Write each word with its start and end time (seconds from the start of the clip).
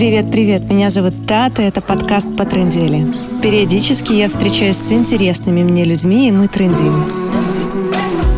Привет-привет, 0.00 0.62
меня 0.62 0.88
зовут 0.88 1.26
Тата, 1.28 1.60
это 1.60 1.82
подкаст 1.82 2.34
по 2.34 2.46
трендели. 2.46 3.04
Периодически 3.42 4.14
я 4.14 4.30
встречаюсь 4.30 4.78
с 4.78 4.90
интересными 4.92 5.62
мне 5.62 5.84
людьми, 5.84 6.26
и 6.26 6.32
мы 6.32 6.48
трендим. 6.48 7.04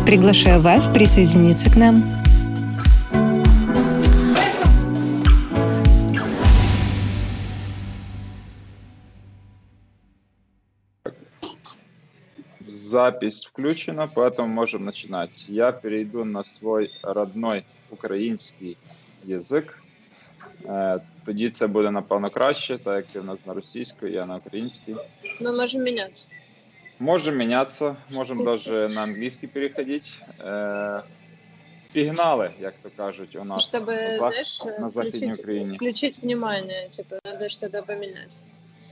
Приглашаю 0.05 0.59
вас 0.59 0.87
присоединиться 0.87 1.71
к 1.71 1.77
нам. 1.77 2.03
Запись 12.59 13.45
включена, 13.45 14.09
поэтому 14.13 14.49
можем 14.49 14.83
начинать. 14.83 15.45
Я 15.47 15.71
перейду 15.71 16.25
на 16.25 16.43
свой 16.43 16.91
родной 17.03 17.63
український 17.89 18.75
язик. 19.23 19.81
Е, 21.22 21.22
Тоді 21.26 21.50
це 21.50 21.66
буде 21.66 21.90
напевно 21.90 22.30
краще, 22.30 22.78
так 22.78 22.96
як 22.96 23.06
ти 23.06 23.20
в 23.20 23.24
нас 23.24 23.38
на 23.46 23.54
російській, 23.54 24.10
я 24.12 24.26
на 24.26 24.36
українській. 24.36 24.94
Мы 25.42 25.56
можем 25.56 25.82
меняться. 25.84 26.28
Можем 27.00 27.36
меняться, 27.38 27.96
можем 28.10 28.44
даже 28.44 28.88
на 28.88 29.02
англійський 29.02 29.48
переходити. 29.48 30.08
Е, 30.40 31.02
Сигнали, 31.90 32.50
як 32.60 32.74
то 32.82 32.90
кажуть, 32.96 33.36
у 33.36 33.44
нас 33.44 33.74
Чтобы, 33.74 33.86
на, 33.86 33.92
зах- 33.92 34.16
знаешь, 34.18 34.62
на 34.80 34.90
Західній 34.90 35.18
включить, 35.26 35.40
Україні. 35.40 35.76
включить 35.76 36.22
внимание, 36.22 36.88
типа, 36.88 37.16
надо 37.24 37.48
что-то 37.48 37.82
поменять. 37.82 38.36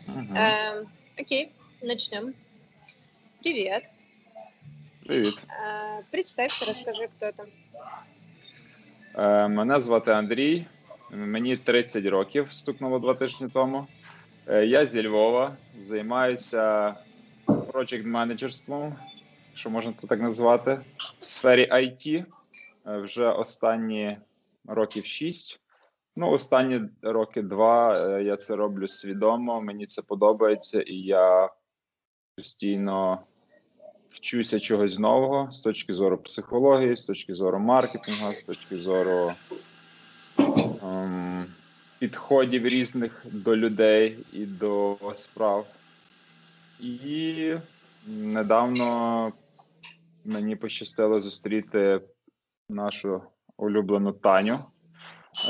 Мгм. 0.07 0.35
Эм, 0.37 0.85
окей, 1.21 1.49
начнем. 1.83 2.33
Привет. 3.43 3.83
Привіт. 5.07 5.35
Э, 5.49 6.03
представься, 6.11 6.65
расскажи, 6.67 7.09
кто 7.19 7.31
там. 7.33 7.47
Е, 9.45 9.49
Мене 9.49 9.81
звати 9.81 10.11
Андрій, 10.11 10.65
мені 11.12 11.58
30 11.58 12.06
років, 12.06 12.48
стукнуло 12.50 13.00
два 13.00 13.14
тижні 13.14 13.48
тому. 13.54 13.88
Е, 14.48 14.66
Я 14.66 14.86
зі 14.86 15.08
Львова, 15.08 15.58
займаюся 15.82 16.96
project 17.48 18.06
менеджерством, 18.06 18.96
що 19.56 19.70
можна 19.70 19.94
це 19.94 20.08
так 20.08 20.22
назвати, 20.22 20.80
в 21.20 21.26
сфері 21.26 21.70
IT 21.72 22.26
е, 22.88 22.98
вже 22.98 23.28
останні 23.28 24.18
років 24.68 25.06
6. 25.06 25.60
Ну, 26.16 26.30
останні 26.30 26.82
роки 27.02 27.42
два 27.42 27.94
е, 27.94 28.24
я 28.24 28.38
це 28.38 28.56
роблю 28.56 28.88
свідомо, 28.88 29.62
мені 29.62 29.86
це 29.86 30.02
подобається, 30.02 30.82
і 30.82 30.96
я 30.96 31.50
постійно 32.36 33.20
вчуся 34.10 34.60
чогось 34.60 35.00
нового 35.00 35.52
з 35.52 35.62
точки 35.62 35.94
зору 35.94 36.18
психології, 36.18 36.98
з 36.98 37.06
точки 37.06 37.36
зору 37.36 37.60
маркетингу, 37.60 38.32
з 38.32 38.44
точки 38.44 38.76
зору 38.76 39.32
ем, 40.84 41.46
підходів 42.00 42.68
різних 42.68 43.26
до 43.32 43.56
людей 43.58 44.18
і 44.34 44.46
до 44.46 44.98
справ. 45.16 45.66
І 46.80 47.54
недавно 48.08 49.32
мені 50.26 50.56
пощастило 50.56 51.22
зустріти 51.22 52.02
нашу 52.70 53.22
улюблену 53.58 54.12
Таню. 54.12 54.58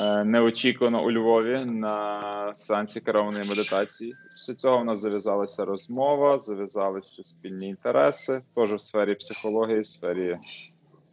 е, 0.02 0.24
Неочікувано 0.24 1.06
у 1.06 1.12
Львові 1.12 1.66
на 1.66 2.54
сеансі 2.54 3.00
керованої 3.00 3.44
медитації. 3.44 4.16
Після 4.30 4.54
цього 4.54 4.78
в 4.78 4.86
нас 4.86 5.00
зав'язалася 5.00 5.66
розмова, 5.66 6.40
зав'язалися 6.40 7.24
спільні 7.24 7.68
інтереси, 7.68 8.42
теж 8.56 8.74
в 8.74 8.80
сфері 8.80 9.16
психології, 9.16 9.80
в 9.80 9.86
сфері 9.88 10.38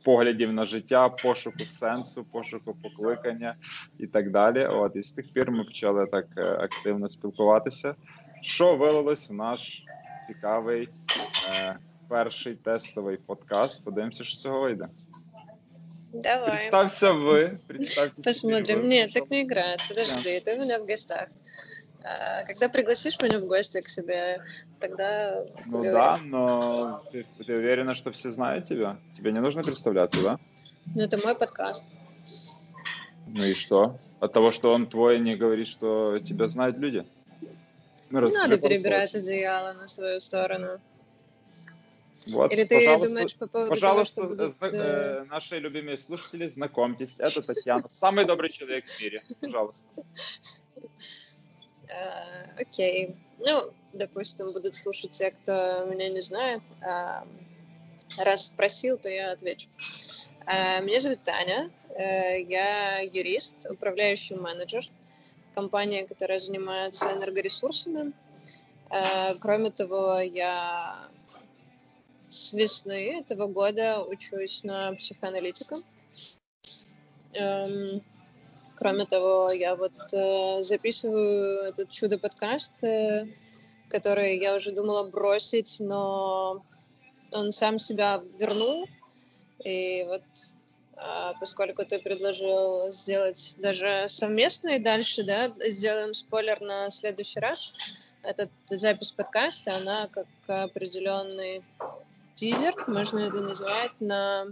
поглядів 0.08 0.54
на 0.54 0.66
життя, 0.66 1.10
пошуку 1.10 1.60
сенсу, 1.60 2.24
пошуку 2.24 2.76
покликання 2.84 3.56
і 4.00 4.08
так 4.08 4.32
далі. 4.32 4.66
От 4.66 4.96
і 4.96 5.04
з 5.04 5.12
тих 5.14 5.34
пір 5.34 5.52
ми 5.52 5.64
почали 5.64 6.08
так 6.12 6.26
е, 6.38 6.42
активно 6.42 7.10
спілкуватися. 7.10 7.96
Що 8.42 8.76
вилилось 8.76 9.30
в 9.30 9.34
наш 9.34 9.84
цікавий 10.28 10.90
е, 11.64 11.76
перший 12.10 12.56
тестовий 12.56 13.18
подкаст. 13.28 13.86
Подивимося, 13.86 14.24
що 14.24 14.36
з 14.36 14.42
цього 14.42 14.62
вийде. 14.62 14.88
Давай. 16.14 16.50
Представся 16.50 17.12
ви, 17.12 17.58
представьтесь. 17.68 18.26
Посмотрим. 18.26 18.82
ви, 18.82 18.88
Нет, 18.88 19.14
так 19.14 19.24
пожалуйста. 19.30 19.36
не 19.36 19.42
играет. 19.42 19.82
Подожди, 19.90 20.42
ты 20.46 20.56
у 20.56 20.60
меня 20.60 20.78
в 20.80 20.88
гостях. 20.88 21.28
А, 22.06 22.46
Когда 22.48 22.70
пригласишь 22.70 23.22
меня 23.22 23.40
в 23.40 23.46
гости 23.48 23.80
к 23.82 23.90
себе, 23.90 24.44
тогда 24.80 25.44
Ну 25.66 25.72
поговорим. 25.72 25.94
да, 25.94 26.16
но 26.28 27.02
ты, 27.14 27.26
ты 27.48 27.56
уверена, 27.56 27.96
что 27.96 28.12
все 28.12 28.32
знают 28.32 28.66
тебя? 28.66 28.98
Тебе 29.19 29.33
не 29.33 29.41
нужно 29.41 29.65
представляться, 29.65 30.23
да? 30.23 30.39
Ну, 30.95 31.03
это 31.03 31.19
мой 31.25 31.35
подкаст. 31.35 31.93
Ну 33.27 33.43
и 33.43 33.53
что? 33.53 33.99
От 34.21 34.33
того, 34.33 34.53
что 34.53 34.73
он 34.73 34.87
твой, 34.87 35.19
не 35.19 35.35
говорит, 35.35 35.67
что 35.67 36.21
тебя 36.21 36.49
знают 36.49 36.79
люди? 36.79 37.05
Ну, 38.11 38.25
Не 38.27 38.33
надо 38.37 38.59
перебирать 38.59 39.11
слов. 39.11 39.25
одеяло 39.25 39.73
на 39.73 39.89
свою 39.89 40.21
сторону. 40.21 40.81
Вот, 42.29 42.53
Или 42.53 42.63
ты 42.63 42.97
думаешь 42.99 43.37
по 43.37 43.49
поводу 43.49 43.71
Пожалуйста, 43.71 44.23
того, 44.23 44.29
что 44.29 44.37
будут... 44.37 44.55
зна- 44.57 44.69
э, 44.69 45.23
э, 45.23 45.25
наши 45.25 45.59
любимые 45.59 45.99
слушатели, 45.99 46.49
знакомьтесь. 46.49 47.19
Это 47.19 47.43
Татьяна, 47.43 47.89
самый 47.89 48.25
добрый 48.25 48.51
человек 48.51 48.87
в 48.87 49.03
мире. 49.03 49.21
Пожалуйста. 49.41 49.89
э, 51.89 52.61
Окей. 52.61 53.17
Ну, 53.41 53.73
допустим, 53.95 54.53
будут 54.53 54.75
слушать 54.77 55.11
те, 55.11 55.33
кто 55.33 55.87
меня 55.91 56.09
не 56.09 56.21
знает. 56.21 56.63
Раз 58.17 58.47
спросил, 58.47 58.99
то 58.99 59.09
я 59.09 59.33
отвечу. 59.33 59.69
А, 60.47 60.81
Меня 60.81 61.01
зовут 61.01 61.23
Таня. 61.23 61.71
Э, 61.91 62.41
Я 62.41 63.01
юрист, 63.01 63.67
управляющий 63.71 64.35
менеджер 64.35 64.83
компании, 65.55 66.07
которая 66.07 66.39
занимается 66.39 67.13
энергоресурсами. 67.13 68.13
Э, 68.91 69.35
Кроме 69.41 69.71
того, 69.71 70.19
я 70.21 71.09
с 72.29 72.53
весны 72.53 73.21
этого 73.21 73.47
года 73.47 74.03
учусь 74.03 74.65
на 74.65 74.93
психоаналитика. 74.95 75.77
Эм, 77.35 78.03
Кроме 78.77 79.07
того, 79.07 79.51
я 79.51 79.75
вот 79.75 79.93
э, 80.13 80.63
записываю 80.63 81.65
этот 81.65 81.91
чудо-подкаст, 81.91 82.85
э, 82.85 83.27
который 83.91 84.39
я 84.39 84.55
уже 84.55 84.71
думала 84.71 85.09
бросить, 85.11 85.79
но 85.81 86.63
он 87.33 87.53
сам 87.53 87.79
себя 87.79 88.23
вернул. 88.39 88.87
И 89.65 90.05
вот 90.09 90.23
а, 90.97 91.35
поскольку 91.39 91.85
ты 91.85 91.99
предложил 92.01 92.91
сделать 92.93 93.57
даже 93.59 94.05
совместный 94.09 94.79
дальше, 94.79 95.23
да, 95.23 95.53
сделаем 95.67 96.15
спойлер 96.15 96.61
на 96.61 96.91
следующий 96.91 97.41
раз. 97.41 97.73
Этот 98.23 98.51
запись 98.67 99.13
подкаста, 99.13 99.77
она 99.77 100.09
как 100.09 100.27
определенный 100.47 101.63
тизер, 102.35 102.75
можно 102.89 103.21
это 103.21 103.41
назвать, 103.41 103.93
на 104.01 104.47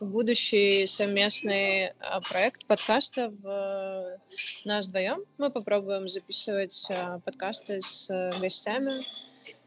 будущий 0.00 0.86
совместный 0.86 1.88
а, 2.00 2.20
проект 2.20 2.64
подкаста 2.66 3.32
в 3.42 4.18
нас 4.64 4.86
вдвоем. 4.86 5.24
Мы 5.38 5.50
попробуем 5.50 6.06
записывать 6.08 6.86
а, 6.90 7.18
подкасты 7.20 7.80
с 7.80 8.10
э, 8.10 8.30
гостями, 8.40 8.92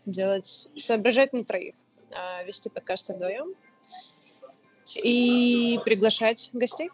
делать, 0.05 0.69
соображать 0.77 1.33
на 1.33 1.43
троих, 1.43 1.75
вести 2.45 2.69
подкасты 2.69 3.13
вдвоем 3.13 3.53
и 5.03 5.79
приглашать 5.85 6.49
гостей. 6.53 6.89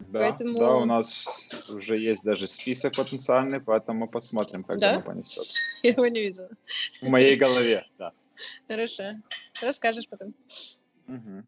Да, 0.00 0.18
Поэтому- 0.20 0.58
да, 0.58 0.76
у 0.76 0.84
нас 0.84 1.24
уже 1.70 1.98
есть 1.98 2.22
даже 2.24 2.46
список 2.46 2.94
потенциальный, 2.96 3.60
поэтому 3.60 4.08
посмотрим, 4.08 4.62
как 4.64 4.78
Да? 4.78 4.90
оно 4.90 5.00
понесет. 5.02 5.46
Я 5.82 5.90
его 5.90 6.06
не 6.06 6.20
видела. 6.20 6.50
В 7.00 7.08
моей 7.10 7.36
голове, 7.36 7.86
да. 7.98 8.12
Хорошо. 8.68 9.02
Расскажешь 9.62 10.08
потом. 10.08 10.34
Мгм. 11.06 11.46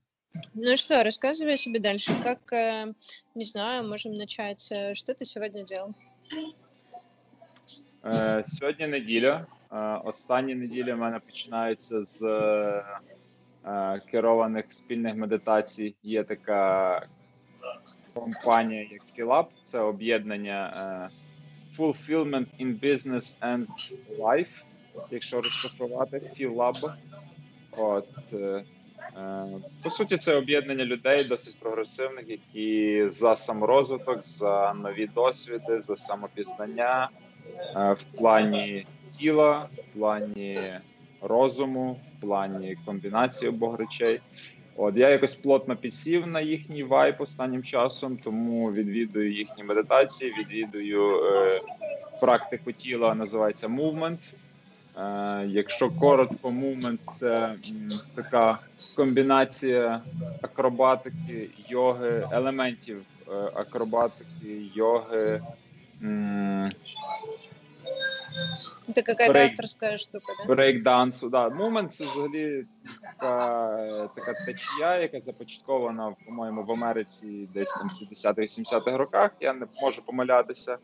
Ну 0.55 0.77
что, 0.77 1.03
рассказывай 1.05 1.57
себе 1.59 1.79
дальше. 1.79 2.11
Как, 2.23 2.53
э, 2.53 2.93
не 3.35 3.45
знаю, 3.45 3.89
можем 3.89 4.15
начать. 4.15 4.73
Э, 4.73 4.95
Что 4.95 5.13
ты 5.13 5.25
сегодня 5.25 5.63
делал? 5.65 5.95
Е, 8.07 8.45
Сьогодні 8.47 8.87
неділя. 8.87 9.47
Е, 9.51 9.54
Останні 10.05 10.55
неділі 10.55 10.93
в 10.93 10.99
мене 10.99 11.19
починаються 11.19 12.05
з 12.05 12.23
е, 13.67 13.99
керованих 14.11 14.65
спільних 14.69 15.15
медитацій. 15.15 15.95
Є 16.03 16.25
така 16.25 17.01
компанія, 18.15 18.81
як 18.81 19.01
Skillup. 19.01 19.47
Це 19.65 19.81
об'єднання 19.81 20.75
е, 20.79 21.09
Fulfillment 21.79 22.47
in 22.61 22.81
Business 22.81 23.41
and 23.41 23.67
Life, 24.21 24.63
якщо 25.11 25.37
розшифрувати, 25.37 26.23
FillLab. 26.39 26.93
От, 27.77 28.33
е, 28.33 28.65
е, 29.17 29.45
по 29.85 29.91
суті, 29.91 30.17
це 30.17 30.35
об'єднання 30.35 30.85
людей 30.85 31.17
досить 31.29 31.61
прогресивних, 31.61 32.25
які 32.29 33.05
за 33.11 33.37
саморозвиток, 33.37 34.25
за 34.25 34.75
нові 34.75 35.07
досвіди, 35.07 35.81
за 35.81 35.97
самопізнання 35.97 37.09
е, 37.77 37.93
в 37.93 38.19
плані 38.19 38.87
тіла, 39.19 39.69
в 39.79 39.99
плані 39.99 40.59
розуму, 41.23 41.93
в 42.19 42.21
плані 42.21 42.77
комбінації 42.87 43.49
обох 43.49 43.79
речей. 43.79 44.21
От 44.77 44.97
я 44.97 45.09
якось 45.11 45.35
плотно 45.35 45.77
підсів 45.77 46.27
на 46.27 46.41
їхній 46.41 46.83
вайб 46.83 47.15
останнім 47.19 47.63
часом, 47.63 48.17
тому 48.25 48.73
відвідую 48.73 49.33
їхні 49.33 49.65
медитації, 49.65 50.35
відвідую 50.39 51.25
е, 51.25 51.51
практику 52.21 52.73
тіла 52.73 53.15
називається 53.15 53.69
movement. 53.69 54.19
Е, 54.99 55.47
Якщо 55.49 55.91
коротко, 55.91 56.49
movement– 56.49 56.99
це 57.19 57.35
м, 57.37 57.89
така 58.15 58.59
комбінація 58.97 60.01
акробатики, 60.43 61.49
йоги, 61.69 62.29
елементів 62.33 63.03
е, 63.29 63.33
акробатики, 63.55 64.63
йоги. 64.75 65.41
м, 66.03 66.73
Какая-то 68.95 69.33
Брейк. 69.33 69.53
авторская 69.53 69.99
штука, 69.99 70.33
да? 70.39 70.55
брейкдансу. 70.55 71.29
Да. 71.29 71.49
Мумент 71.49 71.93
це 71.93 72.05
взагалі 72.05 72.67
така, 73.03 74.11
така 74.17 74.33
течія, 74.47 74.97
яка 74.97 75.21
започаткована, 75.21 76.15
по-моєму, 76.27 76.65
в 76.65 76.73
Америці 76.73 77.49
десь 77.55 77.75
там 77.75 77.89
в 77.89 77.91
70-х-70-х 77.91 78.97
роках. 78.97 79.31
Я 79.41 79.53
не 79.53 79.67
можу 79.83 80.03
помилятися. 80.03 80.79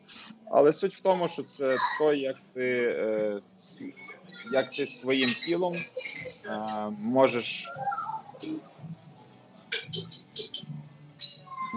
Але 0.51 0.73
суть 0.73 0.95
в 0.95 1.01
тому, 1.01 1.27
що 1.27 1.43
це 1.43 1.77
то, 1.99 2.13
як 2.13 2.35
ти, 2.53 2.95
е, 2.99 3.41
як 4.53 4.75
ти 4.75 4.87
своїм 4.87 5.29
тілом 5.29 5.73
е, 5.73 6.59
можеш 6.99 7.69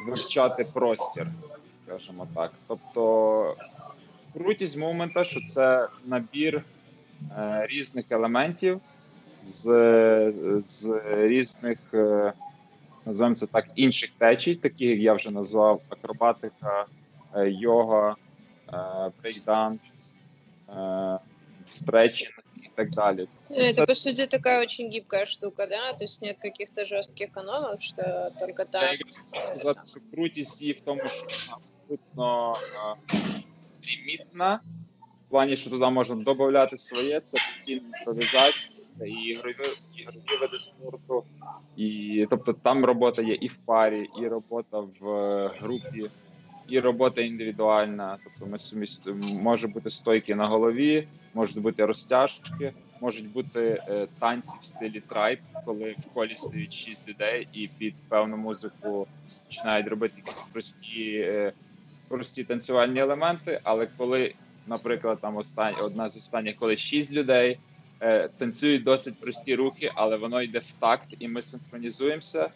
вивчати 0.07 0.65
простір, 0.65 1.27
скажімо 1.85 2.27
так. 2.35 2.53
Тобто 2.69 3.57
крутість 4.35 4.77
момента, 4.77 5.25
що 5.25 5.41
це 5.41 5.89
набір 6.07 6.65
е, 7.39 7.67
різних 7.71 8.05
елементів 8.11 8.81
з, 9.45 9.63
з 10.67 11.03
різних, 11.07 11.79
е, 11.95 12.33
називаємо 13.07 13.37
це 13.37 13.47
так, 13.47 13.67
інших 13.77 14.11
течій, 14.19 14.55
такі 14.55 14.87
як 14.87 14.99
я 14.99 15.15
вже 15.15 15.31
назвав: 15.31 15.81
акробатика, 15.89 16.87
е, 17.37 17.51
йога, 17.51 18.17
е, 18.73 18.77
брейкданс, 19.23 19.81
е, 20.69 21.19
стретчинг 21.67 22.35
і 22.57 22.77
так 22.77 22.91
далі. 22.91 23.29
Ну, 23.51 23.57
Это, 23.57 23.87
по 23.87 23.95
сути, 23.95 24.27
такая 24.27 24.63
очень 24.63 24.91
гибкая 24.91 25.27
штука, 25.27 25.67
да? 25.67 25.93
То 25.93 26.05
есть 26.05 26.23
нет 26.23 26.39
каких-то 26.39 26.85
жестких 26.85 27.31
канонов, 27.33 27.81
что 27.81 28.31
только 28.41 28.63
Я 28.63 28.81
так. 28.81 28.93
якраз 28.93 29.23
хочу 29.31 29.45
сказати, 29.45 29.81
що 29.87 30.01
крутість 30.13 30.63
її 30.63 30.73
в 30.75 30.81
тому, 30.81 31.03
що 31.07 31.27
вона 32.17 32.53
абсолютно 32.53 32.53
лімітна, 33.89 34.61
в 35.27 35.31
плані, 35.31 35.57
що 35.57 35.71
туди 35.71 35.91
можна 35.91 36.17
додати 36.17 36.79
своє, 36.79 37.21
це 37.21 37.33
постійна 37.33 37.99
імпровізація, 37.99 38.79
і 39.07 39.11
ігрові, 39.11 39.55
ігрові 39.97 40.41
види 40.41 40.59
спорту. 40.59 41.25
І, 41.77 42.27
тобто 42.31 42.53
там 42.53 42.85
робота 42.85 43.23
є 43.23 43.35
і 43.35 43.49
в 43.49 43.57
парі, 43.57 44.09
і 44.23 44.29
робота 44.29 44.81
в 45.01 45.09
е, 45.09 45.51
групі, 45.61 46.11
і 46.69 46.81
робота 46.81 47.21
індивідуальна. 47.21 48.17
Тобто 48.25 48.53
ми 48.53 48.59
сумість 48.59 49.09
може 49.43 49.69
бути 49.69 49.91
стойки 49.91 50.35
на 50.35 50.47
голові, 50.47 51.09
можуть 51.35 51.63
бути 51.63 51.87
розтяжки, 51.87 52.73
можуть 53.01 53.33
бути 53.33 53.83
е, 53.89 54.07
танці 54.19 54.57
в 54.63 54.67
стилі 54.67 55.01
трайб, 55.01 55.39
коли 55.65 55.97
в 55.99 56.15
колі 56.15 56.35
стоїть 56.39 56.73
шість 56.73 57.09
людей 57.09 57.49
і 57.53 57.69
під 57.79 57.95
певну 58.09 58.37
музику 58.37 59.07
починають 59.47 59.89
робити 59.89 60.15
якісь 60.17 60.45
прості, 60.53 61.25
е, 61.29 61.53
прості 62.15 62.45
танцювальні 62.45 63.01
елементи. 63.01 63.61
Але 63.63 63.89
коли, 63.99 64.35
наприклад, 64.67 65.19
там 65.21 65.37
остань, 65.37 65.75
одна 65.83 66.09
з 66.09 66.17
останніх, 66.17 66.57
коли 66.57 66.77
шість 66.77 67.13
людей 67.13 67.59
е, 68.01 68.29
танцюють 68.39 68.85
досить 68.85 69.21
прості 69.21 69.55
рухи, 69.55 69.91
але 69.95 70.17
воно 70.17 70.43
йде 70.43 70.59
в 70.59 70.73
такт, 70.73 71.07
і 71.19 71.29
ми 71.29 71.43
синхронізуємося. 71.43 72.49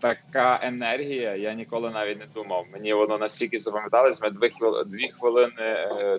Така 0.00 0.60
енергія, 0.62 1.36
я 1.36 1.54
ніколи 1.54 1.90
навіть 1.90 2.18
не 2.18 2.26
думав. 2.34 2.66
Мені 2.72 2.92
воно 2.92 3.18
настільки 3.18 3.58
запам'яталось. 3.58 4.22
Ми 4.22 4.30
дві 4.30 4.50
дві 4.86 5.08
хвилини 5.08 5.62
е, 5.62 6.18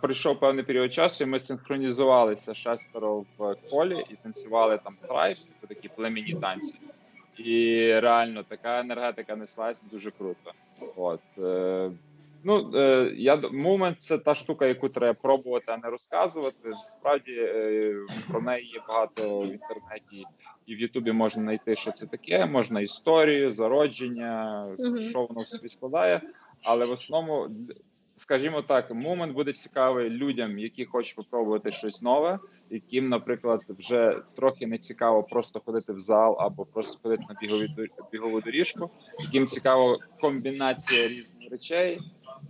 пройшов 0.00 0.40
певний 0.40 0.64
період 0.64 0.92
часу, 0.92 1.24
і 1.24 1.26
ми 1.26 1.40
синхронізувалися 1.40 2.54
шестеро 2.54 3.24
в 3.38 3.56
колі 3.70 4.04
і 4.10 4.14
танцювали 4.22 4.78
там 4.84 4.96
типу 5.50 5.74
такі 5.74 5.88
племінні 5.88 6.34
танці. 6.34 6.74
І 7.44 7.86
реально 8.00 8.42
така 8.42 8.80
енергетика 8.80 9.36
неслась 9.36 9.82
дуже 9.82 10.10
круто. 10.10 10.52
От 10.96 11.20
е, 11.38 11.90
ну 12.44 12.70
е, 12.74 13.12
я 13.16 13.36
момент 13.36 14.02
це 14.02 14.18
та 14.18 14.34
штука, 14.34 14.66
яку 14.66 14.88
треба 14.88 15.14
пробувати, 15.14 15.64
а 15.68 15.76
не 15.76 15.90
розказувати. 15.90 16.56
Насправді 16.64 17.32
е, 17.32 17.94
про 18.30 18.40
неї 18.40 18.66
є 18.66 18.80
багато 18.88 19.38
в 19.38 19.42
інтернеті 19.42 20.24
і 20.66 20.74
в 20.74 20.80
Ютубі 20.80 21.12
можна 21.12 21.42
знайти, 21.42 21.76
що 21.76 21.92
це 21.92 22.06
таке. 22.06 22.46
Можна 22.46 22.80
історію, 22.80 23.52
зародження, 23.52 24.66
що 25.10 25.26
воно 25.26 25.40
в 25.40 25.48
собі 25.48 25.68
складає. 25.68 26.20
Але 26.62 26.86
в 26.86 26.90
основному, 26.90 27.48
скажімо 28.22 28.62
так, 28.62 28.90
момент 28.90 29.32
буде 29.32 29.52
цікавий 29.52 30.10
людям, 30.10 30.58
які 30.58 30.84
хочуть 30.84 31.16
попробувати 31.16 31.70
щось 31.72 32.02
нове, 32.02 32.38
яким, 32.70 33.08
наприклад, 33.08 33.60
вже 33.78 34.22
трохи 34.36 34.66
не 34.66 34.78
цікаво 34.78 35.22
просто 35.22 35.60
ходити 35.60 35.92
в 35.92 36.00
зал 36.00 36.36
або 36.40 36.64
просто 36.64 36.98
ходити 37.02 37.22
на 37.28 37.36
бігові 37.40 37.88
бігову 38.12 38.40
доріжку, 38.40 38.90
яким 39.20 39.46
цікаво 39.46 39.98
комбінація 40.20 41.08
різних 41.08 41.50
речей, 41.50 41.98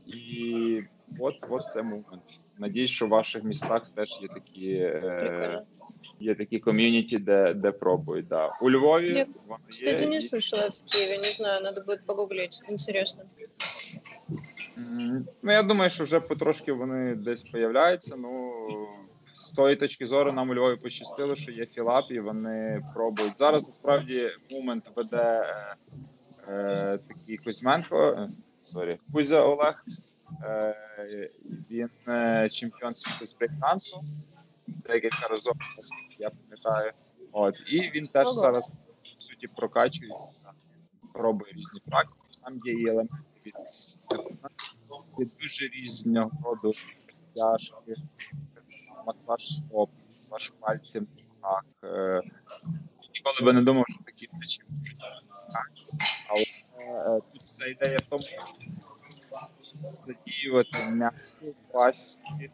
і 0.07 0.81
от, 1.21 1.35
от 1.49 1.63
це 1.73 1.83
момент. 1.83 2.23
Надіюсь, 2.59 2.91
що 2.91 3.07
в 3.07 3.09
ваших 3.09 3.45
містах 3.45 3.91
теж 3.95 4.19
є 4.23 4.29
такі. 4.29 4.69
Е, 4.73 5.63
Є 6.21 6.35
такі 6.35 6.59
ком'юніті, 6.59 7.19
де, 7.19 7.55
де 7.55 7.73
пробують. 7.73 8.29
Да. 8.29 8.59
У 8.61 8.71
Львові 8.71 9.15
Я, 9.17 9.27
Кстати, 9.69 10.03
є. 10.05 10.11
не 10.11 10.17
слышала 10.21 10.69
в 10.69 10.93
Киеве, 10.93 11.19
не 11.19 11.25
знаю, 11.25 11.61
надо 11.63 11.83
будет 11.87 12.07
погуглить. 12.07 12.61
Интересно. 12.69 13.25
Ну, 15.43 15.53
я 15.53 15.63
думаю, 15.63 15.91
що 15.91 16.05
вже 16.05 16.21
потрошки 16.21 16.73
вони 16.73 17.15
десь 17.15 17.43
появляються. 17.43 18.17
Ну 18.17 18.53
з 19.35 19.51
тої 19.51 19.77
точки 19.77 20.07
зору 20.07 20.33
нам 20.33 20.51
у 20.51 20.55
Львові 20.55 20.77
пощастило, 20.77 21.37
що 21.37 21.53
є 21.53 21.67
філап, 21.67 22.05
і 22.11 22.21
вони 22.21 22.83
пробують. 22.95 23.39
Зараз 23.39 23.67
насправді 23.67 24.31
момент 24.51 24.85
веде 24.97 25.17
е, 25.19 25.77
е, 26.49 26.99
такий 27.09 27.37
Кузьменко, 27.37 28.03
е, 28.03 28.29
сорі, 28.63 28.99
Кузя 29.13 29.41
Олег. 29.41 29.85
Е, 30.45 31.29
він 31.71 31.91
е, 32.09 32.49
чемпіон 32.51 32.95
світу 32.95 33.27
з 33.27 33.35
брейкдансу. 33.35 34.05
Декілька 34.67 35.27
разів, 35.27 35.53
наскільки 35.77 36.17
я 36.19 36.31
пам'ятаю. 36.31 36.93
От, 37.33 37.55
і 37.73 37.91
він 37.95 38.07
теж 38.07 38.29
зараз 38.29 38.73
в 39.19 39.23
суті 39.23 39.47
прокачується, 39.57 40.33
пробує 41.13 41.53
різні 41.53 41.91
практики. 41.91 42.19
Там 42.45 42.61
є 42.65 42.73
і 42.73 42.89
елементи 42.89 43.32
є 45.19 45.27
дуже 45.41 45.67
різного 45.69 46.31
роду 46.45 46.73
тяжки, 47.35 47.95
масаж 49.07 49.49
стоп, 49.49 49.91
масаж 50.09 50.53
на 50.61 51.07
ногах. 51.43 51.65
Е, 51.85 52.23
Ніколи 53.15 53.41
би 53.47 53.53
не 53.53 53.63
думав, 53.63 53.85
що 53.89 54.05
такі 54.05 54.29
речі. 54.41 54.63
Але 56.29 56.43
е, 57.17 57.21
тут 57.33 57.43
ця 57.43 57.67
ідея 57.67 57.97
в 57.97 58.07
тому, 58.07 58.23
що 58.23 58.39
задіювати 60.03 60.79
м'які 60.91 61.55
пластики, 61.73 62.51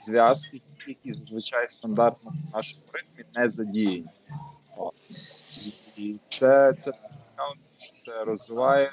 зв'язки, 0.00 0.62
які 0.86 1.12
зазвичай 1.12 1.68
стандартно 1.68 2.30
в 2.30 2.56
нашому 2.56 2.84
ритмі 2.92 3.24
не 3.34 3.48
задіяні. 3.48 4.06
От. 4.76 4.94
І- 5.96 6.16
це, 6.28 6.72
це 6.72 6.92
це 8.04 8.24
розвиває 8.24 8.92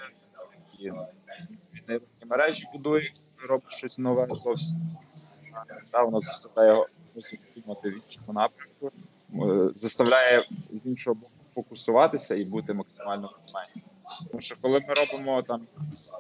мережі 2.25 2.67
будує, 2.73 3.11
робить 3.49 3.71
щось 3.71 3.99
нове 3.99 4.27
зовсім. 4.31 4.77
Та, 5.91 6.03
воно 6.03 6.21
заставляє 6.21 6.69
його 6.69 6.87
думати 7.55 7.89
в 7.89 7.93
іншому 7.93 8.33
напрямку, 8.33 8.91
е, 9.33 9.69
заставляє 9.75 10.43
з 10.71 10.85
іншого 10.85 11.15
боку 11.15 11.31
фокусуватися 11.53 12.35
і 12.35 12.45
бути 12.45 12.73
максимально 12.73 13.27
в. 13.27 13.81
Тому 14.31 14.41
що 14.41 14.55
коли 14.61 14.79
ми 14.79 14.93
робимо 14.93 15.41
там, 15.41 15.61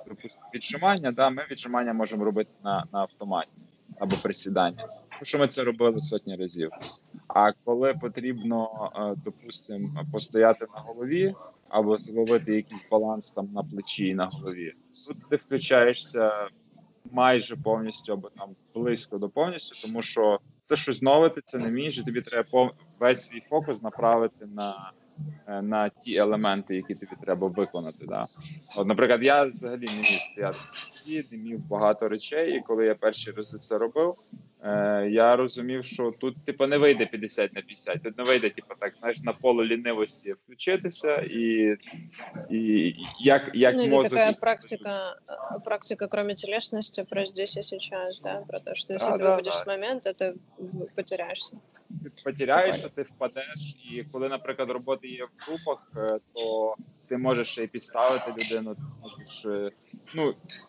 допустимо, 0.07 0.49
віджимання, 0.53 1.11
да, 1.11 1.29
ми 1.29 1.45
віджимання 1.51 1.93
можемо 1.93 2.25
робити 2.25 2.49
на, 2.63 2.83
на 2.93 2.99
автоматі 2.99 3.51
або 3.99 4.15
присідання. 4.15 4.87
Тому 5.09 5.23
що 5.23 5.39
ми 5.39 5.47
це 5.47 5.63
робили 5.63 6.01
сотні 6.01 6.35
разів. 6.35 6.71
А 7.27 7.51
коли 7.51 7.93
потрібно, 7.93 8.89
е, 8.95 9.21
допустимо, 9.25 10.05
постояти 10.11 10.65
на 10.75 10.79
голові 10.81 11.35
або 11.69 11.97
зловити 11.97 12.55
якийсь 12.55 12.85
баланс 12.91 13.31
там 13.31 13.49
на 13.53 13.63
плечі 13.63 14.07
і 14.07 14.15
на 14.15 14.25
голові, 14.25 14.73
тут 15.07 15.29
ти 15.29 15.35
включаєшся 15.35 16.49
майже 17.11 17.55
повністю 17.55 18.13
або 18.13 18.29
там 18.29 18.49
близько 18.75 19.17
до 19.17 19.29
повністю, 19.29 19.87
тому 19.87 20.01
що 20.01 20.39
це 20.63 20.75
щось 20.75 21.01
нове, 21.01 21.29
ти 21.29 21.41
це 21.45 21.57
не 21.57 21.69
вмієш, 21.69 21.97
і 21.97 22.03
тобі 22.03 22.21
треба 22.21 22.71
весь 22.99 23.27
свій 23.27 23.41
фокус 23.49 23.81
направити 23.81 24.45
на, 24.45 24.91
е, 25.47 25.61
на 25.61 25.89
ті 25.89 26.15
елементи, 26.15 26.75
які 26.75 26.93
тобі 26.93 27.11
треба 27.21 27.47
виконати. 27.47 28.05
Да. 28.07 28.23
От, 28.79 28.87
наприклад, 28.87 29.23
я 29.23 29.43
взагалі 29.43 29.85
не 29.87 29.97
міг 29.97 30.05
стояти 30.05 30.59
не 31.31 31.37
міг 31.37 31.59
багато 31.59 32.09
речей, 32.09 32.57
і 32.57 32.61
коли 32.61 32.85
я 32.85 32.95
перші 32.95 33.31
рази 33.31 33.57
це 33.57 33.77
робив, 33.77 34.15
е, 34.64 35.08
я 35.10 35.36
розумів, 35.36 35.84
що 35.84 36.12
тут 36.20 36.44
типу, 36.44 36.66
не 36.66 36.78
вийде 36.78 37.06
50 37.06 37.54
на 37.54 37.62
50, 37.62 38.02
тут 38.02 38.18
не 38.18 38.24
вийде, 38.24 38.50
типу, 38.50 38.74
так, 38.78 38.94
знаєш, 39.00 39.18
на 39.18 39.32
поле 39.32 39.64
лінивості 39.64 40.32
включитися 40.32 41.16
і, 41.16 41.76
і 42.50 42.94
як, 43.20 43.50
як 43.54 43.74
ну, 43.76 43.86
мозок... 43.86 44.10
такая 44.10 44.32
практика, 44.32 45.16
э, 45.28 45.64
практика, 45.64 46.06
кроме 46.06 46.34
телесности, 46.34 47.04
про 47.04 47.24
здесь 47.24 47.56
и 47.56 47.62
сейчас, 47.62 48.20
да, 48.20 48.44
про 48.48 48.60
то, 48.60 48.74
что 48.74 48.94
если 48.94 49.08
да, 49.10 49.16
ты 49.16 49.18
да, 49.18 49.30
выпадешь 49.30 49.52
да. 49.52 49.58
с 49.58 49.66
момента, 49.66 50.12
ты 50.12 50.34
потеряешься. 50.96 51.56
ти 52.02 52.10
потеряєшся, 52.24 52.88
ти 52.88 53.02
впадеш, 53.02 53.76
і 53.90 54.04
коли, 54.12 54.28
наприклад, 54.28 54.70
роботи 54.70 55.08
є 55.08 55.20
в 55.22 55.46
групах, 55.46 55.92
е, 55.96 56.12
то 56.34 56.74
ти 57.08 57.16
можеш 57.16 57.48
ще 57.48 57.64
й 57.64 57.66
підставити 57.66 58.30
людину. 58.30 58.74
Ти 58.74 58.82
можеш, 59.02 59.46
е, 59.46 59.70
ну 60.14 60.26
ск- 60.26 60.65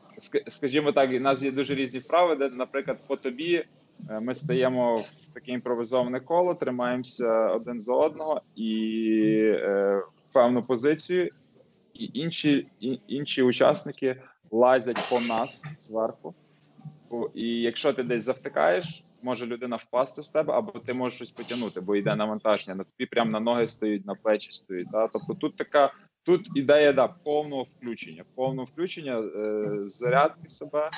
скажімо 0.49 0.93
так, 0.93 1.11
у 1.11 1.21
нас 1.21 1.43
є 1.43 1.51
дуже 1.51 1.75
різні 1.75 2.01
вправи, 2.01 2.37
де, 2.37 2.49
наприклад, 2.49 2.99
по 3.07 3.17
тобі 3.17 3.65
е, 4.11 4.21
ми 4.21 4.35
стаємо 4.35 4.97
в 4.97 5.29
таке 5.35 5.53
імпровізоване 5.53 6.21
коло, 6.21 6.55
тримаємося 6.55 7.49
один 7.49 7.81
за 7.81 7.95
одного 7.95 8.41
і 8.57 8.73
е, 9.55 10.03
певну 10.33 10.63
позицію, 10.63 11.29
і 11.95 12.11
інші, 12.15 12.67
і, 12.81 13.01
інші 13.09 13.43
учасники 13.43 14.23
лазять 14.51 15.09
по 15.11 15.21
нас 15.21 15.63
зверху. 15.79 16.35
І 17.35 17.61
якщо 17.61 17.93
ти 17.93 18.03
десь 18.03 18.23
завтикаєш, 18.23 19.05
може 19.23 19.47
людина 19.47 19.77
впасти 19.77 20.23
з 20.23 20.29
тебе, 20.29 20.55
або 20.55 20.79
ти 20.79 20.95
можеш 20.95 21.17
щось 21.17 21.31
потягнути, 21.31 21.81
бо 21.81 21.97
йде 21.97 22.17
навантаження. 22.17 22.75
На 22.75 22.85
тобі 22.85 23.07
прямо 23.07 23.31
на 23.31 23.41
ноги 23.41 23.67
стоїть, 23.67 24.07
на 24.07 24.15
плечі 24.15 24.53
стоїть. 24.53 24.89
Да? 24.91 25.09
Тобто 25.13 25.35
тут 25.35 25.57
така 25.57 25.93
тут 26.29 26.49
ідея 26.55 26.93
да, 26.93 27.09
повного 27.09 27.63
включення, 27.63 28.25
повного 28.35 28.69
включення 28.73 29.19
е, 29.19 29.69
зарядки 29.85 30.49
себе. 30.49 30.91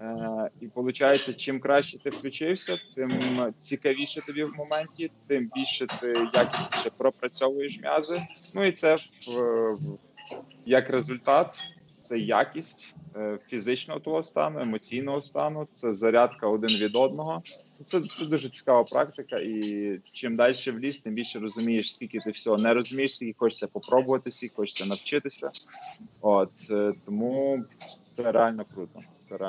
Е, 0.00 0.50
і 0.60 0.66
виходить, 0.74 1.36
чим 1.36 1.60
краще 1.60 1.98
ти 1.98 2.10
включився, 2.10 2.78
тим 2.94 3.20
цікавіше 3.58 4.26
тобі 4.26 4.44
в 4.44 4.52
моменті, 4.56 5.10
тим 5.26 5.50
більше 5.54 5.86
ти 5.86 6.06
якісніше 6.08 6.90
пропрацьовуєш 6.98 7.80
м'язи. 7.80 8.16
Ну 8.54 8.64
і 8.64 8.72
це 8.72 8.94
в, 8.94 9.00
в, 9.68 9.98
як 10.66 10.90
результат, 10.90 11.54
це 12.00 12.18
якість 12.18 12.94
фізичного 13.48 14.00
твого 14.00 14.22
стану, 14.22 14.60
емоційного 14.60 15.22
стану, 15.22 15.68
це 15.70 15.92
зарядка 15.92 16.46
один 16.46 16.70
від 16.70 16.96
одного. 16.96 17.42
Це, 17.84 18.00
це 18.00 18.26
дуже 18.26 18.48
цікава 18.48 18.84
практика, 18.84 19.38
і 19.38 20.00
чим 20.02 20.36
далі 20.36 20.54
в 20.54 20.78
ліс, 20.78 21.00
тим 21.00 21.14
більше 21.14 21.38
розумієш, 21.38 21.94
скільки 21.94 22.18
ти 22.18 22.30
всього 22.30 22.58
не 22.58 22.74
розумієш, 22.74 23.16
скільки 23.16 23.38
хочеться 23.38 23.66
попробувати, 23.66 24.30
скільки 24.30 24.54
хочеться 24.54 24.86
навчитися. 24.86 25.50
От 26.20 26.50
е, 26.70 26.92
тому 27.06 27.64
це 28.16 28.32
реально 28.32 28.64
круто. 28.74 29.00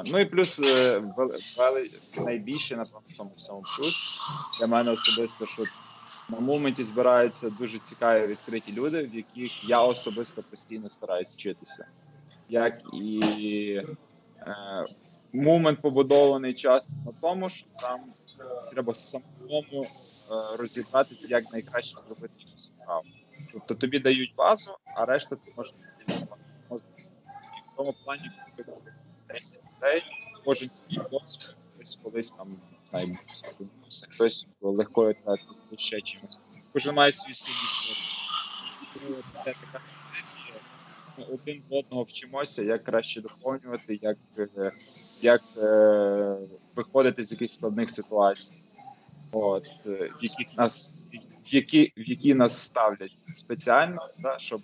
Ну 0.06 0.20
і 0.20 0.26
плюс 0.26 0.60
е, 0.60 1.00
вели, 1.18 1.90
найбільше 2.26 2.76
в 2.76 3.18
цьому 3.18 3.32
всьому 3.38 3.62
плюс 3.78 4.20
для 4.60 4.68
мене 4.68 4.92
особисто, 4.92 5.46
що 5.46 5.64
на 6.30 6.40
моменті 6.40 6.84
збираються 6.84 7.50
дуже 7.50 7.80
цікаві 7.80 8.28
відкриті 8.28 8.74
люди, 8.74 9.04
в 9.04 9.16
яких 9.16 9.70
я 9.70 9.82
особисто 9.82 10.44
постійно 10.44 10.90
стараюсь 10.90 11.34
вчитися. 11.34 11.86
Як 12.50 12.82
і 12.94 13.20
е, 14.38 14.86
момент 15.34 15.82
побудований 15.82 16.54
часто 16.54 16.94
на 17.06 17.12
тому, 17.22 17.50
що 17.50 17.68
там 17.82 18.00
треба 18.72 18.94
самому 18.94 19.84
е, 19.84 20.58
розібрати, 20.58 21.16
як 21.28 21.54
найкраще 21.54 21.98
зробити 22.08 22.34
якусь 22.40 22.64
справу. 22.64 23.04
Тобто 23.54 23.76
тобі 23.76 24.00
дають 24.00 24.36
базу, 24.36 24.72
а 24.96 25.06
решта 25.06 25.36
ти 25.36 25.54
можеш 25.58 25.74
реалізувати. 26.08 26.44
І 26.72 27.72
в 27.74 27.76
тому 27.78 27.96
плані, 28.06 28.32
коли 28.56 28.78
10 29.28 29.60
людей, 29.78 30.04
кожен 30.46 30.70
свій 30.70 31.00
досвід, 31.12 31.58
хтось 31.76 32.00
колись 32.04 32.32
там 32.32 32.48
знаю, 32.84 33.08
хтось 34.10 34.48
легкою 34.62 35.10
атлетикою, 35.10 35.78
ще 35.78 36.02
чимось. 36.02 36.40
Кожен 36.74 36.96
має 36.96 37.12
свій 37.12 37.34
сильний 37.34 38.00
тому 38.94 39.16
це 39.46 39.54
така 39.54 39.84
один 41.34 41.62
одного 41.70 42.04
вчимося, 42.04 42.64
як 42.64 42.84
краще 42.84 43.22
доповнювати, 43.22 44.00
як, 44.02 44.18
е, 44.38 44.72
як 45.22 45.42
е, 45.58 46.38
виходити 46.76 47.24
з 47.24 47.32
якихось 47.32 47.54
складних 47.56 47.92
ситуацій, 47.92 48.56
от, 49.32 49.70
е, 49.86 49.90
в 49.90 50.24
яких 50.24 50.58
нас 50.58 50.96
в 51.46 51.56
які, 51.56 51.94
в 51.98 52.10
які 52.10 52.34
нас 52.34 52.58
ставлять 52.58 53.16
спеціально, 53.34 54.10
да, 54.20 54.40
щоб, 54.40 54.62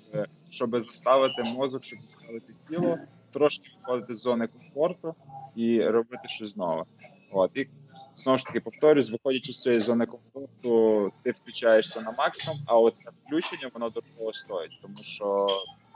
щоб 0.50 0.82
заставити 0.82 1.44
мозок, 1.58 1.84
щоб 1.84 2.02
заставити 2.02 2.54
тіло, 2.70 2.98
трошки 3.34 3.76
виходити 3.78 4.16
з 4.16 4.20
зони 4.20 4.48
комфорту 4.48 5.16
і 5.56 5.82
робити 5.82 6.28
щось 6.28 6.58
нове. 6.58 6.84
От, 7.32 7.52
і 7.56 7.68
знову 8.16 8.38
ж 8.38 8.46
таки 8.46 8.60
повторюсь, 8.60 9.12
виходячи 9.12 9.54
з 9.54 9.62
цієї 9.62 9.82
зони 9.82 10.06
комфорту, 10.06 11.12
ти 11.24 11.32
включаєшся 11.32 12.02
на 12.02 12.12
максимум, 12.12 12.60
а 12.66 12.78
оце 12.78 13.10
включення 13.26 13.72
воно 13.74 13.90
дорого 13.90 14.34
стоїть, 14.34 14.80
тому 14.82 14.98
що 15.02 15.48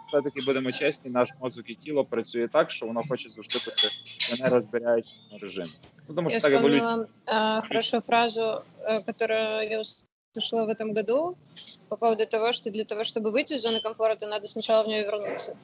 все-таки 0.08 0.44
будемо 0.46 0.72
чесні, 0.72 1.10
наш 1.10 1.28
мозок 1.40 1.70
і 1.70 1.74
тіло 1.74 2.04
працює 2.04 2.48
так, 2.48 2.70
що 2.70 2.86
воно 2.86 3.02
хоче 3.08 3.28
завжди 3.28 3.58
бути 3.58 3.88
в 4.36 4.42
нерозберігаючому 4.42 5.38
режимі. 5.42 5.68
Ну, 6.08 6.14
тому 6.14 6.30
що 6.30 6.36
Я 6.36 6.40
так 6.40 6.52
еволюція. 6.52 6.82
вспомнила 6.82 7.08
э, 7.26 7.68
хорошую 7.68 8.02
фразу, 8.02 8.40
э, 8.40 9.02
которую 9.06 9.70
я 9.70 9.80
услышала 9.80 10.66
в 10.66 10.68
этом 10.68 10.94
году 10.94 11.36
по 11.88 11.96
поводу 11.96 12.26
того, 12.26 12.52
что 12.52 12.70
для 12.70 12.84
того, 12.84 13.00
чтобы 13.04 13.30
выйти 13.30 13.54
из 13.54 13.62
зоны 13.62 13.80
комфорта, 13.82 14.26
надо 14.26 14.46
сначала 14.46 14.82
в 14.84 14.88
нее 14.88 15.02
вернуться. 15.02 15.56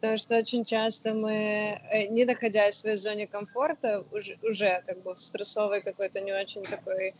Потому 0.00 0.16
что 0.18 0.36
очень 0.38 0.64
часто 0.64 1.14
мы, 1.14 1.78
э, 1.92 2.06
не 2.08 2.24
находясь 2.24 2.74
в 2.74 2.78
своей 2.78 2.96
зоне 2.96 3.26
комфорта, 3.26 4.04
уже, 4.12 4.38
уже 4.42 4.82
как 4.86 5.02
бы 5.02 5.14
в 5.14 5.20
стрессовой 5.20 5.82
какой-то 5.82 6.20
не 6.20 6.32
очень 6.32 6.62
такой 6.62 7.14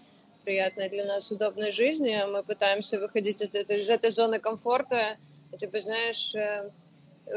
приятной 0.44 0.88
для 0.88 1.04
нас 1.04 1.32
удобной 1.32 1.72
жизни, 1.72 2.18
мы 2.32 2.42
пытаемся 2.42 2.98
выходить 2.98 3.42
из 3.42 3.48
этой, 3.54 3.76
из 3.76 3.90
этой 3.90 4.10
зоны 4.10 4.38
комфорта, 4.38 4.96
и, 4.96 5.16
типа, 5.56 5.80
знаешь, 5.80 6.34
э, 6.34 6.70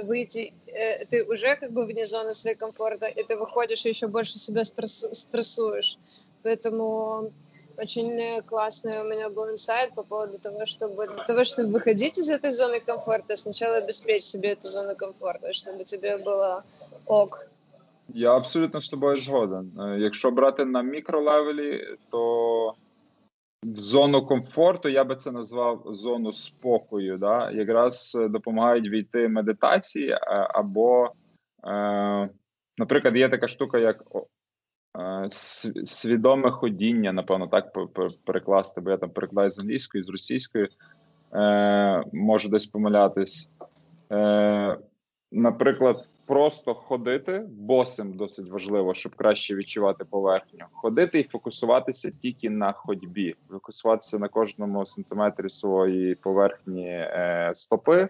выйти, 0.04 0.54
э, 0.68 1.06
ты 1.06 1.24
уже 1.24 1.56
как 1.56 1.72
бы 1.72 1.86
вне 1.86 2.06
зоны 2.06 2.34
своей 2.34 2.56
комфорта, 2.56 3.06
и 3.08 3.24
ты 3.24 3.36
выходишь 3.36 3.86
и 3.86 3.90
еще 3.90 4.08
больше 4.08 4.40
себя 4.40 4.64
стресс, 4.64 5.08
стрессуешь. 5.12 5.98
Поэтому 6.44 7.32
очень 7.78 8.20
э, 8.20 8.42
классный 8.42 9.02
у 9.02 9.04
меня 9.04 9.30
был 9.30 9.50
инсайт 9.52 9.94
по 9.96 10.04
поводу 10.04 10.38
того, 10.38 10.66
чтобы 10.66 11.08
для 11.08 11.24
того, 11.24 11.44
чтобы 11.44 11.74
выходить 11.74 12.18
из 12.18 12.30
этой 12.30 12.52
зоны 12.52 12.80
комфорта, 12.80 13.36
сначала 13.36 13.78
обеспечь 13.78 14.24
себе 14.24 14.50
эту 14.50 14.68
зону 14.68 14.96
комфорта, 14.96 15.54
чтобы 15.54 15.84
тебе 15.84 16.18
было 16.18 16.64
ок. 17.06 17.48
Я 18.14 18.36
абсолютно 18.36 18.82
з 18.82 18.90
тобою 18.90 19.16
згоден. 19.16 19.72
Е, 19.80 20.00
Якщо 20.00 20.32
брати 20.32 20.66
на 20.66 20.82
мікролевелі, 20.82 21.98
то 22.10 22.74
в 23.63 23.77
зону 23.77 24.27
комфорту 24.27 24.89
я 24.89 25.05
би 25.05 25.17
це 25.17 25.31
назвав 25.31 25.83
зону 25.87 26.33
спокою. 26.33 27.19
Да? 27.19 27.51
Якраз 27.51 28.19
е, 28.21 28.29
допомагають 28.29 28.89
війти 28.89 29.29
медитації 29.29 30.11
е, 30.11 30.19
або, 30.55 31.13
е, 31.65 32.29
наприклад, 32.79 33.17
є 33.17 33.29
така 33.29 33.49
штука, 33.49 33.79
як 33.79 34.05
свідоме 35.85 36.51
ходіння, 36.51 37.13
напевно, 37.13 37.47
так 37.47 37.73
пе- 37.73 37.87
пе- 37.87 38.07
перекласти, 38.25 38.81
бо 38.81 38.91
я 38.91 38.97
там 38.97 39.11
перекладаю 39.11 39.51
з 39.51 39.59
англійської, 39.59 40.05
з 40.05 40.09
російської, 40.09 40.69
можу 42.13 42.49
десь 42.49 42.67
помилятись. 42.67 43.51
Наприклад, 45.33 46.07
просто 46.29 46.75
ходити 46.75 47.47
босим 47.51 48.13
досить 48.13 48.51
важливо, 48.51 48.95
щоб 48.95 49.15
краще 49.15 49.55
відчувати 49.55 50.05
поверхню. 50.05 50.65
Ходити 50.73 51.21
і 51.21 51.23
фокусуватися 51.23 52.11
тільки 52.23 52.51
на 52.51 52.73
ходьбі, 52.73 53.37
фокусуватися 53.51 54.19
на 54.19 54.29
кожному 54.29 54.87
сантиметрі 54.87 55.51
своєї 55.51 56.15
поверхні 56.15 56.87
е, 56.89 57.53
стопи, 57.55 58.09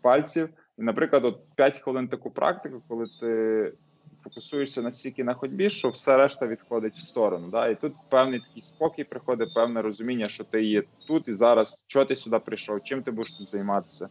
пальців. 0.00 0.48
І, 0.78 0.82
наприклад, 0.82 1.24
от 1.24 1.40
5 1.54 1.78
хвилин 1.78 2.08
таку 2.08 2.30
практику, 2.30 2.82
коли 2.88 3.06
ти 3.20 3.72
фокусуєшся 4.18 4.82
настільки 4.82 5.24
на 5.24 5.34
ходьбі, 5.34 5.70
що 5.70 5.88
все 5.88 6.16
решта 6.16 6.46
відходить 6.46 6.94
в 6.94 7.00
сторону. 7.00 7.48
Да? 7.50 7.68
І 7.68 7.74
тут 7.74 7.92
певний 8.08 8.40
такий 8.40 8.62
спокій 8.62 9.04
приходить, 9.04 9.54
певне 9.54 9.82
розуміння, 9.82 10.28
що 10.28 10.44
ти 10.44 10.62
є 10.62 10.82
тут 11.08 11.28
і 11.28 11.34
зараз, 11.34 11.84
чого 11.88 12.04
ти 12.04 12.16
сюди 12.16 12.38
прийшов, 12.46 12.82
чим 12.84 13.02
ти 13.02 13.10
будеш 13.10 13.32
тут 13.32 13.48
займатися. 13.48 14.08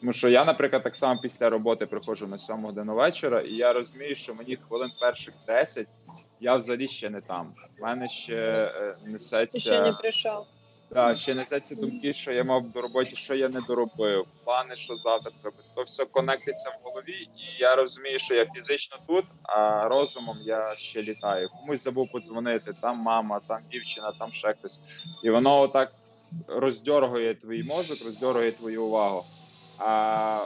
Тому 0.00 0.12
що 0.12 0.28
я, 0.28 0.44
наприклад, 0.44 0.82
так 0.82 0.96
само 0.96 1.20
після 1.20 1.50
роботи 1.50 1.86
приходжу 1.86 2.26
на 2.26 2.38
7 2.38 2.56
годину 2.56 2.94
вечора, 2.94 3.40
і 3.40 3.52
я 3.52 3.72
розумію, 3.72 4.16
що 4.16 4.34
мені 4.34 4.56
хвилин 4.56 4.90
перших 5.00 5.34
10 5.46 5.88
я 6.40 6.56
взагалі 6.56 6.88
ще 6.88 7.10
не 7.10 7.20
там. 7.20 7.54
У 7.78 7.82
мене 7.82 8.08
ще 8.08 8.34
е, 8.34 8.96
несеться. 9.06 9.58
Еще 9.58 9.82
не 9.82 9.92
пришел. 9.92 10.46
Да, 10.90 11.16
ще 11.16 11.34
несеться 11.34 11.74
думки, 11.74 12.12
що 12.12 12.32
я 12.32 12.44
мав 12.44 12.70
до 12.70 12.82
роботі, 12.82 13.16
що 13.16 13.34
я 13.34 13.48
не 13.48 13.60
доробив, 13.60 14.26
плани, 14.44 14.76
що 14.76 14.96
завтра 14.96 15.30
зробити. 15.30 15.62
То 15.74 15.82
все 15.82 16.04
конектиться 16.04 16.70
в 16.70 16.88
голові, 16.88 17.28
і 17.36 17.62
я 17.62 17.76
розумію, 17.76 18.18
що 18.18 18.34
я 18.34 18.46
фізично 18.46 18.96
тут, 19.06 19.24
а 19.42 19.88
розумом 19.88 20.36
я 20.44 20.64
ще 20.64 21.00
літаю. 21.00 21.48
Комусь 21.60 21.84
забув 21.84 22.12
подзвонити, 22.12 22.72
там 22.72 22.98
мама, 22.98 23.40
там 23.48 23.60
дівчина, 23.72 24.12
там 24.18 24.30
ще 24.30 24.52
хтось. 24.52 24.80
І 25.22 25.30
воно 25.30 25.60
отак 25.60 25.92
роздьоргує 26.46 27.34
твій 27.34 27.62
мозок, 27.62 28.06
роздьоргує 28.06 28.52
твою 28.52 28.84
увагу. 28.84 29.24
А 29.78 30.38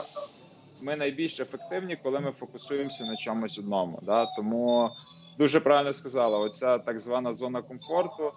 ми 0.85 0.95
найбільш 0.95 1.39
ефективні, 1.39 1.97
коли 2.03 2.19
ми 2.19 2.31
фокусуємося 2.31 3.05
на 3.05 3.15
чомусь 3.15 3.59
одному. 3.59 3.99
Да? 4.01 4.25
Тому 4.25 4.89
дуже 5.37 5.59
правильно 5.59 5.93
сказала. 5.93 6.37
Оця 6.37 6.77
так 6.77 6.99
звана 6.99 7.33
зона 7.33 7.61
комфорту, 7.61 8.31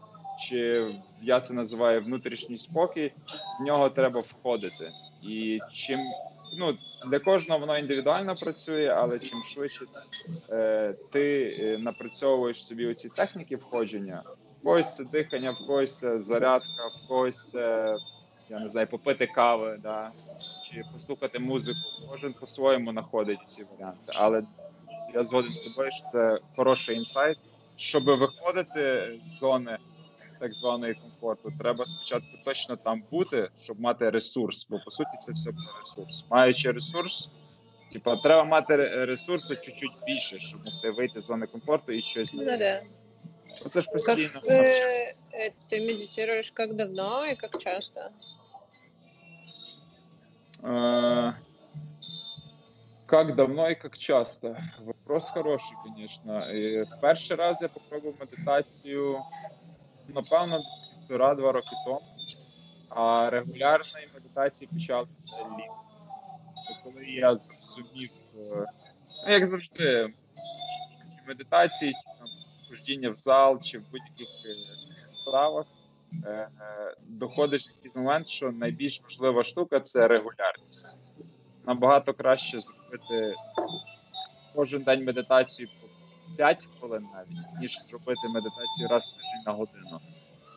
чи 0.48 0.86
я 1.22 1.40
це 1.40 1.54
називаю 1.54 2.02
внутрішній 2.02 2.58
спокій. 2.58 3.12
В 3.60 3.62
нього 3.62 3.88
треба 3.88 4.20
входити. 4.20 4.90
І 5.22 5.58
чим 5.72 5.98
ну 6.58 6.76
для 7.10 7.18
кожного 7.18 7.60
воно 7.60 7.78
індивідуально 7.78 8.34
працює, 8.34 8.86
але 8.86 9.18
чим 9.18 9.42
швидше 9.44 9.84
е, 10.50 10.94
ти 11.12 11.56
е, 11.60 11.78
напрацьовуєш 11.78 12.66
собі 12.66 12.86
оці 12.86 13.08
техніки 13.08 13.56
входження, 13.56 14.22
в 14.60 14.64
когось 14.64 14.96
це 14.96 15.04
дихання, 15.04 15.50
в 15.50 15.66
когось 15.66 15.98
це 15.98 16.22
зарядка, 16.22 16.86
в 17.04 17.08
когось 17.08 17.50
це 17.50 17.96
я 18.48 18.60
не 18.60 18.68
знаю, 18.68 18.86
попити 18.86 19.26
кави, 19.26 19.78
да, 19.82 20.12
чи 20.73 20.83
послухати 20.93 21.39
музику. 21.39 21.79
Кожен 22.09 22.33
по-своєму 22.33 22.91
знаходить 22.91 23.39
ці 23.45 23.63
варіанти. 23.63 24.13
Але 24.15 24.43
я 25.13 25.23
згоден 25.23 25.53
з 25.53 25.59
тобою, 25.59 25.91
що 25.91 26.07
це 26.11 26.39
хороший 26.55 26.95
інсайт. 26.95 27.37
Щоб 27.75 28.03
виходити 28.03 29.11
з 29.23 29.39
зони 29.39 29.77
так 30.39 30.55
званої 30.55 30.93
комфорту, 30.93 31.51
треба 31.59 31.85
спочатку 31.85 32.29
точно 32.45 32.75
там 32.77 33.03
бути, 33.11 33.49
щоб 33.63 33.79
мати 33.79 34.09
ресурс. 34.09 34.67
Бо 34.69 34.79
по 34.85 34.91
суті 34.91 35.09
це 35.19 35.31
все 35.31 35.51
про 35.51 35.79
ресурс. 35.79 36.25
Маючи 36.31 36.71
ресурс, 36.71 37.29
типа 37.93 38.15
треба 38.15 38.43
мати 38.43 38.75
ресурси 39.05 39.55
чуть-чуть 39.55 39.91
більше, 40.05 40.39
щоб 40.39 40.65
могти 40.65 40.91
вийти 40.91 41.21
з 41.21 41.25
зони 41.25 41.47
комфорту 41.47 41.91
і 41.91 42.01
щось 42.01 42.33
Ну 42.33 42.45
да. 42.57 42.81
Це 43.69 43.81
ж 43.81 43.87
Как 43.87 43.93
постійно. 44.05 44.41
э, 44.43 44.53
э, 44.53 45.51
ты 45.69 45.81
медитируешь 45.87 46.51
как 46.51 46.75
давно 46.75 47.25
и 47.25 47.35
как 47.35 47.57
часто? 47.57 48.09
Как 53.06 53.34
давно 53.36 53.68
и 53.68 53.74
как 53.74 53.98
часто? 53.98 54.56
Вопрос 54.84 55.28
хороший. 55.28 55.76
І 56.54 56.82
перший 57.00 57.36
раз 57.36 57.62
я 57.62 57.68
попробував 57.68 58.14
медитацію, 58.20 59.22
напевно, 60.08 60.60
півтора-два 60.98 61.52
роки 61.52 61.68
тому. 61.86 62.00
А 62.88 63.30
регулярної 63.30 64.08
медитації 64.14 64.68
почалися 64.72 65.36
літ. 65.36 65.70
Коли 66.84 67.04
я 67.04 67.36
зумів, 67.36 68.10
е, 68.36 68.66
ну, 69.26 69.32
як 69.32 69.46
завжди, 69.46 70.12
медитації, 71.28 71.92
чи 71.92 72.96
там 72.96 73.10
в 73.10 73.16
зал, 73.16 73.60
чи 73.60 73.78
в 73.78 73.82
будь-яких 73.90 74.28
справах, 75.22 75.66
е, 75.66 75.73
доходиш 77.02 77.66
в 77.66 77.70
якийсь 77.76 77.94
момент, 77.94 78.26
що 78.26 78.52
найбільш 78.52 79.02
важлива 79.02 79.44
штука 79.44 79.80
це 79.80 80.08
регулярність. 80.08 80.98
Набагато 81.66 82.14
краще 82.14 82.60
зробити 82.60 83.34
кожен 84.54 84.82
день 84.82 85.04
медитацію 85.04 85.68
по 85.80 85.88
5 86.36 86.68
хвилин 86.78 87.06
навіть, 87.14 87.60
ніж 87.60 87.78
зробити 87.82 88.28
медитацію 88.28 88.88
раз 88.90 89.06
в 89.06 89.10
тиждень 89.10 89.42
на 89.46 89.52
годину. 89.52 90.00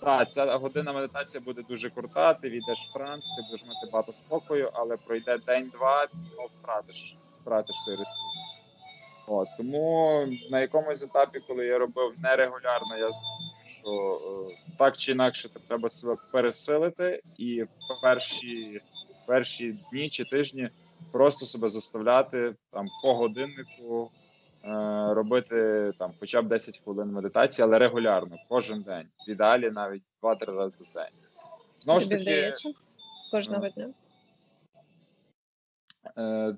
Так, 0.02 0.32
ця 0.32 0.58
година 0.58 0.94
медитація 0.94 1.42
буде 1.42 1.62
дуже 1.70 1.90
крута, 1.90 2.34
ти 2.34 2.50
війдеш 2.50 2.90
в 2.90 2.94
транс, 2.94 3.36
ти 3.36 3.42
будеш 3.42 3.66
мати 3.66 3.88
багато 3.94 4.14
спокою, 4.14 4.72
але 4.74 4.98
пройде 4.98 5.38
день-два, 5.38 6.06
ти 6.06 6.18
втратиш, 6.60 7.18
втратиш 7.42 7.76
той 7.86 7.96
ресурс. 7.96 9.56
Тому 9.58 10.28
на 10.52 10.60
якомусь 10.60 11.04
етапі, 11.04 11.40
коли 11.48 11.66
я 11.66 11.78
робив 11.78 12.14
нерегулярно, 12.18 12.98
я 12.98 13.10
що 13.88 14.20
е, 14.50 14.53
так 14.77 14.98
чи 14.98 15.12
інакше 15.12 15.50
треба 15.67 15.89
себе 15.89 16.15
пересилити, 16.32 17.22
і 17.38 17.63
в 17.63 18.01
перші, 18.01 18.82
перші 19.27 19.79
дні 19.91 20.10
чи 20.10 20.24
тижні 20.24 20.70
просто 21.12 21.46
себе 21.46 21.70
заставляти 21.70 22.56
там 22.72 22.88
по 23.03 23.13
годиннику 23.13 24.12
е, 24.63 24.70
робити 25.13 25.91
там 26.00 26.13
хоча 26.20 26.41
б 26.41 26.48
10 26.48 26.77
хвилин 26.84 27.12
медитації, 27.12 27.65
але 27.65 27.79
регулярно, 27.79 28.38
кожен 28.50 28.82
день. 28.82 29.08
В 29.27 29.29
ідеалі 29.29 29.72
навіть 29.72 30.03
2-3 30.22 30.46
рази 30.46 30.84
в 30.84 30.94
день. 30.94 31.12
Знову 31.82 32.00
ж 32.00 32.10
Тобі 32.10 32.20
таки, 32.24 32.38
вдається 32.38 32.72
кожного 33.32 33.70
дня? 33.70 33.89
е, 36.17 36.56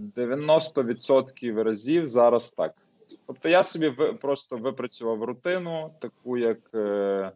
90% 0.00 1.62
разів 1.62 2.08
зараз 2.08 2.52
так. 2.52 2.74
Тобто 3.26 3.48
я 3.48 3.62
собі 3.62 3.90
просто 4.20 4.56
випрацював 4.56 5.22
рутину, 5.22 5.94
таку 6.00 6.36
як 6.36 6.58
е, 6.74 6.78
е, 6.78 7.32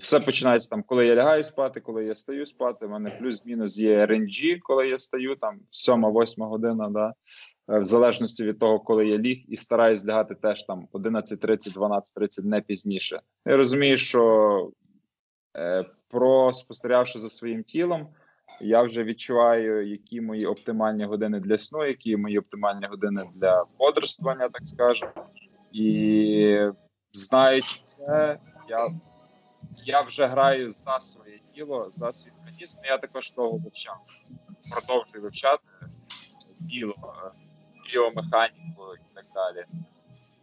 все 0.00 0.20
починається 0.20 0.70
там, 0.70 0.82
коли 0.82 1.06
я 1.06 1.14
лягаю 1.14 1.44
спати, 1.44 1.80
коли 1.80 2.04
я 2.04 2.14
стаю 2.14 2.46
спати. 2.46 2.86
У 2.86 2.88
мене 2.88 3.10
плюс-мінус 3.20 3.78
є 3.78 4.06
RNG, 4.06 4.58
коли 4.60 4.88
я 4.88 4.98
стаю, 4.98 5.36
там 5.36 5.60
7-8 5.88 6.48
година, 6.48 6.88
да, 6.88 7.14
е, 7.74 7.78
в 7.78 7.84
залежності 7.84 8.44
від 8.44 8.58
того, 8.58 8.80
коли 8.80 9.06
я 9.06 9.18
ліг, 9.18 9.44
і 9.48 9.56
стараюсь 9.56 10.06
лягати 10.06 10.34
теж 10.34 10.64
там 10.64 10.88
11.30, 10.92 11.74
12.30, 11.74 12.44
не 12.44 12.60
пізніше. 12.60 13.20
Я 13.46 13.56
розумію, 13.56 13.96
що 13.96 14.70
е, 15.56 15.84
про 16.08 16.52
спостерігавши 16.52 17.18
за 17.18 17.28
своїм 17.28 17.62
тілом. 17.62 18.08
Я 18.60 18.82
вже 18.82 19.04
відчуваю, 19.04 19.88
які 19.88 20.20
мої 20.20 20.46
оптимальні 20.46 21.04
години 21.04 21.40
для 21.40 21.58
сну, 21.58 21.86
які 21.86 22.16
мої 22.16 22.38
оптимальні 22.38 22.86
години 22.86 23.24
для 23.34 23.64
бодрствування, 23.78 24.48
так 24.48 24.62
скажемо. 24.64 25.12
І 25.72 26.68
знаючи 27.12 27.80
це, 27.84 28.38
я 28.68 28.90
я 29.84 30.00
вже 30.00 30.26
граю 30.26 30.70
за 30.70 31.00
своє 31.00 31.38
тіло, 31.54 31.90
за 31.94 32.12
свій 32.12 32.30
організм. 32.40 32.78
Я 32.84 32.98
також 32.98 33.30
того 33.30 33.58
вивчав. 33.58 33.96
Продовжую 34.72 35.22
вивчати 35.22 35.62
тіло, 36.70 36.94
біомеханіку 37.92 38.94
і 38.94 39.14
так 39.14 39.24
далі. 39.34 39.64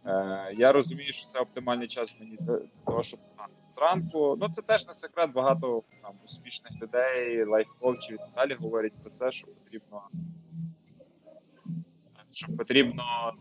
Е, 0.06 0.52
Я 0.54 0.72
розумію, 0.72 1.12
що 1.12 1.26
це 1.26 1.40
оптимальний 1.40 1.88
час 1.88 2.16
мені 2.20 2.36
для 2.40 2.58
того, 2.86 3.02
щоб 3.02 3.20
знати 3.34 3.52
зранку. 3.80 4.36
Ну 4.40 4.48
це 4.48 4.62
теж 4.62 4.86
не 4.86 4.94
секрет. 4.94 5.32
Багато 5.32 5.82
там 6.02 6.12
успішних 6.24 6.82
людей, 6.82 7.44
лайфкоучів 7.44 8.14
і 8.14 8.18
так 8.18 8.28
далі 8.36 8.54
говорять 8.54 8.92
про 9.02 9.10
це, 9.10 9.32
що 9.32 9.46
потрібно, 9.46 10.02
що 12.32 12.56
потрібно 12.56 13.32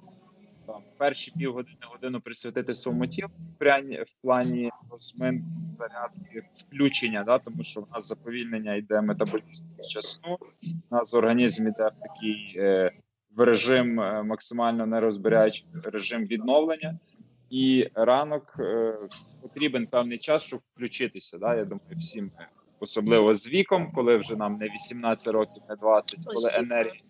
там 0.68 0.82
перші 0.98 1.32
півгодини 1.32 1.78
годину 1.92 2.22
присвятити 2.22 2.76
своєму 2.76 3.08
тілу 3.08 3.30
в 3.60 4.22
плані, 4.22 4.72
розминки, 4.92 5.46
зарядки, 5.70 6.44
включення, 6.56 7.24
да, 7.24 7.40
тому 7.40 7.64
що 7.64 7.82
в 7.82 7.88
нас 7.94 8.08
заповільнення 8.08 8.76
йде 8.76 9.02
метаболізм 9.02 9.64
під 9.78 9.90
час 9.90 10.06
сну. 10.06 10.38
У 10.90 10.96
нас 10.96 11.14
організм 11.14 11.68
йде 11.68 11.88
в 11.88 12.08
такий 12.08 12.56
е, 12.58 12.92
в 13.36 13.44
режим 13.44 14.00
е, 14.00 14.24
максимально 14.24 14.86
нерозбираючий 14.86 15.68
режим 15.84 16.26
відновлення. 16.26 17.00
І 17.50 17.90
ранок 17.96 18.56
е, 18.60 18.98
потрібен 19.42 19.88
певний 19.88 20.18
час, 20.18 20.44
щоб 20.44 20.62
включитися. 20.76 21.38
Да? 21.38 21.56
Я 21.56 21.66
думаю, 21.66 21.98
всім 21.98 22.32
е, 22.40 22.48
особливо 22.80 23.36
з 23.36 23.54
віком, 23.54 23.92
коли 23.96 24.18
вже 24.18 24.36
нам 24.36 24.58
не 24.58 24.66
18 24.66 25.34
років, 25.34 25.64
не 25.70 25.76
20, 25.76 26.20
коли 26.26 26.50
енергія 26.54 27.02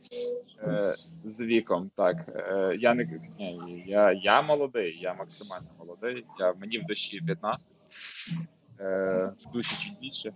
е, 0.64 0.86
з 1.26 1.42
віком. 1.42 1.92
Так 1.96 2.16
е, 2.36 2.76
я 2.80 2.94
не 2.94 3.20
ні, 3.40 3.84
я, 3.88 4.12
я 4.12 4.42
молодий, 4.42 5.00
я 5.02 5.14
максимально 5.14 5.70
молодий. 5.80 6.26
Я 6.40 6.54
мені 6.54 6.78
в 6.78 6.86
душі 6.86 7.22
15, 7.22 7.72
е, 8.80 9.34
в 9.40 9.52
душі 9.54 9.76
чи 9.80 9.92
більше. 10.02 10.34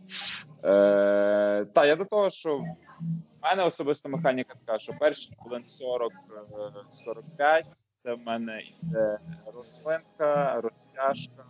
Е, 0.63 1.65
та 1.73 1.85
я 1.85 1.95
до 1.95 2.05
того, 2.05 2.29
що 2.29 2.57
в 2.57 2.65
мене 3.43 3.63
особиста 3.63 4.09
механіка 4.09 4.53
така, 4.65 4.79
що 4.79 4.93
перші 4.99 5.31
хвилин 5.39 5.63
40-45 5.63 7.63
це 7.95 8.13
в 8.13 8.19
мене 8.19 8.61
йде 8.61 9.17
розминка, 9.55 10.61
розтяжка, 10.61 11.45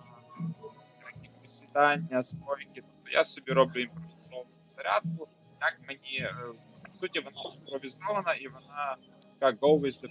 присідання, 1.54 2.24
стойки. 2.24 2.76
Тобто 2.76 3.12
я 3.12 3.26
собі 3.26 3.52
роблю 3.52 3.82
імпровізовану 3.82 4.50
зарядку. 4.68 5.28
Як 5.62 5.80
мені 5.88 6.18
е, 6.20 6.36
по 6.92 6.98
суті 7.00 7.20
вона 7.20 7.56
імпровізована 7.56 8.34
і 8.34 8.48
вона 8.48 8.98
така 9.40 9.58
go 9.58 9.80
with 9.80 10.04
the. 10.04 10.10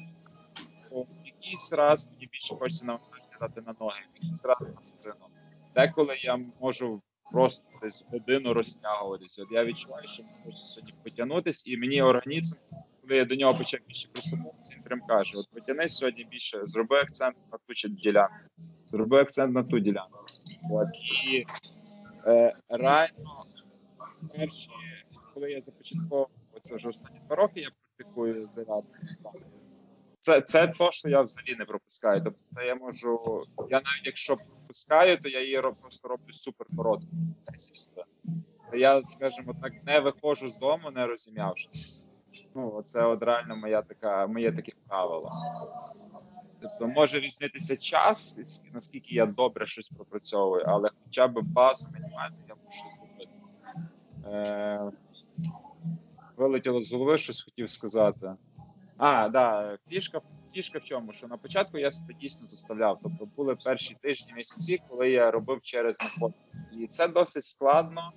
Якийсь 1.25 1.73
раз 1.73 2.11
мені 2.13 2.29
більше 2.33 2.55
хочеться 2.55 2.87
навантаження 2.87 3.37
дати 3.41 3.61
на 3.61 3.75
ноги, 3.81 4.01
якийсь 4.15 4.45
раз 4.45 4.61
на 4.61 4.83
спину. 4.83 5.27
Деколи 5.75 6.17
я 6.23 6.39
можу 6.61 7.03
просто 7.33 7.79
десь 7.83 8.05
годину 8.11 8.55
розтягуватися. 8.55 9.43
От 9.43 9.53
я 9.53 9.65
відчуваю, 9.65 10.05
що 10.05 10.23
хочеться 10.45 10.67
сьогодні 10.67 10.93
потягнутися, 11.05 11.71
і 11.71 11.77
мені 11.77 12.03
організм 12.03 12.57
коли 13.03 13.17
я 13.17 13.25
до 13.25 13.35
нього 13.35 13.59
почав 13.59 13.81
більше 13.89 14.09
прислухатися, 14.13 14.75
він 14.77 14.83
прям 14.83 15.01
каже: 15.01 15.33
от 15.37 15.51
потянись 15.51 15.97
сьогодні 15.97 16.25
більше, 16.25 16.65
зроби 16.65 17.01
акцент 17.01 17.37
на 17.53 17.59
ту 17.59 17.89
ділянку, 17.89 18.35
зроби 18.87 19.21
акцент 19.21 19.55
на 19.55 19.63
ту 19.63 19.79
ділянку. 19.79 20.25
От 20.71 20.89
і 21.27 21.47
е, 22.27 22.53
реально, 22.69 23.45
перші, 24.37 24.71
коли 25.35 25.51
я 25.51 25.61
започатковував, 25.61 26.29
це 26.61 26.77
вже 26.77 26.89
останні 26.89 27.21
два 27.27 27.37
роки, 27.37 27.61
я 27.61 27.69
практикую 27.97 28.49
зарядку. 28.49 28.95
Це 30.21 30.41
це 30.41 30.67
то, 30.67 30.91
що 30.91 31.09
я 31.09 31.23
взагалі 31.23 31.57
не 31.59 31.65
пропускаю. 31.65 32.23
Тобто 32.25 32.41
це 32.51 32.67
я 32.67 32.75
можу. 32.75 33.45
Я 33.59 33.77
навіть 33.85 34.07
якщо 34.07 34.37
пропускаю, 34.37 35.17
то 35.17 35.29
я 35.29 35.43
її 35.43 35.61
просто 35.61 36.09
роблю 36.09 36.33
супер 36.33 36.67
коротко. 36.77 37.07
Я, 38.75 39.03
скажімо 39.05 39.55
так, 39.63 39.73
не 39.87 40.01
виходжу 40.01 40.51
з 40.51 40.59
дому, 40.59 40.91
не 40.91 41.07
розім'явшись. 41.07 42.07
Ну, 42.55 42.83
це 42.87 43.07
от 43.07 43.23
реально 43.23 43.57
моя 43.57 43.83
така, 43.83 44.27
моє 44.27 44.53
таке 44.53 44.73
правило. 44.89 45.33
Тобто 46.63 46.87
може 46.87 47.21
різнитися 47.21 47.77
час, 47.77 48.41
наскільки 48.73 49.15
я 49.15 49.27
добре 49.27 49.67
щось 49.67 49.89
пропрацьовую, 49.89 50.65
але 50.67 50.91
хоча 51.05 51.29
б 51.29 51.43
базу 51.43 51.89
мінімальну 51.95 52.37
я 52.49 52.55
мушу 52.65 52.85
зробити. 52.97 53.33
Е, 54.27 54.91
Вилетіло 56.37 56.83
з 56.83 56.93
голови, 56.93 57.19
щось 57.19 57.43
хотів 57.43 57.71
сказати. 57.71 58.35
А, 58.97 59.29
да, 59.29 59.79
фішка 59.89 60.21
фішка 60.55 60.79
в 60.79 60.85
чому? 60.85 61.13
Що 61.13 61.29
на 61.29 61.37
початку 61.37 61.79
я 61.79 61.91
себе 61.91 62.15
дійсно 62.21 62.47
заставляв. 62.47 62.99
Тобто 63.03 63.29
були 63.37 63.57
перші 63.57 63.97
тижні 64.03 64.33
місяці, 64.37 64.81
коли 64.89 65.11
я 65.11 65.31
робив 65.31 65.61
через 65.63 65.99
находку. 66.01 66.39
І 66.79 66.87
це 66.87 67.09
досить 67.09 67.45
складно 67.45 68.13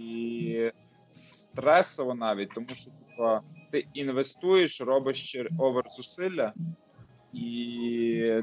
і 0.00 0.70
стресово 1.12 2.14
навіть, 2.14 2.50
тому 2.54 2.68
що 2.68 2.90
типу, 2.90 3.40
ти 3.70 3.86
інвестуєш, 3.94 4.80
робиш 4.80 5.36
овер 5.58 5.84
зусилля, 5.90 6.52
і 7.34 8.42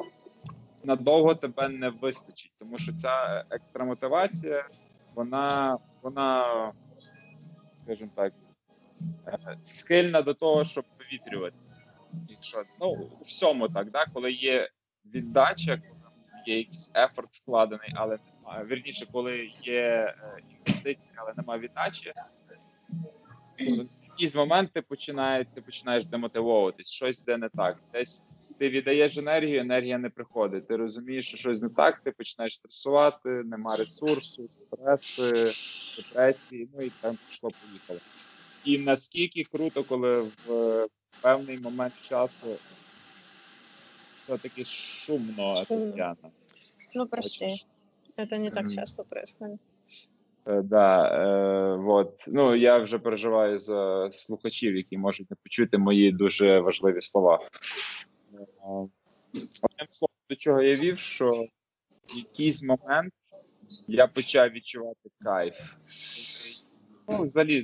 надовго 0.84 1.36
тебе 1.36 1.70
не 1.70 1.90
вистачить, 1.90 2.52
тому 2.60 2.78
що 2.78 2.94
ця 2.94 3.46
екстра 3.50 3.86
мотивація, 3.86 4.66
вона, 5.16 5.78
вона, 6.02 6.46
скажімо 7.84 8.12
так, 8.16 8.34
е, 9.28 9.58
схильна 9.64 10.22
до 10.22 10.34
того, 10.34 10.64
щоб 10.64 10.86
повітрюватися. 10.98 11.82
Якщо 12.30 12.64
ну 12.80 13.10
у 13.20 13.24
всьому 13.24 13.70
так, 13.70 13.92
да, 13.92 14.06
коли 14.14 14.32
є 14.32 14.70
віддача, 15.06 15.78
коли 15.78 16.02
є 16.46 16.58
якийсь 16.58 16.92
ефорт 16.96 17.30
вкладений, 17.32 17.94
але 17.96 18.18
немає 18.38 18.66
вірніше, 18.66 19.08
коли 19.12 19.46
є 19.64 19.82
е, 19.82 20.38
інвестиції, 20.58 21.14
але 21.16 21.34
немає 21.38 21.60
віддачі. 21.60 22.14
Якісь 24.10 24.36
моменти 24.36 24.82
починають, 24.82 25.54
ти 25.54 25.62
починаєш 25.62 26.06
демотивовуватись, 26.06 26.90
щось 26.90 27.24
йде 27.24 27.38
не 27.38 27.50
так. 27.50 27.78
Десь 27.94 28.30
ти 28.62 28.70
віддаєш 28.70 29.18
енергію, 29.18 29.62
енергія 29.62 29.98
не 29.98 30.10
приходить. 30.10 30.68
Ти 30.68 30.76
розумієш, 30.76 31.28
що 31.28 31.38
щось 31.38 31.62
не 31.62 31.70
так, 31.70 32.00
ти 32.04 32.12
починаєш 32.12 32.58
стресувати, 32.58 33.30
нема 33.30 33.76
ресурсу, 33.76 34.50
стреси, 34.54 35.32
депресії, 36.02 36.70
ну 36.76 36.86
і 36.86 36.92
там 37.02 37.18
пішло, 37.30 37.50
поїхало. 37.50 38.00
І 38.66 38.78
наскільки 38.78 39.44
круто, 39.44 39.84
коли 39.84 40.22
в 40.22 40.88
певний 41.22 41.60
момент 41.60 41.94
часу 42.10 42.48
все-таки 44.24 44.66
шумно, 44.66 45.64
Шумно. 45.66 45.92
Тетяна. 45.92 46.32
Ну, 46.96 47.08
прости. 47.08 47.56
Это 48.18 48.38
не 48.38 48.52
так 48.52 48.72
часто 48.72 49.04
происходит. 49.04 49.60
Е, 50.48 50.62
Да, 50.62 51.08
е, 51.08 51.76
вот. 51.76 52.24
Ну 52.28 52.56
я 52.56 52.78
вже 52.78 53.00
переживаю 53.00 53.60
за 53.60 54.10
слухачів, 54.12 54.76
які 54.76 54.98
можуть 54.98 55.30
не 55.32 55.38
почути 55.44 55.78
мої 55.78 56.12
дуже 56.12 56.60
важливі 56.60 57.02
слова. 57.02 57.40
Одним 59.62 59.88
словом, 59.90 60.16
до 60.30 60.36
чого 60.36 60.62
я 60.62 60.76
вів, 60.76 61.00
що 61.00 61.32
в 62.04 62.18
якийсь 62.18 62.64
момент 62.64 63.14
я 63.88 64.08
почав 64.08 64.50
відчувати 64.50 65.10
кайф. 65.24 65.74
Ну, 67.10 67.24
взагалі, 67.24 67.64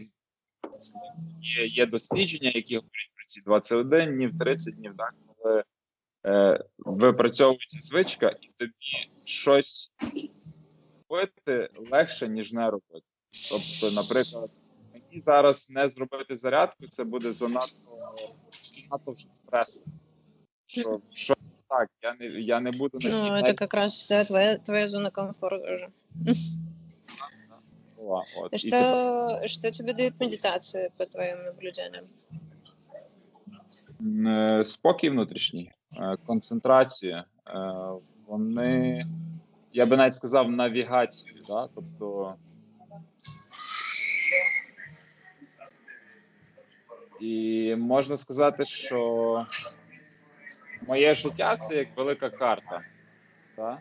є, 1.41 1.67
є 1.67 1.85
дослідження, 1.85 2.51
які 2.55 2.75
говорять 2.75 3.11
про 3.15 3.25
ці 3.25 3.41
21 3.41 4.15
днів, 4.15 4.37
30 4.39 4.75
днів, 4.75 4.93
так, 4.97 5.15
коли 5.35 5.63
е, 6.25 6.63
випрацьовується 6.77 7.79
звичка, 7.81 8.29
і 8.41 8.51
тобі 8.57 8.73
щось 9.23 9.91
робити 11.09 11.69
легше, 11.91 12.27
ніж 12.27 12.53
не 12.53 12.71
робити. 12.71 13.05
Тобто, 13.49 13.95
наприклад, 13.95 14.51
мені 14.93 15.23
зараз 15.25 15.71
не 15.71 15.89
зробити 15.89 16.37
зарядку, 16.37 16.87
це 16.87 17.03
буде 17.03 17.33
занадто 17.33 17.97
занадто 18.51 19.11
вже 19.11 19.27
стрес. 19.33 19.83
Що 20.67 20.99
не 21.43 21.49
так, 21.69 21.89
я 22.01 22.15
не 22.19 22.25
я 22.25 22.59
не 22.59 22.71
буду 22.71 22.97
на 23.01 23.09
Ну, 23.09 23.35
это 23.35 23.67
грі 23.67 23.87
да, 24.09 24.23
твоя, 24.23 24.55
твоя 24.55 24.87
зона 24.89 25.09
комфорта 25.09 25.73
уже. 25.73 25.87
була. 27.97 28.23
От. 28.37 28.53
І 28.53 28.57
Что, 28.57 29.41
что 29.45 29.71
тебе 29.71 29.93
дает 29.93 30.13
медитация, 30.19 30.89
по 30.97 31.05
твоим 31.05 31.37
наблюдениям? 31.43 32.05
Е, 34.27 34.65
спокій 34.65 35.09
внутрішній, 35.09 35.71
е, 36.01 36.17
концентрація. 36.25 37.25
е, 37.47 37.59
Вони, 38.27 39.05
я 39.73 39.85
би 39.85 39.97
навіть 39.97 40.13
сказав, 40.13 40.51
навігацію. 40.51 41.35
Да? 41.47 41.69
Тобто, 41.75 42.35
і 47.21 47.75
можна 47.75 48.17
сказати, 48.17 48.65
що 48.65 49.45
моє 50.87 51.13
життя 51.13 51.57
це 51.57 51.75
як 51.75 51.87
велика 51.97 52.29
карта. 52.29 52.81
Да? 53.55 53.77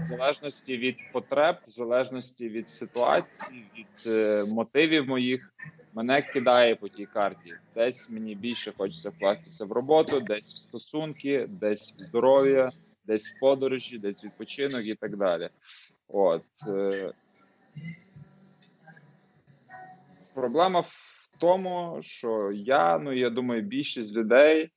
В 0.00 0.02
залежності 0.02 0.76
від 0.76 0.96
потреб, 1.12 1.56
в 1.68 1.70
залежності 1.70 2.48
від 2.48 2.68
ситуації, 2.68 3.64
від 3.78 4.06
е, 4.06 4.44
мотивів 4.54 5.08
моїх, 5.08 5.52
мене 5.94 6.22
кидає 6.22 6.74
по 6.74 6.88
тій 6.88 7.06
карті. 7.06 7.54
Десь 7.74 8.10
мені 8.10 8.34
більше 8.34 8.72
хочеться 8.78 9.10
вкластися 9.10 9.64
в 9.64 9.72
роботу, 9.72 10.20
десь 10.20 10.54
в 10.54 10.58
стосунки, 10.58 11.46
десь 11.48 11.96
в 11.98 12.00
здоров'я, 12.00 12.72
десь 13.04 13.28
в 13.28 13.40
подорожі, 13.40 13.98
десь 13.98 14.24
відпочинок 14.24 14.86
і 14.86 14.94
так 14.94 15.16
далі. 15.16 15.48
От 16.08 16.44
е, 16.66 17.12
проблема 20.34 20.80
в 20.80 21.30
тому, 21.38 21.98
що 22.02 22.48
я, 22.52 22.98
ну 22.98 23.12
я 23.12 23.30
думаю, 23.30 23.62
більшість 23.62 24.14
людей 24.14 24.70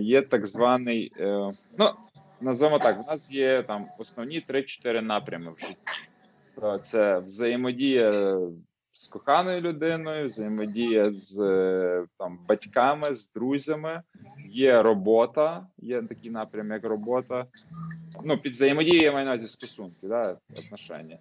є 0.00 0.22
так 0.22 0.46
званий, 0.46 1.12
е, 1.20 1.50
ну 1.78 1.90
називаємо 2.40 2.78
так, 2.78 3.04
в 3.04 3.06
нас 3.06 3.32
є 3.32 3.62
там 3.62 3.86
основні 3.98 4.44
3-4 4.48 5.00
напрями 5.00 5.52
в 5.52 5.60
житті. 5.60 5.76
Е, 6.62 6.78
Це 6.78 7.18
взаємодія 7.18 8.12
з 8.92 9.08
коханою 9.08 9.60
людиною, 9.60 10.28
взаємодія 10.28 11.12
з 11.12 11.40
е, 11.40 12.04
там 12.18 12.38
батьками, 12.48 13.14
з 13.14 13.32
друзями 13.32 14.02
Є 14.51 14.81
робота, 14.81 15.67
є 15.77 16.01
такий 16.01 16.31
напрям, 16.31 16.71
як 16.71 16.83
робота. 16.83 17.45
Ну, 18.23 18.37
під 18.37 18.51
взаємодією 18.51 19.01
я 19.01 19.11
маю 19.11 19.25
на 19.25 19.31
увазі 19.31 19.47
стосунки, 19.47 20.07
да, 20.07 20.37
отношення. 20.57 21.17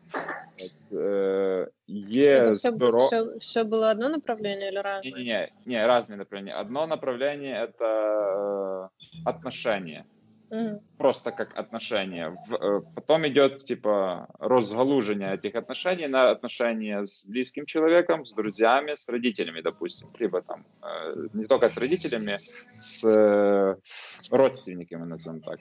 От, 0.55 0.99
е, 0.99 1.69
є 1.87 2.41
Это 2.41 2.53
все, 2.53 2.71
здоров'я. 2.71 3.07
все, 3.07 3.37
все 3.37 3.65
было 3.65 3.91
одно 3.91 4.09
направление 4.09 4.69
или 4.69 4.81
разное? 4.81 5.15
Не-не-не, 5.15 5.49
не, 5.67 5.87
разные 5.87 6.17
направления. 6.17 6.61
Одно 6.61 6.87
направление 6.87 7.55
это 7.69 7.85
э, 7.85 8.89
отношения, 9.25 10.05
Мгм. 10.51 10.81
просто 10.99 11.33
как 11.33 11.59
отношения. 11.59 12.37
В- 12.49 12.55
э, 12.55 12.81
потом 12.95 13.27
идет 13.27 13.65
типа 13.65 14.27
разгалужение 14.39 15.35
этих 15.35 15.55
отношений 15.57 16.09
на 16.09 16.31
отношения 16.31 17.03
с 17.07 17.27
близким 17.29 17.67
человеком, 17.67 18.25
с 18.25 18.33
друзьями, 18.35 18.95
с 18.95 19.09
родителями, 19.09 19.61
допустим, 19.63 20.09
либо 20.21 20.41
там 20.41 20.65
э, 20.83 21.29
не 21.35 21.45
только 21.47 21.67
с 21.67 21.79
родителями, 21.79 22.37
с 22.79 23.05
э, 23.05 23.77
родственниками, 24.33 25.05
назовем 25.07 25.41
так. 25.41 25.59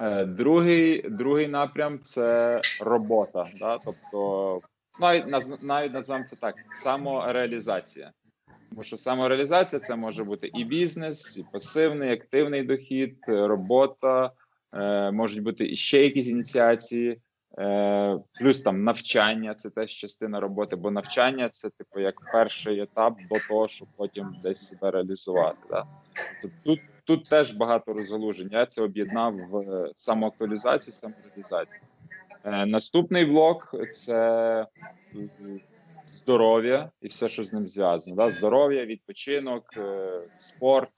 Е, 0.00 0.24
Другий, 0.24 1.02
другий 1.08 1.48
напрям 1.48 1.98
це 2.02 2.60
робота. 2.80 3.42
Да? 3.58 3.78
Тобто, 3.84 4.60
навіть 5.00 5.26
наз- 5.26 5.58
навіть 5.64 5.92
називаємо 5.92 6.26
це 6.26 6.36
так: 6.36 6.54
самореалізація. 6.68 8.12
Тому 8.73 8.83
що 8.83 8.97
самореалізація 8.97 9.79
це 9.79 9.95
може 9.95 10.23
бути 10.23 10.51
і 10.53 10.63
бізнес, 10.63 11.37
і 11.37 11.45
пасивний, 11.51 12.09
і 12.09 12.13
активний 12.13 12.63
дохід, 12.63 13.15
е, 13.27 13.47
робота, 13.47 14.31
е, 14.73 15.11
можуть 15.11 15.43
бути 15.43 15.65
і 15.65 15.75
ще 15.75 16.03
якісь 16.03 16.27
ініціації, 16.27 17.19
е, 17.57 18.19
плюс 18.41 18.61
там 18.61 18.83
навчання 18.83 19.53
це 19.53 19.69
теж 19.69 19.91
частина 19.91 20.39
роботи, 20.39 20.75
бо 20.75 20.91
навчання 20.91 21.49
це 21.49 21.69
типу 21.69 21.99
як 21.99 22.15
перший 22.31 22.79
етап 22.79 23.17
до 23.29 23.39
того, 23.49 23.67
щоб 23.67 23.87
потім 23.97 24.35
десь 24.43 24.67
себе 24.67 24.91
реалізувати. 24.91 25.57
Да? 25.69 25.85
Тобто 26.41 26.57
тут, 26.65 26.79
тут 27.03 27.29
теж 27.29 27.53
багато 27.53 27.93
розгалужень. 27.93 28.49
Я 28.51 28.65
це 28.65 28.83
об'єднав 28.83 29.35
в 29.49 29.57
е, 29.57 29.91
самоактуалізацію, 29.95 30.93
самореалізацію. 30.93 31.81
Е, 32.45 32.65
наступний 32.65 33.25
блок 33.25 33.75
це 33.91 34.67
здоров'я 36.13 36.91
і 37.01 37.07
все, 37.07 37.29
що 37.29 37.45
з 37.45 37.53
ним 37.53 37.67
зв'язано. 37.67 38.15
Да? 38.15 38.31
Здоров'я, 38.31 38.85
відпочинок, 38.85 39.63
е, 39.77 40.21
спорт. 40.35 40.91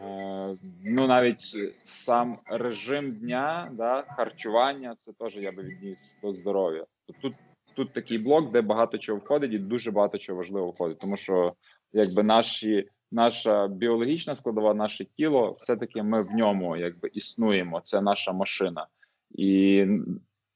Е, 0.00 0.54
ну 0.86 1.06
навіть 1.06 1.56
сам 1.82 2.38
режим 2.46 3.12
дня, 3.12 3.70
да, 3.72 4.04
харчування, 4.16 4.94
це 4.98 5.12
теж 5.12 5.36
я 5.36 5.52
би 5.52 5.62
відніс 5.62 6.18
до 6.22 6.32
здоров'я. 6.32 6.86
Тут, 7.22 7.34
тут 7.74 7.92
такий 7.92 8.18
блок, 8.18 8.52
де 8.52 8.62
багато 8.62 8.98
чого 8.98 9.18
входить, 9.18 9.52
і 9.52 9.58
дуже 9.58 9.90
багато 9.90 10.18
чого 10.18 10.38
важливо 10.38 10.70
входить, 10.70 10.98
тому 10.98 11.16
що 11.16 11.54
якби 11.92 12.22
наші, 12.22 12.88
наша 13.12 13.68
біологічна 13.68 14.34
складова, 14.34 14.74
наше 14.74 15.04
тіло, 15.04 15.56
все-таки 15.58 16.02
ми 16.02 16.22
в 16.22 16.30
ньому 16.30 16.76
якби 16.76 17.08
існуємо. 17.12 17.80
Це 17.84 18.00
наша 18.00 18.32
машина. 18.32 18.86
І 19.30 19.86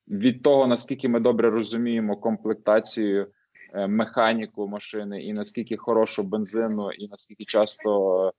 від 0.09 0.43
того, 0.43 0.67
наскільки 0.67 1.09
ми 1.09 1.21
добре 1.21 1.51
розуміємо 1.51 2.17
комплектацію 2.17 3.27
механіку 3.75 4.69
машини, 4.69 5.23
і 5.23 5.33
наскільки 5.33 5.77
хорошу 5.77 6.23
бензину, 6.23 6.91
і 6.91 7.09
наскільки 7.09 7.45
часто 7.45 8.33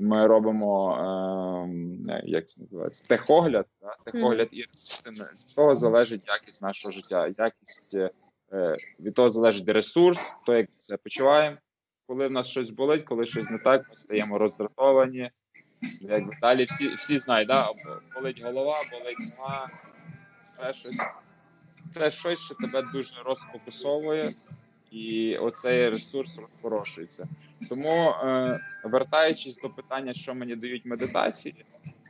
ми 0.00 0.26
робимо 0.26 0.96
е, 2.08 2.22
як 2.24 2.48
це 2.48 2.60
називається 2.60 3.08
техогляд, 3.08 3.66
да? 3.82 4.12
техогляд 4.12 4.48
і 4.52 4.60
від 4.60 4.68
того 5.56 5.72
залежить 5.72 6.22
якість 6.26 6.62
нашого 6.62 6.92
життя, 6.92 7.32
якість 7.38 7.94
е, 7.94 8.76
від 9.00 9.14
того 9.14 9.30
залежить 9.30 9.68
ресурс, 9.68 10.32
то 10.46 10.54
як 10.56 10.70
це 10.70 10.96
почуваємо. 10.96 11.56
Коли 12.06 12.28
в 12.28 12.30
нас 12.30 12.46
щось 12.46 12.70
болить, 12.70 13.04
коли 13.04 13.26
щось 13.26 13.50
не 13.50 13.58
так, 13.58 13.88
ми 13.90 13.96
стаємо 13.96 14.38
роздратовані. 14.38 15.30
Якби 16.00 16.32
далі 16.40 16.64
всі 16.64 16.94
всі 16.94 17.18
знають, 17.18 17.48
да? 17.48 17.68
болить 18.14 18.42
голова, 18.42 18.76
болить 18.92 19.34
нога, 19.38 19.70
все 20.42 20.74
щось. 20.74 21.00
Це 21.90 22.10
щось, 22.10 22.40
що 22.40 22.54
тебе 22.54 22.82
дуже 22.92 23.14
розфокусовує, 23.24 24.30
і 24.92 25.36
оцей 25.36 25.88
ресурс 25.88 26.38
розпорошується. 26.38 27.28
Тому, 27.68 28.10
е, 28.10 28.60
вертаючись 28.84 29.56
до 29.56 29.70
питання, 29.70 30.14
що 30.14 30.34
мені 30.34 30.56
дають 30.56 30.86
медитації, 30.86 31.64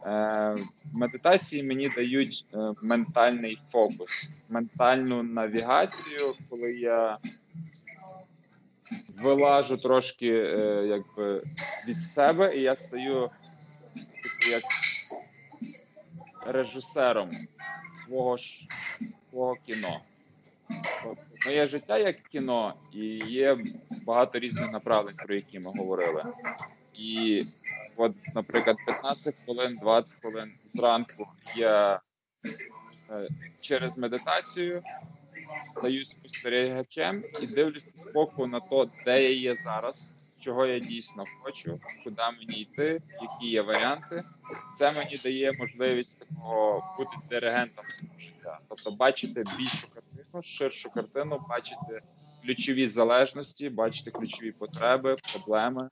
е, 0.07 0.57
медитації 0.93 1.63
мені 1.63 1.89
дають 1.89 2.45
е, 2.55 2.73
ментальний 2.83 3.59
фокус, 3.73 4.31
ментальну 4.51 5.23
навігацію, 5.23 6.35
коли 6.51 6.73
я 6.73 7.19
вилажу 9.23 9.77
трошки 9.77 10.27
якби 10.87 11.43
від 11.89 11.97
себе, 11.97 12.57
і 12.57 12.61
я 12.61 12.77
стаю 12.77 13.31
типу, 14.23 14.51
як 14.51 14.63
режисером 16.47 17.31
свого 18.05 18.37
ж 18.37 18.69
свого 19.31 19.57
кіно. 19.67 20.01
Моє 21.47 21.65
життя 21.65 21.99
як 21.99 22.23
кіно, 22.23 22.75
і 22.93 23.05
є 23.29 23.57
багато 24.07 24.39
різних 24.39 24.73
направлень, 24.73 25.17
про 25.17 25.35
які 25.35 25.59
ми 25.59 25.73
говорили. 25.77 26.25
І 26.99 27.43
от, 27.97 28.13
наприклад, 28.35 28.77
15 28.87 29.35
хвилин, 29.45 29.79
20 29.81 30.21
хвилин 30.21 30.53
зранку 30.67 31.29
я 31.57 32.01
е, 33.11 33.29
через 33.61 33.99
медитацію 33.99 34.83
стаю 35.65 36.07
спостерігачем 36.07 37.25
і 37.43 37.47
дивлюся 37.47 37.93
збоку 37.97 38.47
на 38.47 38.61
то, 38.61 38.91
де 39.05 39.23
я 39.23 39.31
є 39.31 39.55
зараз, 39.55 40.17
чого 40.41 40.67
я 40.67 40.79
дійсно 40.79 41.25
хочу, 41.43 41.81
куди 42.05 42.23
мені 42.39 42.61
йти, 42.61 42.99
які 43.23 43.47
є 43.47 43.63
варіанти. 43.63 44.23
Це 44.77 44.93
мені 44.93 45.17
дає 45.25 45.53
можливість 45.59 46.19
такого 46.19 46.95
бути 46.99 47.17
диригентом 47.31 47.85
життя, 48.21 48.59
тобто 48.69 48.91
бачити 48.91 49.45
більшу 49.59 49.89
картину, 49.95 50.12
ширшу 50.43 50.91
картину, 50.91 51.41
бачити 51.49 52.03
ключові 52.43 52.87
залежності, 52.87 53.69
бачити 53.69 54.11
ключові 54.11 54.53
потреби, 54.53 55.17
проблеми. 55.33 55.89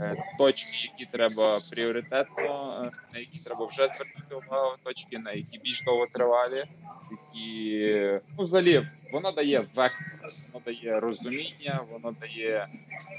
Е, 0.00 0.16
точки, 0.38 0.88
які 0.98 1.12
треба 1.12 1.58
пріоритетно, 1.72 2.82
е, 2.84 2.90
на 3.12 3.18
які 3.18 3.38
треба 3.46 3.66
вже 3.66 3.88
звернути 3.92 4.46
увагу, 4.46 4.76
точки, 4.82 5.18
на 5.18 5.32
які 5.32 5.58
більш 5.58 5.82
довготривалі, 5.82 6.64
які 7.10 8.20
ну, 8.38 8.44
взагалі 8.44 8.88
воно 9.12 9.32
дає 9.32 9.58
вектор, 9.74 10.28
воно 10.52 10.64
дає 10.64 11.00
розуміння, 11.00 11.80
воно 11.92 12.16
дає 12.20 12.68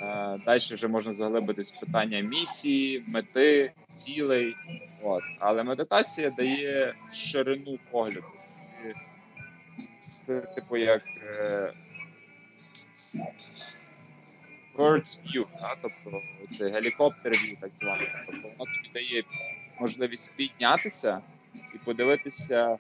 е, 0.02 0.40
далі 0.46 0.60
вже 0.60 0.88
можна 0.88 1.14
заглибитись 1.14 1.74
в 1.74 1.80
питання 1.80 2.20
місії, 2.20 3.04
мети, 3.08 3.72
цілей. 3.88 4.56
От. 5.04 5.24
Але 5.40 5.64
медитація 5.64 6.30
дає 6.30 6.96
ширину 7.14 7.80
погляду. 7.92 8.24
Це 10.28 10.42
типу 10.42 10.78
як. 10.78 11.02
Е, 11.24 11.74
bird's 14.78 15.24
view, 15.26 15.46
да? 15.62 15.76
тобто 15.82 16.22
це 16.52 16.70
гелікоптер 16.70 17.32
view, 17.32 17.60
так 17.62 17.72
званий. 17.76 18.08
Тобто 18.26 18.42
воно 18.42 18.58
тобі 18.58 18.90
дає 18.94 19.24
можливість 19.80 20.38
піднятися 20.38 21.22
і 21.76 21.78
подивитися 21.86 22.78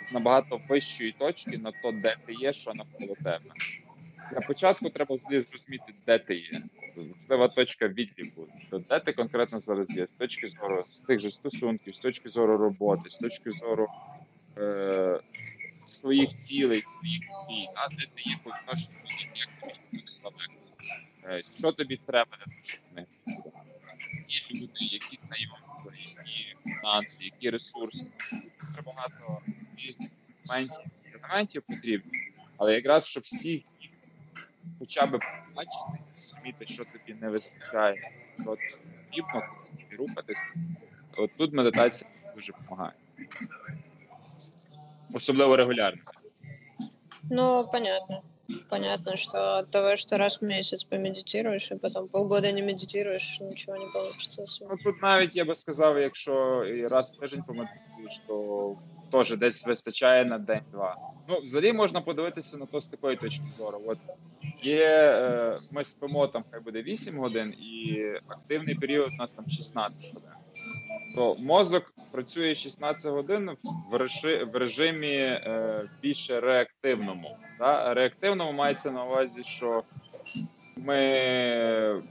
з 0.00 0.12
набагато 0.12 0.60
вищої 0.68 1.12
точки 1.12 1.58
на 1.58 1.72
то, 1.82 1.92
де 1.92 2.16
ти 2.26 2.32
є, 2.32 2.52
що 2.52 2.72
навколо 2.74 3.14
тебе. 3.14 3.54
Для 4.32 4.40
початку 4.40 4.90
треба 4.90 5.16
зрозуміти, 5.16 5.94
де 6.06 6.18
ти 6.18 6.34
є. 6.34 6.50
Важлива 6.96 7.48
точка 7.48 7.88
відліку, 7.88 8.48
де 8.88 9.00
ти 9.00 9.12
конкретно 9.12 9.60
зараз 9.60 9.98
є, 9.98 10.06
з 10.06 10.12
точки 10.12 10.48
зору 10.48 10.80
з 10.80 11.00
тих 11.00 11.18
же 11.18 11.30
стосунків, 11.30 11.94
з 11.94 11.98
точки 11.98 12.28
зору 12.28 12.56
роботи, 12.56 13.10
з 13.10 13.18
точки 13.18 13.52
зору 13.52 13.88
е, 14.58 15.20
своїх 16.00 16.34
цілей, 16.34 16.82
своїх 16.82 17.20
дій, 17.48 17.68
а 17.74 17.88
де 17.88 17.96
ти 17.96 18.22
є 18.30 18.36
по 18.44 18.50
відношенню 18.50 18.98
до 19.02 19.34
як 19.34 19.48
тобі. 19.60 20.56
Е, 21.28 21.42
що 21.58 21.72
тобі 21.72 22.00
треба 22.06 22.36
для 22.36 22.44
того, 22.44 22.60
щоб 22.64 22.80
не 22.94 23.06
Які 24.28 24.54
люди, 24.54 24.72
які 24.80 25.18
знайомства, 25.26 25.92
які 25.98 26.56
фінанси, 26.64 27.24
які 27.24 27.50
ресурси. 27.50 28.06
Дуже 28.60 28.82
багато 28.86 29.40
різних 29.78 30.10
моментів 30.46 30.84
елементів 31.14 31.62
потрібно, 31.62 32.12
але 32.56 32.74
якраз 32.74 33.06
щоб 33.06 33.22
всіх 33.22 33.62
їх 33.80 33.90
хоча 34.78 35.06
б 35.06 35.10
побачити, 35.10 36.04
зрозуміти, 36.14 36.66
що 36.66 36.84
тобі 36.84 37.14
не 37.20 37.28
вистачає, 37.28 38.12
що 38.40 38.44
потрібно 38.44 39.42
і 39.92 39.96
рухатись. 39.96 40.42
От 41.16 41.30
тут 41.36 41.52
медитація 41.52 42.10
дуже 42.34 42.52
допомагає. 42.52 42.92
Особливо 45.16 45.56
регулярно. 45.56 46.02
Ну, 47.30 47.66
понятно. 47.72 48.22
Понятно, 48.68 49.16
что 49.16 49.58
от 49.58 49.70
того, 49.70 49.96
что 49.96 50.18
раз 50.18 50.40
в 50.40 50.44
месяц 50.44 50.84
помедитируешь, 50.84 51.72
и 51.72 51.76
потом 51.76 52.08
полгода 52.08 52.52
не 52.52 52.62
медитируешь, 52.62 53.40
ничего 53.40 53.76
не 53.76 53.86
получится. 53.92 54.66
Ну 54.70 54.76
тут 54.84 55.02
навіть 55.02 55.36
я 55.36 55.44
би 55.44 55.54
сказав, 55.54 55.98
якщо 55.98 56.64
і 56.64 56.86
раз 56.86 57.16
в 57.16 57.20
тиждень 57.20 57.42
помедитуєш, 57.42 58.20
то 58.26 58.76
теж 59.12 59.36
десь 59.36 59.66
вистачає 59.66 60.24
на 60.24 60.38
день-два. 60.38 60.96
Ну, 61.28 61.40
взагалі 61.40 61.72
можна 61.72 62.00
подивитися 62.00 62.58
на 62.58 62.66
то 62.66 62.80
з 62.80 62.86
такої 62.86 63.16
точки 63.16 63.50
зору. 63.50 63.80
От 63.86 63.98
є 64.62 64.86
е, 64.86 65.54
ми 65.70 65.84
спимо 65.84 66.26
там, 66.26 66.44
хай 66.50 66.60
буде 66.60 66.82
8 66.82 67.18
годин, 67.18 67.54
і 67.58 68.02
активний 68.28 68.74
період 68.74 69.08
у 69.12 69.16
нас 69.16 69.32
там 69.34 69.48
16 69.48 70.14
годин. 70.14 70.30
То 71.14 71.36
мозок 71.38 71.92
працює 72.16 72.54
16 72.54 73.12
годин 73.12 73.50
в 73.90 74.56
режимі, 74.58 75.16
е, 75.16 75.88
більше 76.02 76.40
реактивному. 76.40 77.36
Да? 77.58 77.94
Реактивному 77.94 78.52
мається 78.52 78.90
на 78.90 79.04
увазі, 79.04 79.44
що 79.44 79.82
ми 80.76 82.02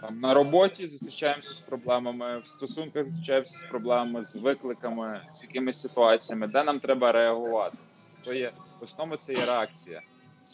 там 0.00 0.20
на 0.20 0.34
роботі 0.34 0.88
зустрічаємося 0.88 1.54
з 1.54 1.60
проблемами, 1.60 2.38
в 2.38 2.46
стосунках 2.46 3.06
зустрічаємося 3.06 3.58
з 3.58 3.62
проблемами, 3.62 4.22
з 4.22 4.36
викликами, 4.36 5.20
з 5.32 5.42
якимись 5.42 5.80
ситуаціями, 5.80 6.46
де 6.46 6.64
нам 6.64 6.80
треба 6.80 7.12
реагувати. 7.12 7.78
То 8.24 8.32
є 8.32 8.50
в 8.80 8.84
основному 8.84 9.16
це 9.16 9.32
є 9.32 9.46
реакція. 9.46 10.02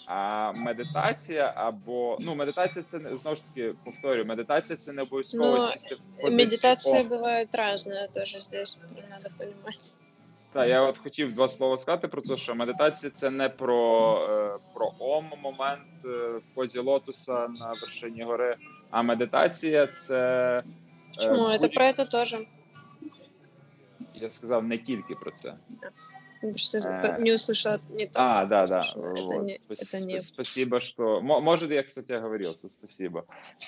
А 0.08 0.52
медитація 0.56 1.54
або 1.56 2.18
ну 2.22 2.36
медитація 2.36 2.84
це 2.84 3.00
знову 3.00 3.36
ж 3.36 3.46
таки 3.46 3.74
повторюю, 3.84 4.26
медитація 4.26 4.78
це 4.78 4.94
не 4.94 5.02
обов'язково 5.02 5.46
Ну, 5.58 5.62
сісти 5.64 5.96
в 5.96 6.00
позицію. 6.22 6.38
Медитация 6.38 7.02
О. 7.02 7.04
бывает 7.04 7.48
разная 7.58 8.08
тоже 8.08 8.42
здесь, 8.42 8.80
надо 9.10 9.30
понимать. 9.38 9.96
Так, 10.54 10.70
я 10.70 10.82
от 10.82 10.98
хотів 10.98 11.36
два 11.36 11.50
слова 11.50 11.78
сказати 11.78 12.08
про 12.08 12.22
це, 12.22 12.38
що 12.38 12.56
медитація 12.56 13.12
це 13.16 13.30
не 13.30 13.50
про, 13.50 14.22
е, 14.30 14.58
про 14.74 14.94
ом 15.00 15.32
момент 15.42 15.82
е, 16.06 16.08
в 16.08 16.42
позі 16.54 16.80
лотуса 16.80 17.48
на 17.48 17.68
вершині 17.68 18.24
гори, 18.24 18.56
а 18.90 19.02
медитація 19.02 19.88
це 19.88 20.18
е, 20.58 20.64
Почему? 21.16 21.48
Это 21.48 21.60
будь- 21.60 21.74
про 21.74 21.86
это 21.86 22.10
тоже. 22.10 22.38
я 24.14 24.30
сказав 24.30 24.64
не 24.64 24.78
тільки 24.78 25.16
про 25.16 25.32
це. 25.32 25.54
Просто 26.42 26.78
Э, 26.78 27.20
не 27.20 27.32
услышала 27.34 27.80
не 27.90 28.06
то. 28.06 28.20
А, 28.20 28.46
да, 28.46 28.66
да. 28.66 28.82
Слушай, 28.84 29.14
это 29.14 29.36
Вот. 29.36 29.44
не- 29.48 29.54
Спас- 29.58 29.82
это 29.96 30.06
не- 30.06 30.20
Спасибо, 30.20 30.80
что... 30.80 31.22
Мо- 31.22 31.42
Может, 31.42 31.72
я, 31.72 31.84
кстати, 31.84 32.18
говорил, 32.18 32.56
что 32.56 32.70
спасибо. 32.70 33.24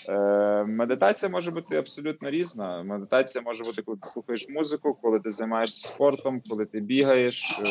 Е, 0.09 0.63
медитація 0.63 1.29
може 1.29 1.51
бути 1.51 1.75
абсолютно 1.77 2.29
різна. 2.29 2.83
Медитація 2.83 3.41
може 3.41 3.63
бути, 3.63 3.81
коли 3.81 3.97
ти 3.97 4.07
слухаєш 4.09 4.49
музику, 4.49 4.97
коли 5.01 5.19
ти 5.19 5.31
займаєшся 5.31 5.87
спортом, 5.87 6.41
коли 6.49 6.65
ти 6.65 6.79
бігаєш, 6.79 7.59
е, 7.59 7.63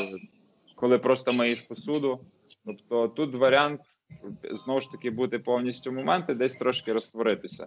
коли 0.77 0.99
просто 0.99 1.33
миєш 1.33 1.61
посуду. 1.61 2.21
Тобто 2.67 3.09
тут 3.09 3.35
варіант 3.35 3.81
знову 4.51 4.81
ж 4.81 4.91
таки 4.91 5.11
бути 5.11 5.39
повністю 5.39 5.91
в 5.91 5.95
моменти, 5.95 6.35
десь 6.35 6.57
трошки 6.57 6.93
розтворитися. 6.93 7.67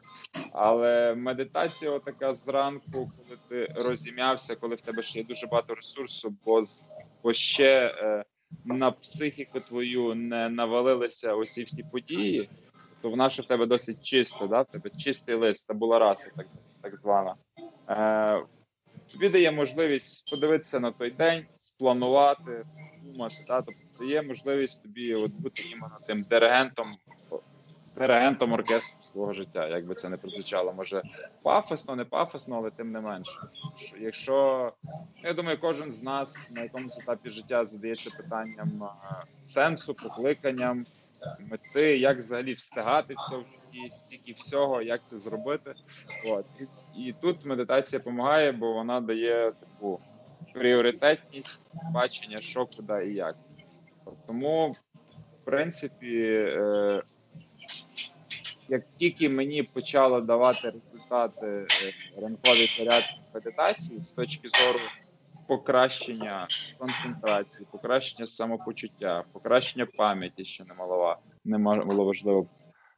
Але 0.54 1.16
медитація, 1.16 2.00
така 2.00 2.34
зранку, 2.34 2.92
коли 2.92 3.38
ти 3.50 3.74
розім'явся, 3.76 4.56
коли 4.56 4.76
в 4.76 4.82
тебе 4.82 5.04
ще 5.04 5.20
є 5.20 5.26
дуже 5.26 5.48
багато 5.48 5.76
ресурсу, 5.76 6.36
бо, 6.46 6.66
з- 6.66 6.94
бо 6.94 7.00
ще 7.33 7.95
е, 7.97 8.25
на 8.65 8.91
психіку 8.91 9.59
твою 9.59 10.15
не 10.15 10.49
навалилися 10.49 11.35
усі 11.35 11.65
ті 11.65 11.83
події, 11.83 12.51
то 13.03 13.11
вона 13.11 13.31
ще 13.31 13.43
в 13.43 13.47
тебе 13.47 13.67
досить 13.67 14.03
чисто, 14.03 14.47
да? 14.47 14.65
тебе 14.65 14.91
чистий 14.91 15.35
лист, 15.35 15.69
табула 15.69 15.99
раса, 15.99 16.31
так, 16.37 16.47
так 16.83 16.97
звана. 16.97 17.35
Е, 17.89 18.43
тобі 19.13 19.29
дає 19.29 19.51
можливість 19.51 20.31
подивитися 20.31 20.81
на 20.81 20.91
той 20.91 21.11
день, 21.11 21.47
спланувати, 21.55 22.67
думати. 23.03 23.35
Да? 23.49 23.63
Тобто 23.63 24.05
дає 24.05 24.23
можливість 24.23 24.83
тобі 24.83 25.15
от 25.15 25.41
бути 25.41 25.63
іменно 25.73 25.97
тим 26.07 26.23
диригентом 26.31 26.97
диригентом 27.97 28.53
оркестру 28.53 29.05
свого 29.05 29.35
життя, 29.35 29.69
як 29.69 29.87
би 29.87 29.95
це 29.95 30.09
не 30.09 30.17
прозвучало. 30.17 30.73
Може 30.73 31.03
пафосно, 31.43 31.97
не 31.97 32.05
пафосно, 32.05 32.57
але 32.57 32.71
тим 32.71 32.93
не 32.93 33.01
менше. 33.01 33.41
Якщо 34.01 34.73
я 35.23 35.33
думаю, 35.33 35.59
кожен 35.61 35.93
з 35.93 36.03
нас 36.03 36.57
на 36.57 36.63
якомусь 36.63 37.03
етапі 37.03 37.31
життя 37.31 37.65
задається 37.65 38.11
питанням 38.17 38.89
сенсу, 39.43 39.95
покликанням, 39.95 40.87
мети, 41.39 41.97
як 41.97 42.19
взагалі 42.19 42.53
встигати 42.53 43.15
все 43.19 43.37
в 43.37 43.93
стільки 43.93 44.33
всього, 44.33 44.83
як 44.83 45.01
це 45.07 45.19
зробити. 45.19 45.75
От 46.31 46.47
і, 46.61 47.03
і 47.03 47.13
тут 47.13 47.45
медитація 47.45 47.99
допомагає, 47.99 48.53
бо 48.53 48.73
вона 48.73 49.01
дає 49.01 49.53
таку 49.53 50.01
пріоритетність, 50.55 51.73
бачення, 51.95 52.41
що 52.41 52.67
куди 52.67 53.07
і 53.07 53.15
як. 53.15 53.37
Тому, 54.27 54.71
в 54.71 55.45
принципі, 55.45 56.23
е, 56.23 57.03
як 58.69 58.89
тільки 58.89 59.29
мені 59.29 59.63
почало 59.75 60.21
давати 60.21 60.71
результати 60.71 61.47
е, 61.47 61.67
ранкові 62.21 62.67
зарядки 62.79 63.21
медитації 63.35 64.05
з 64.05 64.13
точки 64.13 64.49
зору 64.49 64.79
покращення 65.47 66.47
концентрації, 66.79 67.67
покращення 67.73 68.27
самопочуття, 68.27 69.25
покращення 69.33 69.87
пам'яті, 69.97 70.45
що 70.45 70.65
немалова, 70.65 71.19
немаловажливо. 71.45 72.47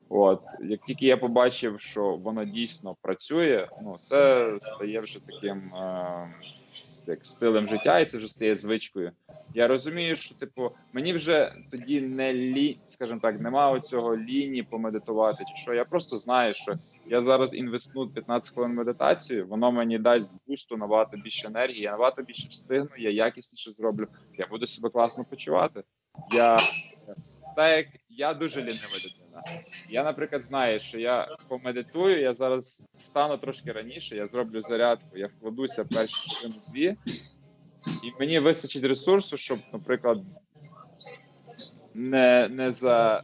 От 0.08 0.42
як 0.60 0.80
тільки 0.86 1.06
я 1.06 1.16
побачив, 1.16 1.80
що 1.80 2.16
воно 2.16 2.44
дійсно 2.44 2.96
працює, 3.02 3.66
ну 3.82 3.92
це 3.92 4.52
стає 4.58 4.98
вже 4.98 5.20
таким. 5.26 5.74
Е, 5.74 6.34
як 7.08 7.26
стилем 7.26 7.66
життя, 7.66 7.98
і 7.98 8.04
це 8.04 8.18
вже 8.18 8.28
стає 8.28 8.56
звичкою. 8.56 9.12
Я 9.54 9.68
розумію, 9.68 10.16
що 10.16 10.34
типу 10.34 10.70
мені 10.92 11.12
вже 11.12 11.54
тоді 11.70 12.00
не 12.00 12.34
лі, 12.34 12.78
скажімо 12.84 13.20
так, 13.22 13.40
немає 13.40 13.80
цього 13.80 14.16
ліні 14.16 14.62
помедитувати. 14.62 15.44
Чи 15.44 15.62
що 15.62 15.74
я 15.74 15.84
просто 15.84 16.16
знаю, 16.16 16.54
що 16.54 16.74
я 17.06 17.22
зараз 17.22 17.54
інвестну 17.54 18.08
15 18.08 18.54
хвилин 18.54 18.74
медитацію, 18.74 19.46
воно 19.46 19.72
мені 19.72 19.98
дасть 19.98 20.32
бусту 20.46 20.76
набагато 20.76 21.16
більше 21.16 21.48
енергії, 21.48 21.80
я 21.80 21.90
набагато 21.90 22.22
більше 22.22 22.48
встигну, 22.48 22.90
я 22.98 23.10
якісніше 23.10 23.72
зроблю. 23.72 24.06
Я 24.38 24.46
буду 24.46 24.66
себе 24.66 24.90
класно 24.90 25.24
почувати. 25.24 25.82
Я 26.34 26.56
так 27.56 27.76
як 27.76 27.86
я 28.08 28.34
дуже 28.34 28.60
лінива 28.60 28.96
людина. 29.04 29.25
Я, 29.88 30.04
наприклад, 30.04 30.44
знаю, 30.44 30.80
що 30.80 30.98
я 30.98 31.28
помедитую, 31.48 32.20
я 32.20 32.34
зараз 32.34 32.84
стану 32.96 33.36
трошки 33.36 33.72
раніше, 33.72 34.16
я 34.16 34.26
зроблю 34.26 34.60
зарядку, 34.60 35.18
я 35.18 35.26
вкладуся 35.26 35.84
перші 35.84 36.48
дві, 36.68 36.96
і 38.04 38.12
мені 38.20 38.38
вистачить 38.38 38.84
ресурсу, 38.84 39.36
щоб, 39.36 39.58
наприклад, 39.72 40.18
не 41.94 42.48
не 42.48 42.72
за 42.72 43.22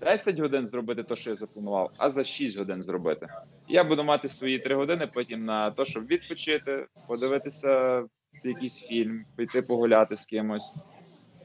10 0.00 0.38
годин 0.38 0.66
зробити 0.66 1.02
те, 1.02 1.16
що 1.16 1.30
я 1.30 1.36
запланував, 1.36 1.90
а 1.98 2.10
за 2.10 2.24
6 2.24 2.58
годин 2.58 2.82
зробити. 2.82 3.28
Я 3.68 3.84
буду 3.84 4.04
мати 4.04 4.28
свої 4.28 4.58
3 4.58 4.74
години 4.74 5.06
потім 5.06 5.44
на 5.44 5.70
те, 5.70 5.84
щоб 5.84 6.06
відпочити, 6.06 6.86
подивитися 7.08 8.04
якийсь 8.44 8.80
фільм, 8.80 9.24
піти 9.36 9.62
погуляти 9.62 10.16
з 10.16 10.26
кимось, 10.26 10.74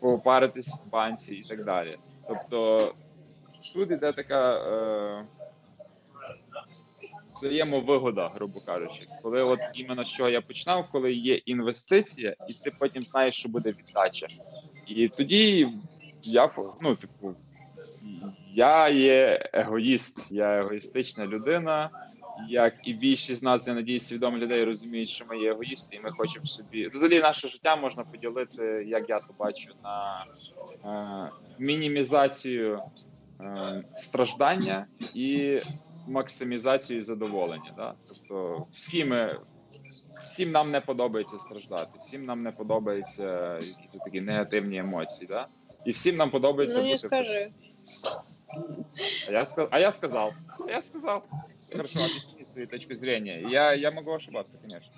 попаритись 0.02 0.76
в 0.86 0.90
банці 0.90 1.36
і 1.36 1.42
так 1.42 1.66
далі. 1.66 1.98
Тобто 2.28 2.80
тут 3.74 3.92
іде 3.92 4.12
така 4.12 4.54
е, 4.54 5.26
взаємовигода, 7.34 8.28
грубо 8.28 8.60
кажучи, 8.60 9.08
коли 9.22 9.42
от 9.42 9.60
іменно 9.74 10.04
з 10.04 10.10
чого 10.10 10.30
я 10.30 10.42
починав, 10.42 10.90
коли 10.92 11.14
є 11.14 11.36
інвестиція, 11.36 12.36
і 12.48 12.54
ти 12.54 12.72
потім 12.80 13.02
знаєш, 13.02 13.36
що 13.36 13.50
буде 13.50 13.72
віддача. 13.72 14.28
І 14.88 15.08
тоді 15.08 15.70
я 16.22 16.52
ну, 16.82 16.96
типу, 16.96 17.36
я 18.54 18.90
є 18.90 19.50
егоїст, 19.54 20.32
я 20.32 20.60
егоїстична 20.60 21.26
людина. 21.26 21.90
Як 22.50 22.74
і 22.84 22.94
більшість 22.94 23.40
з 23.40 23.44
нас, 23.44 23.68
я 23.68 23.74
надіюсь, 23.74 24.08
свідомі 24.08 24.38
людей 24.38 24.64
розуміють, 24.64 25.10
що 25.10 25.26
ми 25.30 25.38
є 25.38 25.52
егоїсти, 25.52 25.98
і 25.98 26.04
ми 26.04 26.12
хочемо 26.12 26.46
собі. 26.46 26.88
Взагалі, 26.88 27.20
наше 27.20 27.48
життя 27.48 27.76
можна 27.76 28.04
поділити, 28.04 28.86
як 28.88 29.10
я 29.10 29.20
то 29.20 29.34
бачу, 29.40 29.70
на 29.84 30.26
е, 30.86 31.32
мінімізацію 31.60 32.82
страждання 33.97 34.87
і 35.15 35.59
максимізацію 36.07 37.05
задоволення. 37.05 37.75
Да? 37.77 37.95
Тобто, 38.07 38.67
всі 38.73 39.05
ми, 39.05 39.41
всім 40.23 40.51
нам 40.51 40.71
не 40.71 40.81
подобається 40.81 41.39
страждати, 41.39 41.99
всім 42.01 42.25
нам 42.25 42.43
не 42.43 42.53
подобаються 42.53 43.55
якісь 43.55 44.01
такі 44.05 44.21
негативні 44.21 44.79
емоції. 44.79 45.27
Да? 45.27 45.47
І 45.85 45.91
всім 45.91 46.17
нам 46.17 46.31
подобається 46.31 46.79
ну, 46.79 46.83
не 46.83 46.89
бути. 46.89 46.99
скажи. 46.99 47.51
А 49.29 49.33
я, 49.33 49.47
сказал, 49.47 49.69
а 49.71 49.81
я 49.81 49.93
сказал, 49.93 50.33
а 50.67 50.71
я 50.71 50.83
сказал. 50.83 51.23
Хорошо, 51.73 51.99
объясни 51.99 52.45
свою 52.45 52.67
точку 52.67 52.95
зрения. 52.95 53.47
Я, 53.51 53.75
я 53.75 53.91
могу 53.91 54.13
ошибаться, 54.13 54.57
конечно. 54.63 54.91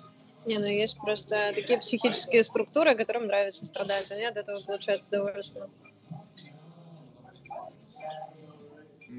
Не, 0.45 0.59
ну 0.59 0.65
есть 0.65 0.97
просто 0.99 1.35
такие 1.53 1.79
психические 1.79 2.43
структуры, 2.43 2.95
которым 2.95 3.25
нравится 3.27 3.65
страдать, 3.65 4.11
они 4.11 4.23
от 4.23 4.37
этого 4.37 4.57
получают 4.65 5.03
удовольствие. 5.07 5.67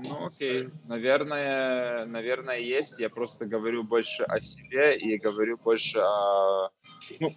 Ну, 0.09 0.25
окей. 0.25 0.69
Наверное, 0.87 2.05
наверное, 2.05 2.59
есть. 2.59 2.99
Я 2.99 3.09
просто 3.09 3.45
говорю 3.45 3.83
больше 3.83 4.23
о 4.23 4.39
себе 4.41 4.97
и 4.97 5.17
говорю 5.17 5.57
больше 5.57 5.99
о... 5.99 6.69
Ну, 7.19 7.29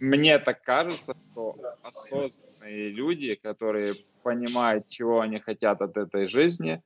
мне 0.00 0.38
так 0.38 0.62
кажется, 0.62 1.14
что 1.20 1.56
осознанные 1.82 2.90
люди, 2.90 3.34
которые 3.34 3.94
понимают, 4.22 4.88
чего 4.88 5.20
они 5.20 5.38
хотят 5.38 5.80
от 5.82 5.96
этой 5.96 6.26
жизни, 6.26 6.82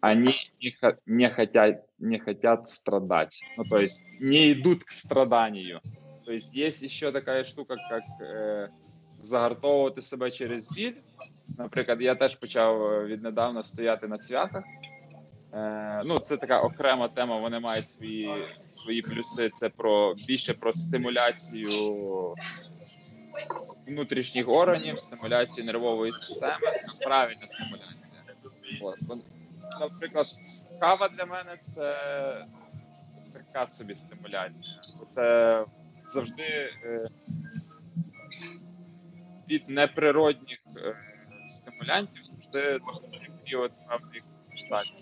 они 0.00 0.34
не, 0.60 0.76
не, 1.06 1.30
хотят, 1.30 1.86
не 1.98 2.18
хотят 2.18 2.68
страдать. 2.68 3.40
Ну, 3.56 3.64
то 3.64 3.78
есть 3.78 4.04
не 4.20 4.52
идут 4.52 4.84
к 4.84 4.90
страданию. 4.90 5.80
То 6.24 6.32
есть 6.32 6.54
есть 6.54 6.82
еще 6.82 7.12
такая 7.12 7.44
штука, 7.44 7.76
как 7.88 8.02
э, 8.20 8.68
загартовувати 9.18 10.00
себе 10.00 10.30
через 10.30 10.68
біль. 10.74 10.96
Наприклад, 11.58 12.02
я 12.02 12.14
теж 12.14 12.36
почав 12.36 13.06
віднедавна 13.06 13.62
стояти 13.62 14.08
на 14.08 14.18
цвяхах. 14.18 14.64
Е, 15.54 16.02
ну, 16.04 16.18
це 16.18 16.36
така 16.36 16.60
окрема 16.60 17.08
тема. 17.08 17.38
Вони 17.38 17.60
мають 17.60 17.88
свої 17.88 18.44
свої 18.68 19.02
плюси. 19.02 19.50
Це 19.54 19.68
про 19.68 20.14
більше 20.14 20.54
про 20.54 20.72
стимуляцію 20.72 21.68
внутрішніх 23.86 24.48
органів, 24.48 24.98
стимуляцію 24.98 25.66
нервової 25.66 26.12
системи, 26.12 26.80
Це 26.84 27.04
правильна 27.04 27.48
стимуляція. 27.48 27.94
От. 28.82 29.18
Наприклад, 29.80 30.26
кава 30.80 31.08
для 31.08 31.24
мене 31.24 31.56
це 31.74 31.96
така 33.32 33.66
собі 33.66 33.94
стимуляція. 33.94 34.80
Це 35.12 35.64
завжди 36.06 36.42
е, 36.84 37.08
від 39.50 39.68
неприродних 39.68 40.58
е, 40.76 40.96
стимулянтів 41.48 42.22
завжди 42.52 42.80
період 43.44 43.70
певний 43.88 44.22
штатів. 44.56 44.94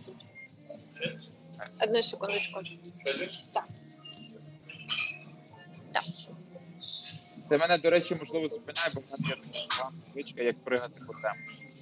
Одну 1.84 2.02
секундочку. 2.02 2.60
Так. 3.52 3.64
Так. 5.92 6.02
Це 7.48 7.58
мене, 7.58 7.78
до 7.78 7.90
речі, 7.90 8.14
можливо, 8.20 8.48
зупиняє, 8.48 8.88
бо 8.94 9.00
в 9.00 9.04
мене 9.10 9.28
є 9.28 9.34
така 9.68 9.90
звичка, 10.12 10.42
як 10.42 10.58
пригати 10.64 11.00
по 11.06 11.12
тему. 11.12 11.34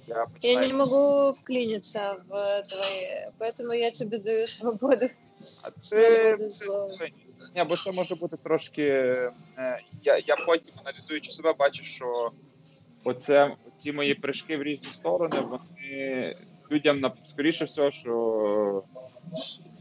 Я, 0.07 0.25
Я 0.41 0.59
не 0.67 0.73
могу 0.73 1.31
вклиниться 1.31 2.13
в 2.29 2.63
твои, 2.69 3.27
поэтому 3.39 3.73
я 3.73 3.91
тебе 3.91 4.17
даю 4.17 4.47
свободу. 4.47 5.09
А 5.63 5.71
це, 5.79 6.37
це. 6.49 6.65
Ні, 7.55 7.63
бо 7.63 7.77
це 7.77 7.91
може 7.91 8.15
бути 8.15 8.37
трошки. 8.37 8.83
е, 9.57 9.81
Я, 10.03 10.17
я 10.17 10.35
потім 10.35 10.73
аналізуючи 10.83 11.31
себе, 11.31 11.53
бачу, 11.53 11.83
що 11.83 12.31
оце 13.03 13.55
ці 13.80 13.92
мої 13.92 14.14
прыжки 14.14 14.56
в 14.56 14.62
різні 14.62 14.92
сторони, 14.92 15.40
вони 15.40 16.22
людям 16.70 17.00
на 17.00 17.12
скоріше 17.24 17.64
всього, 17.64 17.90
що 17.90 18.82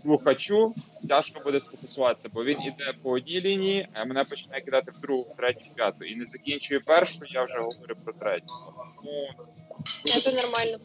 слухачу 0.01 0.73
тяжко 1.09 1.39
буде 1.43 1.61
сфокусуватися, 1.61 2.29
бо 2.33 2.43
він 2.43 2.61
іде 2.61 2.93
по 3.01 3.09
одній 3.09 3.41
лінії, 3.41 3.87
а 3.93 4.05
мене 4.05 4.23
починає 4.23 4.61
кидати 4.61 4.91
в 4.91 5.01
другу, 5.01 5.21
в 5.21 5.35
третю, 5.35 5.59
в 5.63 5.75
п'яту. 5.75 6.05
І 6.05 6.15
не 6.15 6.25
закінчує 6.25 6.79
першу, 6.79 7.25
я 7.29 7.43
вже 7.43 7.57
говорю 7.57 7.95
про 8.03 8.13
третю. 8.13 8.53
Ну, 9.03 9.27
Это 10.05 10.31
нормально. 10.31 10.79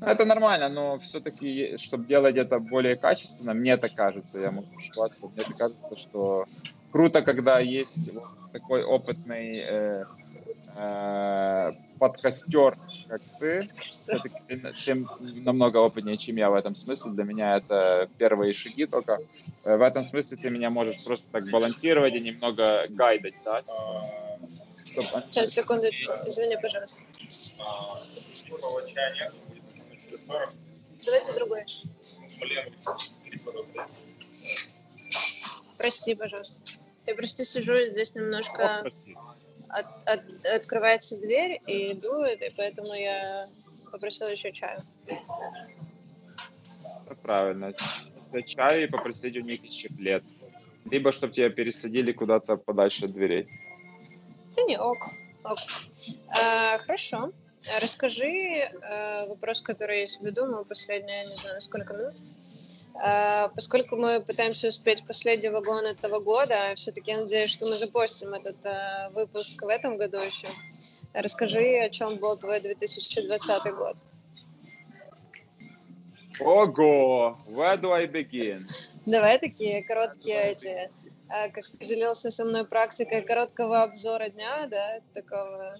это 0.00 0.24
нормально, 0.24 0.68
но 0.68 0.98
все-таки, 0.98 1.76
чтобы 1.78 2.06
делать 2.06 2.36
это 2.36 2.58
более 2.58 2.96
качественно, 2.96 3.54
мне 3.54 3.76
так 3.76 3.94
кажется, 3.94 4.38
я 4.40 4.50
могу 4.50 4.76
ошибаться, 4.76 5.26
мне 5.26 5.44
так 5.44 5.56
кажется, 5.56 5.96
что 5.96 6.46
круто, 6.92 7.22
когда 7.22 7.60
есть 7.60 8.12
вот 8.12 8.24
такой 8.52 8.82
опытный 8.82 9.52
э, 9.70 10.04
э, 10.77 11.71
подкастер, 11.99 12.77
как 13.09 13.21
ты. 13.39 13.61
Ты, 14.47 14.59
ты 14.59 15.05
намного 15.41 15.77
опытнее, 15.77 16.17
чем 16.17 16.37
я 16.37 16.49
в 16.49 16.55
этом 16.55 16.75
смысле. 16.75 17.11
Для 17.11 17.23
меня 17.23 17.57
это 17.57 18.09
первые 18.17 18.53
шаги 18.53 18.85
только. 18.85 19.19
Э, 19.63 19.77
В 19.77 19.81
этом 19.81 20.03
смысле 20.03 20.37
ты 20.37 20.49
меня 20.49 20.69
можешь 20.69 21.03
просто 21.03 21.27
так 21.31 21.49
балансировать 21.49 22.13
и 22.13 22.19
немного 22.19 22.85
гайдать, 22.89 23.33
да? 23.43 23.63
Чтоб- 24.85 25.05
Сейчас, 25.29 25.49
секундочку. 25.51 26.11
Извини, 26.27 26.57
пожалуйста. 26.61 26.99
Давайте 31.05 31.33
другой. 31.33 31.65
Прости, 35.77 36.15
пожалуйста. 36.15 36.57
Я 37.05 37.15
просто 37.15 37.45
сижу 37.45 37.73
здесь 37.85 38.13
немножко... 38.15 38.83
От, 39.69 39.85
от, 40.09 40.21
открывается 40.55 41.19
дверь 41.19 41.61
и 41.67 41.93
дует, 41.93 42.41
и 42.41 42.53
поэтому 42.55 42.93
я 42.93 43.49
попросила 43.91 44.29
еще 44.29 44.51
чаю. 44.51 44.79
Это 45.05 45.21
правильно. 47.21 47.73
Это 48.31 48.43
чай 48.43 48.83
и 48.83 48.87
попросить 48.87 49.37
у 49.37 49.41
них 49.41 49.63
еще 49.63 49.89
плед. 49.89 50.23
Либо 50.89 51.11
чтобы 51.11 51.33
тебя 51.33 51.49
пересадили 51.49 52.11
куда-то 52.11 52.57
подальше 52.57 53.05
от 53.05 53.11
дверей. 53.11 53.45
Да 54.55 54.63
не, 54.63 54.79
ок. 54.79 54.97
ок. 55.43 55.59
А, 56.29 56.77
хорошо. 56.79 57.31
Расскажи 57.81 58.71
а, 58.81 59.25
вопрос, 59.27 59.61
который 59.61 60.01
я 60.01 60.07
себе 60.07 60.31
думаю 60.31 60.65
последние, 60.65 61.27
не 61.27 61.35
знаю, 61.35 61.61
сколько 61.61 61.93
минут. 61.93 62.15
А, 62.99 63.49
поскольку 63.49 63.95
мы 63.95 64.21
пытаемся 64.21 64.69
успеть 64.69 65.05
последний 65.05 65.49
вагон 65.49 65.85
этого 65.85 66.19
года, 66.19 66.73
все-таки 66.75 67.11
я 67.11 67.19
надеюсь, 67.19 67.51
что 67.51 67.67
мы 67.67 67.75
запустим 67.75 68.33
этот 68.33 68.57
а, 68.65 69.09
выпуск 69.13 69.61
в 69.61 69.67
этом 69.67 69.97
году 69.97 70.17
еще. 70.17 70.47
Расскажи, 71.13 71.79
о 71.79 71.89
чем 71.89 72.17
был 72.17 72.37
твой 72.37 72.59
2020 72.59 73.73
год. 73.75 73.97
Ого! 76.39 77.37
Where 77.47 77.79
do 77.79 77.91
I 77.91 78.07
begin? 78.07 78.67
Давай 79.05 79.37
такие 79.37 79.83
короткие 79.83 80.51
эти, 80.51 80.89
а, 81.29 81.49
как 81.49 81.69
поделился 81.77 82.31
со 82.31 82.45
мной 82.45 82.65
практикой 82.65 83.21
короткого 83.21 83.83
обзора 83.83 84.29
дня, 84.29 84.67
да, 84.67 84.99
такого 85.13 85.77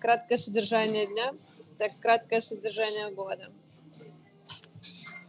краткое 0.00 0.38
содержание 0.38 1.06
дня, 1.06 1.32
так 1.78 1.92
краткое 2.00 2.40
содержание 2.40 3.12
года. 3.12 3.48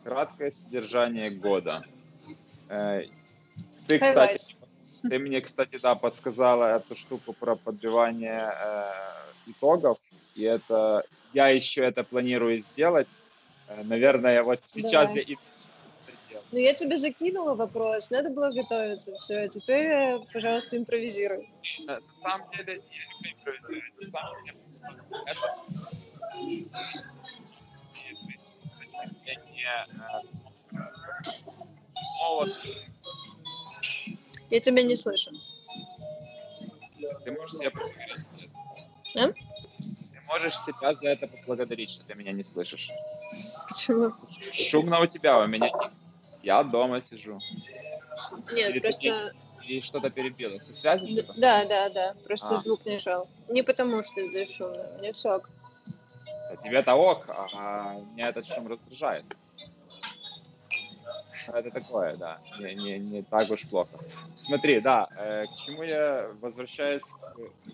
Краткое 0.07 0.51
содержание 0.51 1.29
года. 1.31 1.83
Э, 2.69 3.03
ты, 3.87 3.99
кстати, 3.99 4.55
ты 5.01 5.19
мне, 5.19 5.41
кстати, 5.41 5.77
да, 5.81 5.95
подсказала 5.95 6.77
эту 6.77 6.95
штуку 6.95 7.33
про 7.33 7.57
подбивание 7.57 8.53
э, 8.53 8.91
итогов, 9.47 9.99
и 10.35 10.43
это 10.43 11.03
я 11.33 11.49
еще 11.49 11.83
это 11.83 12.05
планирую 12.05 12.61
сделать. 12.61 13.09
Э, 13.67 13.83
наверное, 13.83 14.43
вот 14.43 14.63
сейчас 14.63 15.09
Давай. 15.09 15.25
я 15.27 15.33
и 15.33 15.37
ну, 16.53 16.59
я 16.59 16.73
тебе 16.73 16.95
закинула 16.95 17.55
вопрос, 17.55 18.09
надо 18.09 18.29
было 18.29 18.49
готовиться. 18.51 19.13
Все, 19.17 19.49
теперь, 19.49 20.17
пожалуйста, 20.31 20.77
импровизируй. 20.77 21.49
На 21.85 21.99
самом 22.23 22.49
деле, 22.51 22.75
я 22.75 23.05
не 23.21 23.33
импровизирую. 23.33 23.83
На 23.99 24.09
самом 24.09 24.43
деле, 24.45 24.57
это... 25.25 25.47
Вот. 32.29 32.49
Я 34.49 34.59
тебя 34.59 34.83
не 34.83 34.95
слышу. 34.95 35.31
Ты 37.23 37.31
можешь 37.31 37.57
себя 37.57 37.71
поблагодарить. 37.71 38.49
А? 39.15 39.27
Ты 39.29 40.21
можешь 40.29 40.57
себя 40.57 40.93
за 40.93 41.09
это 41.09 41.27
поблагодарить, 41.27 41.89
что 41.89 42.05
ты 42.05 42.15
меня 42.15 42.31
не 42.31 42.43
слышишь. 42.43 42.89
Почему? 43.67 44.13
Шумно 44.51 44.99
у 45.01 45.05
тебя, 45.05 45.39
у 45.39 45.47
меня 45.47 45.67
нет. 45.67 45.91
Я 46.43 46.63
дома 46.63 47.01
сижу. 47.01 47.39
Нет, 48.53 48.69
Или 48.69 48.79
просто... 48.79 49.33
Или 49.65 49.81
что-то 49.81 50.09
перебило. 50.09 50.59
Со 50.59 50.73
связи 50.73 51.05
Д- 51.07 51.23
что-то? 51.23 51.39
Да, 51.41 51.65
да, 51.65 51.89
да. 51.89 52.15
Просто 52.23 52.55
А. 52.55 52.57
звук 52.57 52.85
не 52.85 52.99
шел. 52.99 53.27
Не 53.49 53.63
потому, 53.63 54.01
что 54.01 54.25
здесь 54.25 54.55
шумно. 54.55 54.87
Мне 54.99 55.11
все 55.11 55.35
ок. 55.35 55.49
Тебе-то 56.63 56.95
ок, 56.95 57.25
а 57.27 57.95
меня 58.13 58.29
этот 58.29 58.47
шум 58.47 58.67
раздражает. 58.67 59.25
Это 61.53 61.71
такое, 61.71 62.15
да. 62.17 62.39
Не, 62.59 62.75
не, 62.75 62.99
не 62.99 63.21
так 63.23 63.49
уж 63.49 63.69
плохо. 63.69 63.97
Смотри, 64.39 64.79
да, 64.79 65.07
э, 65.17 65.45
к 65.45 65.55
чему 65.55 65.83
я 65.83 66.29
возвращаюсь, 66.41 67.03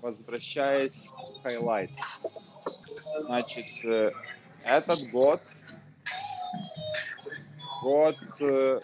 возвращаясь 0.02 1.10
к 1.10 1.44
highlight. 1.44 1.92
Значит, 3.22 3.86
э, 3.86 4.12
этот 4.66 5.00
год, 5.12 5.42
год 7.82 8.18
э, 8.40 8.80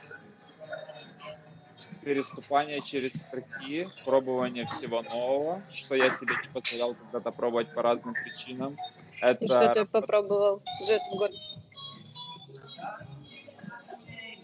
переступания 2.01 2.81
через 2.81 3.13
строки, 3.13 3.89
пробования 4.05 4.65
всего 4.65 5.01
нового, 5.03 5.61
что 5.71 5.95
я 5.95 6.11
себе 6.11 6.35
не 6.41 6.47
позволял 6.49 6.95
когда-то 6.95 7.31
пробовать 7.31 7.73
по 7.73 7.81
разным 7.81 8.13
причинам. 8.13 8.75
Это 9.21 9.45
И 9.45 9.47
что 9.47 9.69
ты 9.73 9.85
попробовал 9.85 10.61
за 10.81 10.93
этот 10.93 11.13
год? 11.13 11.31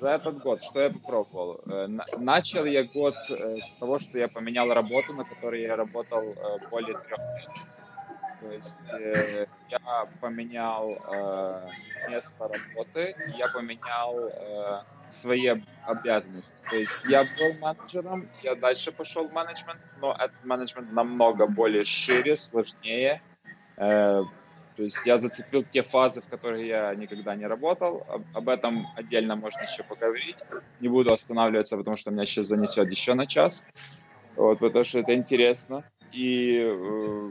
За 0.06 0.12
этот 0.12 0.40
год, 0.40 0.62
что 0.62 0.82
я 0.82 0.92
попробовал? 0.92 1.60
Э, 1.66 1.88
на- 1.88 2.06
Начал 2.20 2.66
я 2.66 2.84
год 2.84 3.16
э, 3.28 3.50
с 3.50 3.80
того, 3.80 3.98
что 3.98 4.20
я 4.20 4.28
поменял 4.28 4.72
работу, 4.72 5.16
на 5.16 5.24
которой 5.24 5.64
я 5.64 5.76
работал 5.76 6.22
э, 6.22 6.60
более 6.70 6.94
трех 6.94 7.20
лет. 7.36 7.50
То 8.40 8.52
есть 8.52 8.78
я 8.92 10.06
поменял 10.20 10.92
место 12.08 12.48
работы, 12.48 13.16
я 13.36 13.48
поменял 13.48 14.84
свои 15.10 15.48
об- 15.48 15.64
обязанности. 15.88 16.56
То 16.70 16.76
есть 16.76 17.00
я 17.06 17.24
был 17.24 17.60
менеджером, 17.60 18.30
я 18.44 18.54
дальше 18.54 18.92
пошел 18.92 19.28
в 19.28 19.34
менеджмент, 19.34 19.82
но 19.96 20.12
этот 20.12 20.44
менеджмент 20.44 20.92
намного 20.92 21.48
более 21.48 21.84
шире, 21.84 22.38
сложнее. 22.38 23.24
Э, 24.76 24.78
то 24.78 24.84
есть 24.84 25.06
я 25.06 25.18
зацепил 25.18 25.64
те 25.64 25.84
фазы, 25.84 26.22
в 26.22 26.28
которых 26.28 26.62
я 26.66 26.94
никогда 26.96 27.36
не 27.36 27.48
работал. 27.48 28.06
Об, 28.34 28.50
этом 28.50 28.88
отдельно 28.96 29.36
можно 29.36 29.62
еще 29.62 29.84
поговорить. 29.84 30.36
Не 30.82 30.90
буду 30.90 31.14
останавливаться, 31.14 31.78
потому 31.78 31.98
что 31.98 32.12
меня 32.12 32.26
сейчас 32.26 32.48
занесет 32.48 32.90
еще 32.90 33.14
на 33.14 33.26
час. 33.26 33.64
Вот, 34.36 34.60
потому 34.60 34.86
что 34.86 35.00
это 35.00 35.16
интересно. 35.16 35.84
И 36.12 36.62
э, 36.64 37.24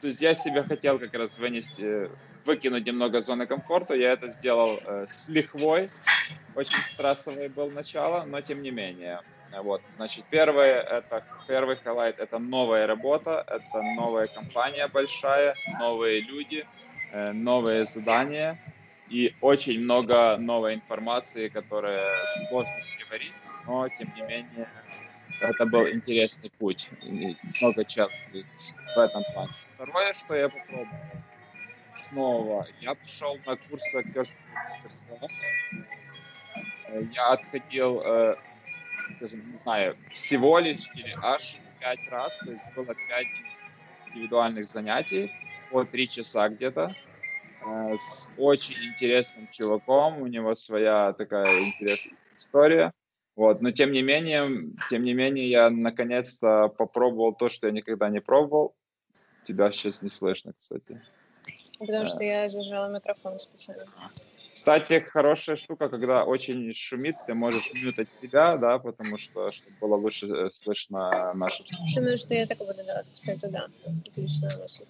то 0.00 0.06
есть 0.06 0.20
я 0.20 0.34
себе 0.34 0.62
хотел 0.62 0.98
как 0.98 1.14
раз 1.14 1.38
вынести, 1.38 2.08
выкинуть 2.44 2.86
немного 2.86 3.20
зоны 3.20 3.46
комфорта. 3.46 3.94
Я 3.94 4.12
это 4.12 4.30
сделал 4.30 4.78
э, 4.84 5.06
с 5.10 5.28
лихвой. 5.28 5.88
Очень 6.54 6.78
стрессовое 6.78 7.48
было 7.48 7.70
начало, 7.70 8.24
но 8.24 8.40
тем 8.40 8.62
не 8.62 8.70
менее. 8.70 9.20
Вот, 9.62 9.82
значит, 9.96 10.24
первое, 10.30 10.80
это, 10.80 11.24
первый 11.48 11.76
хайлайт– 11.76 12.18
это 12.18 12.38
новая 12.38 12.86
работа, 12.86 13.44
это 13.46 13.82
новая 13.96 14.26
компания 14.26 14.86
большая, 14.88 15.54
новые 15.80 16.20
люди, 16.20 16.66
э, 17.12 17.32
новые 17.32 17.82
задания 17.82 18.58
и 19.08 19.34
очень 19.40 19.80
много 19.80 20.36
новой 20.36 20.74
информации, 20.74 21.48
которая 21.48 22.18
сложно 22.48 22.72
говорить, 23.06 23.32
но 23.66 23.88
тем 23.88 24.12
не 24.14 24.22
менее 24.22 24.68
это 25.40 25.66
был 25.66 25.88
интересный 25.88 26.50
путь, 26.58 26.88
и 27.02 27.36
много 27.60 27.84
челленджей 27.84 28.44
в 28.94 28.98
этом 28.98 29.22
плане. 29.32 29.50
Второе, 29.74 30.12
что 30.12 30.34
я 30.34 30.48
попробовал, 30.48 30.88
снова, 31.96 32.66
я 32.80 32.94
пошел 32.94 33.38
на 33.46 33.56
курсы 33.56 33.96
актерского 33.96 34.42
мастерства. 34.54 35.16
Э, 36.88 37.00
Я 37.12 37.28
отходил, 37.32 38.02
скажем, 39.16 39.40
не 39.50 39.56
знаю, 39.56 39.96
всего 40.12 40.58
лишь 40.58 40.90
или 40.94 41.14
аж 41.22 41.58
пять 41.80 42.00
раз, 42.10 42.38
то 42.38 42.50
есть 42.50 42.64
было 42.74 42.94
пять 43.08 43.26
индивидуальных 44.08 44.68
занятий 44.68 45.30
по 45.70 45.84
три 45.84 46.08
часа 46.08 46.48
где-то 46.48 46.94
э, 47.66 47.96
с 47.98 48.30
очень 48.38 48.76
интересным 48.88 49.48
чуваком, 49.52 50.22
у 50.22 50.26
него 50.26 50.54
своя 50.54 51.12
такая 51.12 51.46
интересная 51.46 52.18
история. 52.36 52.92
Вот, 53.34 53.60
но 53.60 53.70
тем 53.70 53.92
не 53.92 54.02
менее, 54.02 54.70
тем 54.88 55.04
не 55.04 55.12
менее, 55.12 55.50
я 55.50 55.68
наконец-то 55.68 56.68
попробовал 56.68 57.34
то, 57.34 57.50
что 57.50 57.66
я 57.66 57.72
никогда 57.72 58.08
не 58.08 58.20
пробовал. 58.20 58.74
Тебя 59.44 59.70
сейчас 59.72 60.02
не 60.02 60.10
слышно, 60.10 60.54
кстати. 60.58 61.00
Потому 61.78 62.06
что 62.06 62.24
я 62.24 62.48
зажала 62.48 62.90
микрофон 62.90 63.38
специально. 63.38 63.84
Кстати, 64.56 65.00
хорошая 65.00 65.56
штука, 65.56 65.90
когда 65.90 66.24
очень 66.24 66.72
шумит, 66.72 67.16
ты 67.26 67.34
можешь 67.34 67.84
мютать 67.84 68.08
себя, 68.08 68.56
да, 68.56 68.78
потому 68.78 69.18
что 69.18 69.52
чтобы 69.52 69.76
было 69.78 69.96
лучше 69.96 70.26
э, 70.28 70.50
слышно 70.50 71.34
наши 71.34 71.62
слушателей. 71.66 71.94
Думаю, 71.96 72.16
что 72.16 72.32
я 72.32 72.46
так 72.46 72.56
буду 72.56 72.82
делать, 72.82 73.10
кстати, 73.12 73.46
да. 73.50 73.66
Отличная 74.08 74.56
мысль. 74.56 74.86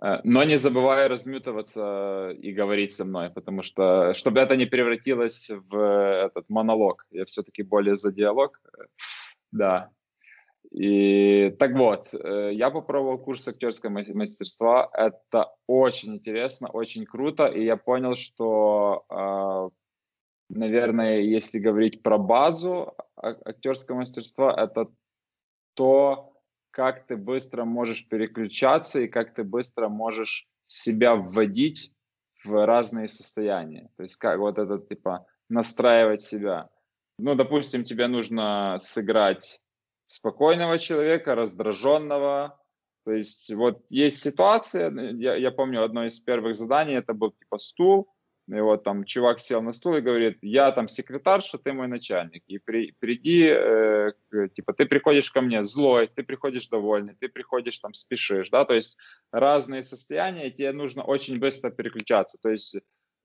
Э, 0.00 0.20
Но 0.22 0.44
не 0.44 0.58
забывай 0.58 1.08
размютываться 1.08 2.30
и 2.40 2.52
говорить 2.52 2.92
со 2.92 3.04
мной, 3.04 3.30
потому 3.30 3.64
что, 3.64 4.14
чтобы 4.14 4.38
это 4.38 4.54
не 4.54 4.66
превратилось 4.66 5.50
в 5.50 5.76
этот 5.76 6.48
монолог, 6.48 7.04
я 7.10 7.24
все-таки 7.24 7.64
более 7.64 7.96
за 7.96 8.12
диалог, 8.12 8.60
э, 8.62 8.84
да. 9.50 9.90
И 10.70 11.50
так 11.58 11.72
вот, 11.74 12.12
э, 12.12 12.50
я 12.52 12.70
попробовал 12.70 13.18
курс 13.18 13.48
актерского 13.48 13.90
мас- 13.90 14.08
мастерства, 14.08 14.90
это 14.92 15.50
очень 15.66 16.16
интересно, 16.16 16.68
очень 16.68 17.06
круто, 17.06 17.46
и 17.46 17.64
я 17.64 17.76
понял, 17.76 18.14
что, 18.14 19.04
а, 19.08 19.70
наверное, 20.50 21.20
если 21.20 21.58
говорить 21.58 22.02
про 22.02 22.18
базу 22.18 22.94
актерского 23.16 23.96
мастерства, 23.96 24.54
это 24.54 24.88
то, 25.74 26.34
как 26.70 27.06
ты 27.06 27.16
быстро 27.16 27.64
можешь 27.64 28.06
переключаться 28.06 29.00
и 29.00 29.08
как 29.08 29.34
ты 29.34 29.44
быстро 29.44 29.88
можешь 29.88 30.46
себя 30.66 31.16
вводить 31.16 31.94
в 32.44 32.66
разные 32.66 33.08
состояния. 33.08 33.88
То 33.96 34.02
есть 34.02 34.16
как 34.16 34.38
вот 34.38 34.58
это 34.58 34.78
типа 34.78 35.26
настраивать 35.48 36.20
себя. 36.20 36.68
Ну, 37.18 37.34
допустим, 37.34 37.84
тебе 37.84 38.06
нужно 38.06 38.76
сыграть 38.78 39.60
спокойного 40.08 40.78
человека, 40.78 41.34
раздраженного. 41.34 42.58
То 43.04 43.12
есть 43.12 43.54
вот 43.54 43.84
есть 43.90 44.20
ситуация, 44.20 44.90
я, 45.12 45.36
я 45.36 45.50
помню 45.50 45.84
одно 45.84 46.06
из 46.06 46.18
первых 46.18 46.56
заданий, 46.56 46.94
это 46.94 47.12
был 47.12 47.32
типа 47.32 47.58
стул, 47.58 48.08
и 48.48 48.60
вот 48.60 48.84
там 48.84 49.04
чувак 49.04 49.38
сел 49.38 49.60
на 49.60 49.72
стул 49.72 49.96
и 49.96 50.00
говорит, 50.00 50.38
я 50.40 50.72
там 50.72 50.88
секретарша, 50.88 51.58
ты 51.58 51.74
мой 51.74 51.88
начальник. 51.88 52.42
И 52.46 52.58
при, 52.58 52.94
приди, 52.98 53.48
э, 53.50 54.12
типа, 54.54 54.72
ты 54.72 54.86
приходишь 54.86 55.30
ко 55.30 55.42
мне 55.42 55.64
злой, 55.64 56.06
ты 56.06 56.22
приходишь 56.22 56.68
довольный, 56.68 57.14
ты 57.20 57.28
приходишь 57.28 57.78
там 57.78 57.92
спешишь, 57.92 58.48
да, 58.48 58.64
то 58.64 58.72
есть 58.72 58.96
разные 59.30 59.82
состояния, 59.82 60.50
тебе 60.50 60.72
нужно 60.72 61.02
очень 61.02 61.38
быстро 61.38 61.70
переключаться. 61.70 62.38
То 62.40 62.48
есть 62.48 62.76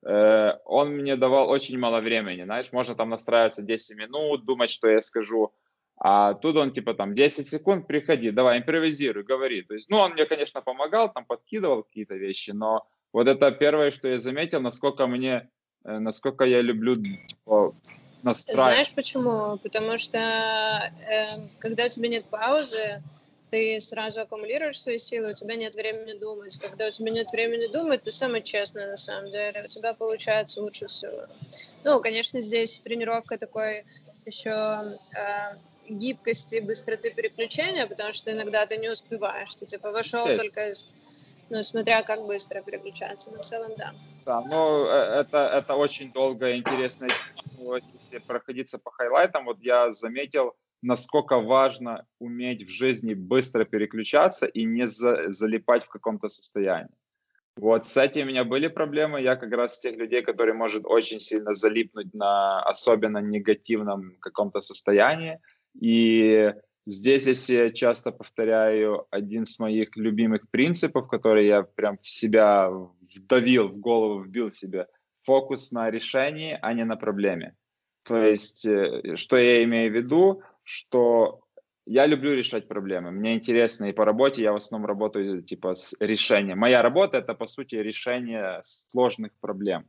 э, 0.05 0.51
он 0.65 0.89
мне 0.89 1.15
давал 1.15 1.49
очень 1.49 1.79
мало 1.79 2.01
времени, 2.01 2.43
знаешь, 2.43 2.73
можно 2.73 2.93
там 2.93 3.09
настраиваться 3.09 3.63
10 3.63 3.97
минут, 3.97 4.43
думать, 4.43 4.69
что 4.69 4.89
я 4.89 5.01
скажу, 5.01 5.53
а 5.97 6.33
тут 6.33 6.57
он 6.57 6.71
типа 6.71 6.93
там 6.93 7.13
10 7.13 7.47
секунд, 7.47 7.87
приходи, 7.87 8.31
давай, 8.31 8.59
импровизируй, 8.59 9.23
говори. 9.23 9.61
То 9.61 9.73
есть, 9.75 9.89
ну, 9.89 9.97
он 9.97 10.13
мне, 10.13 10.25
конечно, 10.25 10.61
помогал, 10.61 11.11
там 11.11 11.25
подкидывал 11.25 11.83
какие-то 11.83 12.15
вещи, 12.15 12.51
но 12.51 12.85
вот 13.11 13.27
это 13.27 13.51
первое, 13.51 13.91
что 13.91 14.07
я 14.07 14.19
заметил, 14.19 14.59
насколько 14.59 15.07
мне, 15.07 15.49
э, 15.85 15.99
насколько 15.99 16.45
я 16.45 16.61
люблю 16.61 17.01
типа, 17.01 17.73
настраивать. 18.23 18.73
Знаешь 18.73 18.93
почему? 18.93 19.57
Потому 19.59 19.97
что 19.97 20.17
э, 20.17 21.27
когда 21.59 21.85
у 21.85 21.89
тебя 21.89 22.09
нет 22.09 22.25
паузы, 22.25 23.01
ты 23.51 23.79
сразу 23.79 24.21
аккумулируешь 24.21 24.81
свои 24.81 24.97
силы, 24.97 25.31
у 25.31 25.35
тебя 25.35 25.55
нет 25.55 25.75
времени 25.75 26.17
думать. 26.17 26.57
Когда 26.57 26.87
у 26.87 26.89
тебя 26.89 27.11
нет 27.11 27.31
времени 27.31 27.71
думать, 27.71 28.01
ты 28.01 28.11
самый 28.11 28.41
честный 28.41 28.87
на 28.87 28.97
самом 28.97 29.29
деле. 29.29 29.61
У 29.63 29.67
тебя 29.67 29.93
получается 29.93 30.59
лучше 30.63 30.87
всего. 30.87 31.27
Ну, 31.83 32.01
конечно, 32.01 32.41
здесь 32.41 32.79
тренировка 32.79 33.37
такой 33.37 33.85
еще 34.25 34.97
э, 35.15 35.55
гибкости, 35.87 36.59
быстроты 36.59 37.11
переключения, 37.11 37.85
потому 37.87 38.13
что 38.13 38.31
иногда 38.31 38.65
ты 38.65 38.77
не 38.77 38.89
успеваешь. 38.89 39.55
Ты 39.55 39.65
типа 39.65 39.91
вошел 39.91 40.25
только 40.25 40.73
ну, 41.49 41.61
смотря 41.61 42.01
как 42.03 42.25
быстро 42.25 42.61
переключаться, 42.61 43.31
но 43.31 43.37
в 43.37 43.41
целом 43.41 43.71
да. 43.77 43.93
Да, 44.25 44.41
ну, 44.41 44.85
э, 44.85 45.21
это, 45.21 45.37
это 45.37 45.75
очень 45.75 46.11
долго 46.11 46.49
и 46.49 46.57
интересно. 46.57 47.07
Вот, 47.57 47.83
если 47.93 48.17
проходиться 48.17 48.79
по 48.79 48.91
хайлайтам, 48.91 49.45
вот 49.45 49.59
я 49.61 49.91
заметил, 49.91 50.53
насколько 50.81 51.39
важно 51.39 52.05
уметь 52.19 52.63
в 52.63 52.69
жизни 52.69 53.13
быстро 53.13 53.65
переключаться 53.65 54.45
и 54.45 54.65
не 54.65 54.87
за, 54.87 55.31
залипать 55.31 55.85
в 55.85 55.89
каком-то 55.89 56.27
состоянии. 56.27 56.95
Вот 57.55 57.85
с 57.85 57.97
этим 57.97 58.23
у 58.23 58.29
меня 58.29 58.43
были 58.43 58.67
проблемы. 58.67 59.21
Я 59.21 59.35
как 59.35 59.51
раз 59.51 59.79
тех 59.79 59.95
людей, 59.95 60.23
которые 60.23 60.55
может 60.55 60.83
очень 60.85 61.19
сильно 61.19 61.53
залипнуть 61.53 62.13
на 62.13 62.63
особенно 62.63 63.19
негативном 63.19 64.17
каком-то 64.19 64.61
состоянии. 64.61 65.39
И 65.79 66.53
Здесь, 66.85 67.27
если 67.27 67.53
я 67.53 67.69
часто 67.69 68.11
повторяю 68.11 69.07
один 69.09 69.43
из 69.43 69.57
моих 69.59 69.95
любимых 69.95 70.49
принципов, 70.49 71.07
который 71.07 71.47
я 71.47 71.63
прям 71.63 71.97
в 71.97 72.07
себя 72.07 72.69
вдавил, 72.69 73.69
в 73.69 73.79
голову 73.79 74.21
вбил 74.21 74.51
себе, 74.51 74.87
фокус 75.23 75.71
на 75.71 75.89
решении, 75.89 76.59
а 76.61 76.73
не 76.73 76.83
на 76.83 76.97
проблеме. 76.97 77.55
То 78.03 78.17
есть, 78.17 78.65
э, 78.65 79.15
что 79.15 79.37
я 79.37 79.63
имею 79.63 79.91
в 79.91 79.95
виду, 79.95 80.41
что 80.63 81.43
я 81.85 82.05
люблю 82.05 82.33
решать 82.33 82.67
проблемы. 82.67 83.11
Мне 83.11 83.35
интересно, 83.35 83.85
и 83.85 83.93
по 83.93 84.03
работе 84.03 84.41
я 84.41 84.51
в 84.51 84.57
основном 84.57 84.85
работаю 84.85 85.41
типа 85.41 85.75
с 85.75 85.95
решением. 86.01 86.59
Моя 86.59 86.81
работа 86.81 87.17
это 87.17 87.33
по 87.33 87.47
сути 87.47 87.75
решение 87.75 88.59
сложных 88.61 89.31
проблем. 89.39 89.85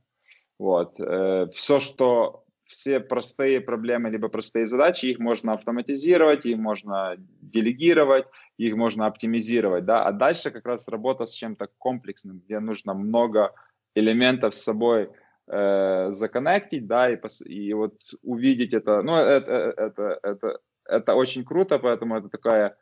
Вот. 0.60 1.00
Э, 1.00 1.48
Все, 1.52 1.80
что 1.80 2.43
все 2.66 3.00
простые 3.00 3.60
проблемы, 3.60 4.10
либо 4.10 4.28
простые 4.28 4.66
задачи, 4.66 5.06
их 5.06 5.18
можно 5.18 5.52
автоматизировать, 5.52 6.46
их 6.46 6.58
можно 6.58 7.16
делегировать, 7.40 8.26
их 8.56 8.74
можно 8.74 9.06
оптимизировать, 9.06 9.84
да, 9.84 9.98
а 9.98 10.12
дальше 10.12 10.50
как 10.50 10.66
раз 10.66 10.88
работа 10.88 11.26
с 11.26 11.32
чем-то 11.32 11.68
комплексным, 11.78 12.40
где 12.40 12.60
нужно 12.60 12.94
много 12.94 13.54
элементов 13.94 14.54
с 14.54 14.62
собой 14.62 15.10
э, 15.46 16.10
законнектить, 16.10 16.86
да, 16.86 17.10
и, 17.10 17.18
и 17.46 17.72
вот 17.74 18.00
увидеть 18.22 18.74
это, 18.74 19.02
ну, 19.02 19.14
это, 19.16 19.74
это, 19.76 20.18
это, 20.22 20.60
это 20.86 21.14
очень 21.14 21.44
круто, 21.44 21.78
поэтому 21.78 22.16
это 22.16 22.28
такая 22.28 22.76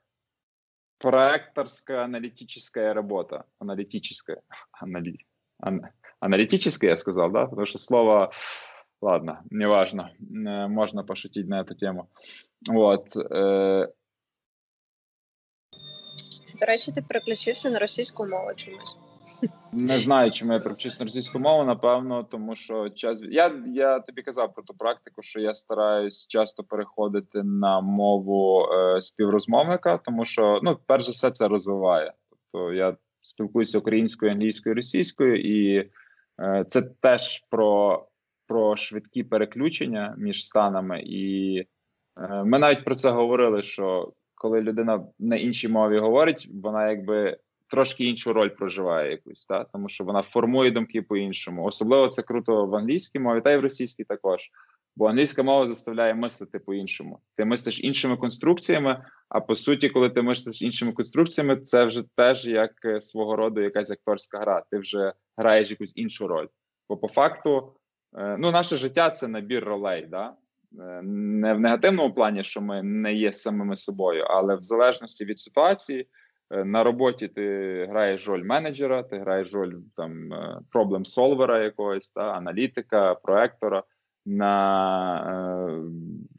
проекторская 0.98 2.04
аналитическая 2.04 2.94
работа, 2.94 3.44
аналитическая, 3.58 4.42
анали, 4.72 5.26
ан, 5.60 5.88
аналитическая, 6.20 6.90
я 6.90 6.96
сказал, 6.96 7.30
да, 7.30 7.46
потому 7.46 7.66
что 7.66 7.78
слово 7.78 8.32
Ладно, 9.02 9.42
неважно. 9.50 10.12
Э, 10.20 10.68
можно 10.68 11.04
пошутить 11.04 11.48
на 11.48 11.60
эту 11.60 11.74
тему. 11.74 12.08
Вот. 12.68 13.16
Е... 13.16 13.88
До 16.60 16.66
речі, 16.66 16.92
ти 16.92 17.02
переключився 17.02 17.70
на 17.70 17.78
російську 17.78 18.26
мову 18.26 18.54
чомусь. 18.56 18.98
Не 19.72 19.98
знаю, 19.98 20.30
чому 20.30 20.52
я 20.52 20.58
переключився 20.58 21.04
на 21.04 21.08
російську 21.08 21.38
мову, 21.38 21.64
напевно, 21.64 22.24
тому 22.24 22.56
що 22.56 22.90
час. 22.90 23.22
Я 23.22 23.62
я 23.66 24.00
тобі 24.00 24.22
казав 24.22 24.54
про 24.54 24.62
ту 24.62 24.74
практику, 24.74 25.22
що 25.22 25.40
я 25.40 25.54
стараюсь 25.54 26.28
часто 26.28 26.64
переходити 26.64 27.42
на 27.42 27.80
мову 27.80 28.68
е, 28.72 29.02
співрозмовника, 29.02 29.98
тому 29.98 30.24
що, 30.24 30.60
ну, 30.62 30.78
перш 30.86 31.04
за 31.04 31.12
все, 31.12 31.30
це 31.30 31.48
розвиває. 31.48 32.12
Тобто 32.30 32.72
я 32.72 32.96
спілкуюся 33.20 33.78
українською, 33.78 34.32
англійською, 34.32 34.74
російською, 34.74 35.36
і 35.36 35.90
е, 36.40 36.64
це 36.68 36.82
теж 36.82 37.44
про 37.50 38.04
про 38.52 38.76
швидкі 38.76 39.22
переключення 39.22 40.14
між 40.18 40.44
станами, 40.44 41.02
і 41.06 41.56
е, 42.16 42.44
ми 42.44 42.58
навіть 42.58 42.84
про 42.84 42.94
це 42.94 43.10
говорили: 43.10 43.62
що 43.62 44.12
коли 44.34 44.60
людина 44.60 45.04
на 45.18 45.36
іншій 45.36 45.68
мові 45.68 45.98
говорить, 45.98 46.48
вона 46.62 46.90
якби 46.90 47.38
трошки 47.68 48.04
іншу 48.04 48.32
роль 48.32 48.48
проживає 48.48 49.10
якусь, 49.10 49.46
та 49.46 49.64
тому 49.64 49.88
що 49.88 50.04
вона 50.04 50.22
формує 50.22 50.70
думки 50.70 51.02
по-іншому. 51.02 51.64
Особливо 51.64 52.08
це 52.08 52.22
круто 52.22 52.66
в 52.66 52.74
англійській 52.74 53.18
мові, 53.18 53.40
та 53.40 53.52
й 53.52 53.56
в 53.56 53.60
російській 53.60 54.04
також. 54.04 54.50
Бо 54.96 55.06
англійська 55.06 55.42
мова 55.42 55.66
заставляє 55.66 56.14
мислити 56.14 56.58
по-іншому. 56.58 57.18
Ти 57.36 57.44
мислиш 57.44 57.84
іншими 57.84 58.16
конструкціями. 58.16 59.04
А 59.28 59.40
по 59.40 59.56
суті, 59.56 59.88
коли 59.88 60.10
ти 60.10 60.22
мислиш 60.22 60.62
іншими 60.62 60.92
конструкціями, 60.92 61.56
це 61.56 61.84
вже 61.84 62.04
теж 62.16 62.46
як 62.46 62.72
е, 62.84 63.00
свого 63.00 63.36
роду 63.36 63.60
якась 63.60 63.90
акторська 63.90 64.38
гра. 64.38 64.62
Ти 64.70 64.78
вже 64.78 65.12
граєш 65.36 65.70
якусь 65.70 65.92
іншу 65.96 66.28
роль. 66.28 66.46
Бо 66.88 66.96
по 66.96 67.08
факту 67.08 67.72
ну, 68.12 68.50
наше 68.50 68.76
життя 68.76 69.10
це 69.10 69.28
набір 69.28 69.64
ролей, 69.64 70.06
да? 70.10 70.34
Е, 70.80 71.02
не 71.02 71.54
в 71.54 71.60
негативному 71.60 72.14
плані, 72.14 72.44
що 72.44 72.60
ми 72.60 72.82
не 72.82 73.14
є 73.14 73.32
самими 73.32 73.76
собою, 73.76 74.24
але 74.28 74.56
в 74.56 74.62
залежності 74.62 75.24
від 75.24 75.38
ситуації. 75.38 76.08
Е, 76.50 76.64
на 76.64 76.84
роботі 76.84 77.28
ти 77.28 77.86
граєш 77.90 78.28
роль 78.28 78.44
менеджера, 78.44 79.02
ти 79.02 79.18
граєш 79.18 79.54
роль 79.54 79.74
там 79.96 80.30
проблем 80.70 81.04
солвера 81.04 81.64
якогось, 81.64 82.10
та 82.10 82.32
аналітика, 82.32 83.14
проектора. 83.14 83.82
На 84.26 85.22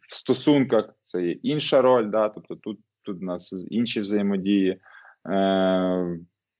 в 0.01 0.15
стосунках 0.15 0.89
це 1.01 1.23
є 1.23 1.31
інша 1.31 1.81
роль, 1.81 2.09
да, 2.09 2.29
тобто 2.29 2.55
тут 2.55 2.79
тут 3.03 3.21
у 3.21 3.25
нас 3.25 3.67
інші 3.69 4.01
взаємодії, 4.01 4.69
е, 4.69 4.79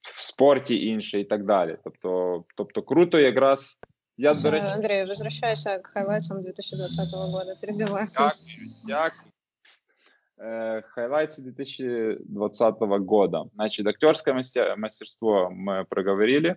в 0.01 0.23
спорті 0.23 0.87
інше 0.87 1.19
і 1.19 1.23
так 1.23 1.45
далі. 1.45 1.77
Тобто, 1.83 2.43
тобто 2.55 2.81
круто 2.81 3.19
якраз 3.19 3.79
я, 4.17 4.33
до 4.33 4.51
речі... 4.51 4.67
Андрей, 4.67 5.05
возвращайся 5.05 5.79
к 5.79 5.91
хайлайтам 5.91 6.41
2020 6.43 7.15
года. 7.33 7.55
Перебиваю. 7.61 8.07
Дякую, 8.13 8.33
дякую. 8.87 9.29
Хайлайты 10.95 11.41
2020 11.41 12.75
года. 12.79 13.43
Значить, 13.55 13.87
актерське 13.87 14.33
мастерство 14.77 15.49
ми 15.51 15.85
проговорили. 15.89 16.55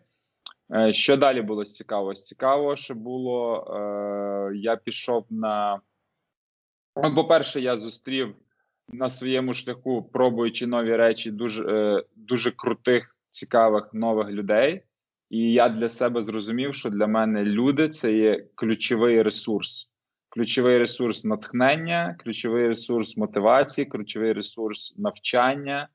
Е, 0.74 0.92
що 0.92 1.16
далі 1.16 1.42
було 1.42 1.64
цікаво? 1.64 2.14
Цікаво, 2.14 2.76
що 2.76 2.94
було. 2.94 3.64
Е, 3.70 4.56
я 4.56 4.76
пішов 4.76 5.26
на. 5.30 5.80
Ну, 7.04 7.14
по-перше, 7.14 7.60
я 7.60 7.76
зустрів 7.76 8.36
на 8.88 9.08
своєму 9.08 9.54
шляху, 9.54 10.02
пробуючи 10.02 10.66
нові 10.66 10.96
речі, 10.96 11.30
дуже, 11.30 11.64
е, 11.64 12.04
дуже 12.16 12.50
крутих, 12.50 13.16
цікавих 13.30 13.94
нових 13.94 14.28
людей. 14.28 14.82
І 15.30 15.52
я 15.52 15.68
для 15.68 15.88
себе 15.88 16.22
зрозумів, 16.22 16.74
що 16.74 16.90
для 16.90 17.06
мене 17.06 17.44
люди 17.44 17.88
це 17.88 18.12
є 18.12 18.46
ключовий 18.54 19.22
ресурс. 19.22 19.90
Ключовий 20.28 20.78
ресурс 20.78 21.24
натхнення, 21.24 22.16
ключовий 22.24 22.68
ресурс 22.68 23.16
мотивації, 23.16 23.84
ключовий 23.84 24.32
ресурс 24.32 24.98
навчання. 24.98 25.88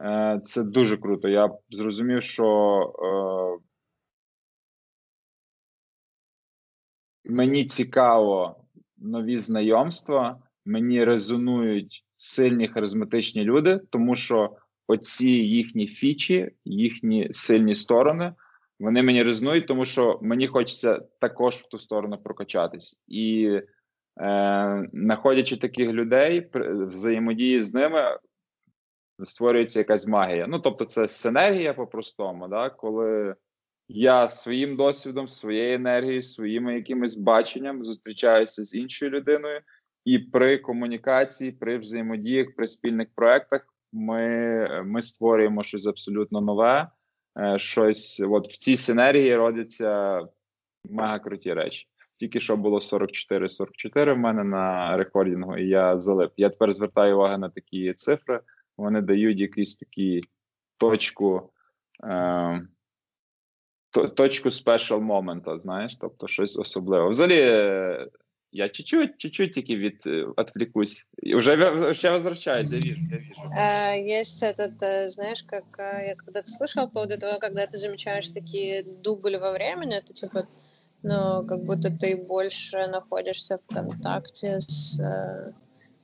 Е, 0.00 0.40
це 0.44 0.64
дуже 0.64 0.96
круто. 0.96 1.28
Я 1.28 1.50
зрозумів, 1.70 2.22
що 2.22 2.46
е, 2.98 3.64
мені 7.30 7.64
цікаво 7.64 8.64
нові 8.98 9.38
знайомства, 9.38 10.42
мені 10.64 11.04
резонують 11.04 12.04
сильні 12.16 12.68
харизматичні 12.68 13.44
люди, 13.44 13.80
тому 13.90 14.16
що 14.16 14.56
оці 14.86 15.30
їхні 15.30 15.86
фічі, 15.86 16.50
їхні 16.64 17.28
сильні 17.32 17.74
сторони 17.74 18.34
вони 18.80 19.02
мені 19.02 19.22
резонують, 19.22 19.66
тому 19.66 19.84
що 19.84 20.18
мені 20.22 20.46
хочеться 20.46 21.02
також 21.18 21.54
в 21.54 21.68
ту 21.68 21.78
сторону 21.78 22.18
прокачатись. 22.18 23.00
І 23.08 23.60
е, 24.20 24.88
знаходячи 24.92 25.56
таких 25.56 25.90
людей, 25.90 26.50
взаємодії 26.54 27.62
з 27.62 27.74
ними 27.74 28.18
створюється 29.22 29.78
якась 29.78 30.08
магія. 30.08 30.46
Ну, 30.46 30.58
тобто, 30.58 30.84
це 30.84 31.08
синергія 31.08 31.74
по-простому, 31.74 32.48
да, 32.48 32.70
коли 32.70 33.34
я 33.88 34.28
своїм 34.28 34.76
досвідом, 34.76 35.28
своєю 35.28 35.74
енергією, 35.74 36.22
своїми 36.22 36.74
якимись 36.74 37.18
баченням 37.18 37.84
зустрічаюся 37.84 38.64
з 38.64 38.74
іншою 38.74 39.10
людиною, 39.10 39.60
і 40.04 40.18
при 40.18 40.58
комунікації, 40.58 41.52
при 41.52 41.78
взаємодіях, 41.78 42.46
при 42.56 42.66
спільних 42.66 43.08
проектах 43.14 43.66
ми 43.92 44.82
ми 44.84 45.02
створюємо 45.02 45.62
щось 45.62 45.86
абсолютно 45.86 46.40
нове. 46.40 46.88
Е, 47.40 47.58
щось 47.58 48.20
от 48.20 48.48
в 48.48 48.56
цій 48.56 48.76
синергії 48.76 49.36
родяться 49.36 50.20
мега 50.84 51.18
круті 51.18 51.52
речі. 51.52 51.86
Тільки 52.16 52.40
що 52.40 52.56
було 52.56 52.78
44-44 52.78 54.14
в 54.14 54.18
мене 54.18 54.44
на 54.44 54.96
рекордінгу, 54.96 55.56
і 55.56 55.68
я 55.68 56.00
залип. 56.00 56.32
Я 56.36 56.48
тепер 56.48 56.72
звертаю 56.72 57.14
увагу 57.16 57.38
на 57.38 57.48
такі 57.48 57.92
цифри. 57.92 58.40
Вони 58.78 59.00
дають 59.00 59.40
якусь 59.40 59.76
такі 59.76 60.18
точку. 60.78 61.50
Е, 62.04 62.66
точку 64.16 64.50
спешл 64.50 64.98
момента, 64.98 65.58
знаєш, 65.58 65.96
тобто 65.96 66.26
щось 66.26 66.58
особливе. 66.58 67.08
Взагалі, 67.08 67.42
я 68.51 68.69
чуть-чуть, 68.69 69.17
чуть-чуть 69.17 69.53
тільки 69.53 69.77
від 69.77 70.03
е, 70.07 70.25
отвлекусь. 70.35 71.07
И 71.23 71.35
уже, 71.35 71.71
уже 71.91 72.11
возвращаюсь, 72.11 72.71
я 72.71 72.79
вижу, 72.79 73.01
я 73.11 73.17
вижу. 73.17 73.51
А, 73.57 73.95
есть 73.95 74.43
этот, 74.43 74.81
э, 74.81 75.09
знаешь, 75.09 75.43
как 75.43 75.63
э, 75.77 76.07
я 76.07 76.15
когда-то 76.15 76.49
слышал 76.51 76.87
по 76.87 76.93
поводу 76.93 77.17
того, 77.17 77.39
когда 77.39 77.67
ты 77.67 77.77
замечаешь 77.77 78.29
такие 78.29 78.83
дубли 78.83 79.37
во 79.37 79.51
времени, 79.51 79.95
это 79.97 80.13
типа, 80.13 80.47
ну, 81.03 81.45
как 81.47 81.63
будто 81.63 81.89
ты 81.89 82.25
больше 82.25 82.87
находишься 82.87 83.57
в 83.57 83.73
контакте 83.73 84.61
с 84.61 84.99
э, 84.99 85.51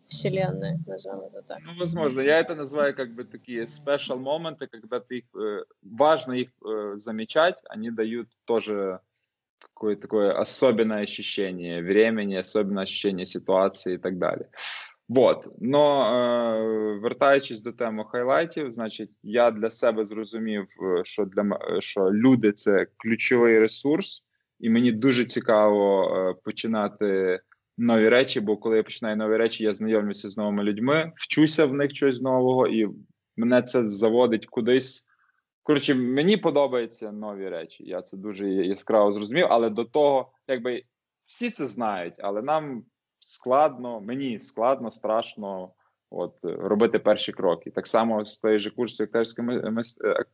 вселенной, 0.07 0.77
назовем 0.87 1.19
это 1.19 1.41
так. 1.41 1.59
Ну, 1.65 1.79
возможно. 1.79 2.21
Я 2.21 2.39
это 2.39 2.55
называю 2.55 2.93
как 2.93 3.15
бы 3.15 3.23
такие 3.23 3.63
special 3.63 4.19
моменты, 4.19 4.67
когда 4.67 4.99
ты 4.99 5.19
их, 5.19 5.25
э, 5.35 5.63
важно 5.81 6.33
их 6.33 6.49
э, 6.65 6.97
замечать, 6.97 7.55
они 7.69 7.91
дают 7.91 8.27
тоже 8.45 8.99
какое-то 9.76 10.02
такое 10.02 10.32
особенное 10.32 11.02
ощущение 11.02 11.82
времени, 11.82 12.34
особенное 12.36 12.84
ощущение 12.84 13.26
ситуации 13.26 13.94
и 13.94 13.98
так 13.98 14.18
далі. 14.18 14.44
Вот. 15.08 15.48
Но 15.60 16.02
е, 16.02 16.98
вертаючись 17.00 17.60
до 17.60 17.72
теми 17.72 18.04
хайлайтів, 18.08 18.72
значить, 18.72 19.18
я 19.22 19.50
для 19.50 19.70
себе 19.70 20.04
зрозумів, 20.04 20.64
е, 20.82 21.04
що 21.04 21.24
для 21.24 21.58
що 21.80 22.10
люди 22.12 22.52
це 22.52 22.86
ключовий 22.96 23.58
ресурс, 23.58 24.24
і 24.60 24.70
мені 24.70 24.92
дуже 24.92 25.24
цікаво 25.24 26.14
е, 26.16 26.34
починати 26.44 27.40
нові 27.78 28.08
речі. 28.08 28.40
Бо 28.40 28.56
коли 28.56 28.76
я 28.76 28.82
починаю 28.82 29.16
нові 29.16 29.36
речі, 29.36 29.64
я 29.64 29.74
знайомлюся 29.74 30.28
з 30.28 30.36
новими 30.36 30.62
людьми, 30.62 31.12
вчуся 31.16 31.66
в 31.66 31.74
них 31.74 31.90
щось 31.94 32.20
нового, 32.20 32.66
і 32.66 32.88
мене 33.36 33.62
це 33.62 33.88
заводить 33.88 34.46
кудись 34.46 35.05
Коротше, 35.66 35.94
мені 35.94 36.36
подобаються 36.36 37.12
нові 37.12 37.48
речі. 37.48 37.84
Я 37.84 38.02
це 38.02 38.16
дуже 38.16 38.48
яскраво 38.48 39.12
зрозумів. 39.12 39.46
Але 39.50 39.70
до 39.70 39.84
того, 39.84 40.32
якби 40.48 40.82
всі 41.24 41.50
це 41.50 41.66
знають, 41.66 42.14
але 42.18 42.42
нам 42.42 42.84
складно, 43.20 44.00
мені 44.00 44.40
складно, 44.40 44.90
страшно 44.90 45.72
от 46.10 46.34
робити 46.42 46.98
перші 46.98 47.32
кроки. 47.32 47.70
Так 47.70 47.86
само 47.86 48.24
з 48.24 48.40
тієї 48.40 48.58
ж 48.58 48.70
курсу 48.70 49.04
акторської 49.04 49.62
е, 50.04 50.24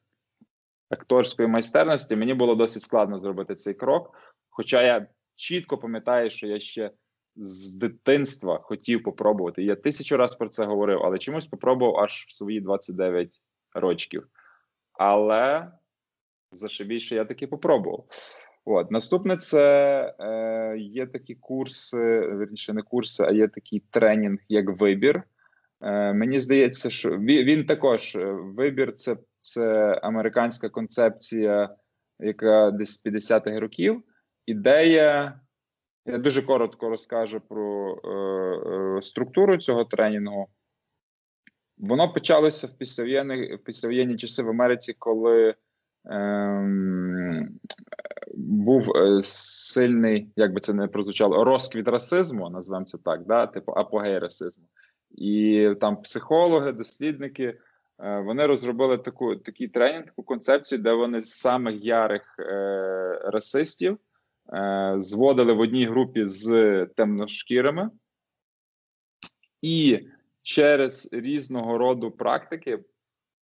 акторської 0.90 1.48
майстерності 1.48 2.16
мені 2.16 2.34
було 2.34 2.54
досить 2.54 2.82
складно 2.82 3.18
зробити 3.18 3.54
цей 3.54 3.74
крок. 3.74 4.14
Хоча 4.50 4.82
я 4.82 5.06
чітко 5.34 5.78
пам'ятаю, 5.78 6.30
що 6.30 6.46
я 6.46 6.60
ще 6.60 6.90
з 7.36 7.78
дитинства 7.78 8.58
хотів 8.58 9.02
попробувати. 9.02 9.62
Я 9.62 9.76
тисячу 9.76 10.16
разів 10.16 10.38
про 10.38 10.48
це 10.48 10.64
говорив, 10.64 11.00
але 11.02 11.18
чомусь 11.18 11.46
попробував 11.46 12.04
аж 12.04 12.24
в 12.28 12.32
свої 12.32 12.60
29 12.60 13.40
років. 13.74 14.28
Але 15.04 15.68
зашибіть, 16.52 17.02
що 17.02 17.14
я 17.14 17.24
таки 17.24 17.46
попробував. 17.46 18.04
От 18.64 18.90
наступне 18.90 19.36
це 19.36 20.14
е, 20.20 20.78
є 20.78 21.06
такі 21.06 21.34
курси, 21.34 22.20
верніше 22.20 22.72
не 22.72 22.82
курси, 22.82 23.24
а 23.24 23.32
є 23.32 23.48
такий 23.48 23.82
тренінг, 23.90 24.38
як 24.48 24.80
вибір. 24.80 25.22
Е, 25.80 26.12
Мені 26.12 26.40
здається, 26.40 26.90
що 26.90 27.10
він, 27.10 27.44
він 27.44 27.66
також 27.66 28.16
е, 28.16 28.32
вибір 28.32 28.94
це 28.94 29.16
це 29.40 29.92
американська 30.02 30.68
концепція, 30.68 31.76
яка 32.18 32.70
десь 32.70 33.00
з 33.00 33.06
50-х 33.06 33.60
років. 33.60 34.02
Ідея, 34.46 35.40
я 36.06 36.18
дуже 36.18 36.42
коротко 36.42 36.88
розкажу 36.88 37.40
про 37.40 37.96
е, 38.04 38.98
е, 38.98 39.02
структуру 39.02 39.56
цього 39.56 39.84
тренінгу. 39.84 40.48
Воно 41.82 42.12
почалося 42.12 42.66
в 42.66 42.70
післявоєнні, 42.70 43.54
в 43.54 43.58
післявоєнні 43.58 44.16
часи 44.16 44.42
в 44.42 44.48
Америці, 44.48 44.96
коли 44.98 45.54
ем, 46.04 47.48
був 48.34 48.96
е, 48.96 49.20
сильний, 49.22 50.32
як 50.36 50.52
би 50.52 50.60
це 50.60 50.74
не 50.74 50.86
прозвучало, 50.86 51.44
розквіт 51.44 51.88
расизму, 51.88 52.50
називаємо 52.50 52.86
це 52.86 52.98
так, 52.98 53.26
да, 53.26 53.46
типу 53.46 53.72
апогей 53.72 54.18
расизму. 54.18 54.64
І 55.10 55.68
там 55.80 56.02
психологи, 56.02 56.72
дослідники. 56.72 57.58
Е, 58.02 58.20
вони 58.20 58.46
розробили 58.46 58.98
таку 58.98 59.36
такий 59.36 59.68
тренінг, 59.68 60.04
таку 60.04 60.22
концепцію, 60.22 60.78
де 60.78 60.92
вони 60.92 61.22
з 61.22 61.30
самих 61.30 61.84
ярих 61.84 62.36
е, 62.38 63.20
расистів 63.24 63.98
е, 64.54 64.94
зводили 64.98 65.52
в 65.52 65.60
одній 65.60 65.86
групі 65.86 66.26
з 66.26 66.86
темношкірими, 66.96 67.90
і 69.62 70.00
через 70.42 71.12
різного 71.12 71.78
роду 71.78 72.10
практики 72.10 72.84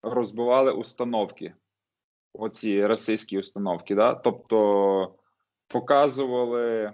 розбивали 0.01 0.71
установки, 0.71 1.53
оці 2.33 2.85
расистські 2.85 3.39
установки. 3.39 3.95
Да? 3.95 4.15
Тобто 4.15 5.15
показували. 5.67 6.93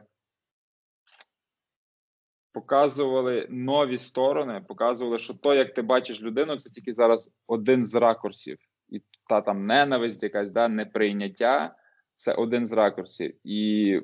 Показували 2.52 3.48
нові 3.50 3.98
сторони, 3.98 4.66
показували, 4.68 5.18
що 5.18 5.34
то, 5.34 5.54
як 5.54 5.74
ти 5.74 5.82
бачиш 5.82 6.22
людину, 6.22 6.56
це 6.58 6.70
тільки 6.70 6.94
зараз 6.94 7.36
один 7.48 7.86
з 7.86 7.96
ракурсів, 7.96 8.58
і 8.90 9.02
та 9.30 9.42
там 9.42 9.66
ненависть, 9.66 10.24
якась 10.24 10.52
да, 10.52 10.68
неприйняття 10.68 11.76
це 12.16 12.34
один 12.34 12.66
з 12.66 12.72
ракурсів. 12.72 13.36
І 13.44 14.02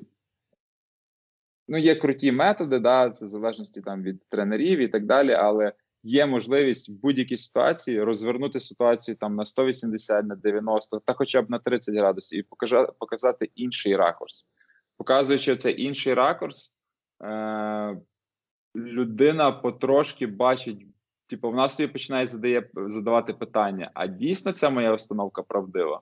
ну, 1.68 1.78
є 1.78 1.94
круті 1.94 2.32
методи, 2.32 2.78
да, 2.78 3.10
це 3.10 3.26
в 3.26 3.28
залежності 3.28 3.80
там 3.80 4.02
від 4.02 4.28
тренерів 4.28 4.78
і 4.78 4.88
так 4.88 5.06
далі. 5.06 5.32
Але 5.32 5.72
є 6.02 6.26
можливість 6.26 6.88
в 6.88 6.92
будь-якій 6.92 7.36
ситуації 7.36 8.02
розвернути 8.02 8.60
ситуацію 8.60 9.16
там 9.16 9.36
на 9.36 9.44
180, 9.44 10.24
на 10.24 10.34
90, 10.36 11.00
та 11.00 11.12
хоча 11.12 11.42
б 11.42 11.50
на 11.50 11.58
30 11.58 11.94
градусів, 11.94 12.38
і 12.38 12.46
показати 12.98 13.50
інший 13.54 13.96
ракурс. 13.96 14.48
Показуючи 14.96 15.56
цей 15.56 15.82
інший 15.82 16.14
ракурс, 16.14 16.74
е- 17.24 17.96
людина 18.76 19.52
потрошки 19.52 20.26
бачить, 20.26 20.86
типу, 21.26 21.50
вона 21.50 21.68
собі 21.68 21.92
починає 21.92 22.26
задає, 22.26 22.70
задавати 22.74 23.34
питання: 23.34 23.90
а 23.94 24.06
дійсно 24.06 24.52
ця 24.52 24.70
моя 24.70 24.94
установка 24.94 25.42
правдива? 25.42 26.00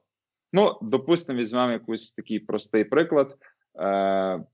Ну, 0.52 0.78
допустимо, 0.82 1.38
візьмемо 1.38 1.72
якийсь 1.72 2.12
такий 2.12 2.38
простий 2.38 2.84
приклад. 2.84 3.36
Е- 3.80 4.44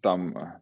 там 0.00 0.52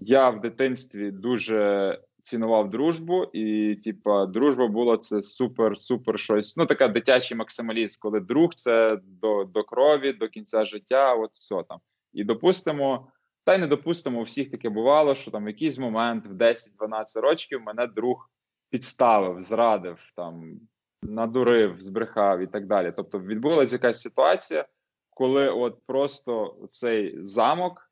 я 0.00 0.30
в 0.30 0.40
дитинстві 0.40 1.10
дуже 1.10 2.00
цінував 2.26 2.70
дружбу, 2.70 3.24
і 3.32 3.74
типа 3.74 4.26
дружба 4.26 4.66
була 4.66 4.98
це 4.98 5.16
супер-супер 5.16 6.16
щось. 6.16 6.56
Ну, 6.56 6.66
така 6.66 6.88
дитячий 6.88 7.36
максималіст, 7.36 8.00
коли 8.00 8.20
друг 8.20 8.54
це 8.54 8.98
до 9.04 9.44
до 9.44 9.64
крові, 9.64 10.12
до 10.12 10.28
кінця 10.28 10.64
життя. 10.64 11.14
От 11.14 11.30
все 11.32 11.62
там. 11.68 11.78
І 12.12 12.24
допустимо, 12.24 13.08
та 13.44 13.54
й 13.54 13.58
не 13.58 13.66
допустимо, 13.66 14.20
у 14.20 14.22
всіх 14.22 14.50
таке 14.50 14.68
бувало, 14.68 15.14
що 15.14 15.30
там 15.30 15.44
в 15.44 15.48
якийсь 15.48 15.78
момент 15.78 16.26
в 16.26 16.32
10-12 16.32 17.20
років 17.20 17.60
мене 17.60 17.86
друг 17.86 18.30
підставив, 18.70 19.40
зрадив, 19.40 19.98
там 20.16 20.60
надурив, 21.02 21.76
збрехав 21.78 22.40
і 22.40 22.46
так 22.46 22.66
далі. 22.66 22.92
Тобто 22.96 23.20
відбулася 23.20 23.76
якась 23.76 24.02
ситуація, 24.02 24.64
коли 25.10 25.48
от 25.48 25.78
просто 25.86 26.56
цей 26.70 27.26
замок 27.26 27.85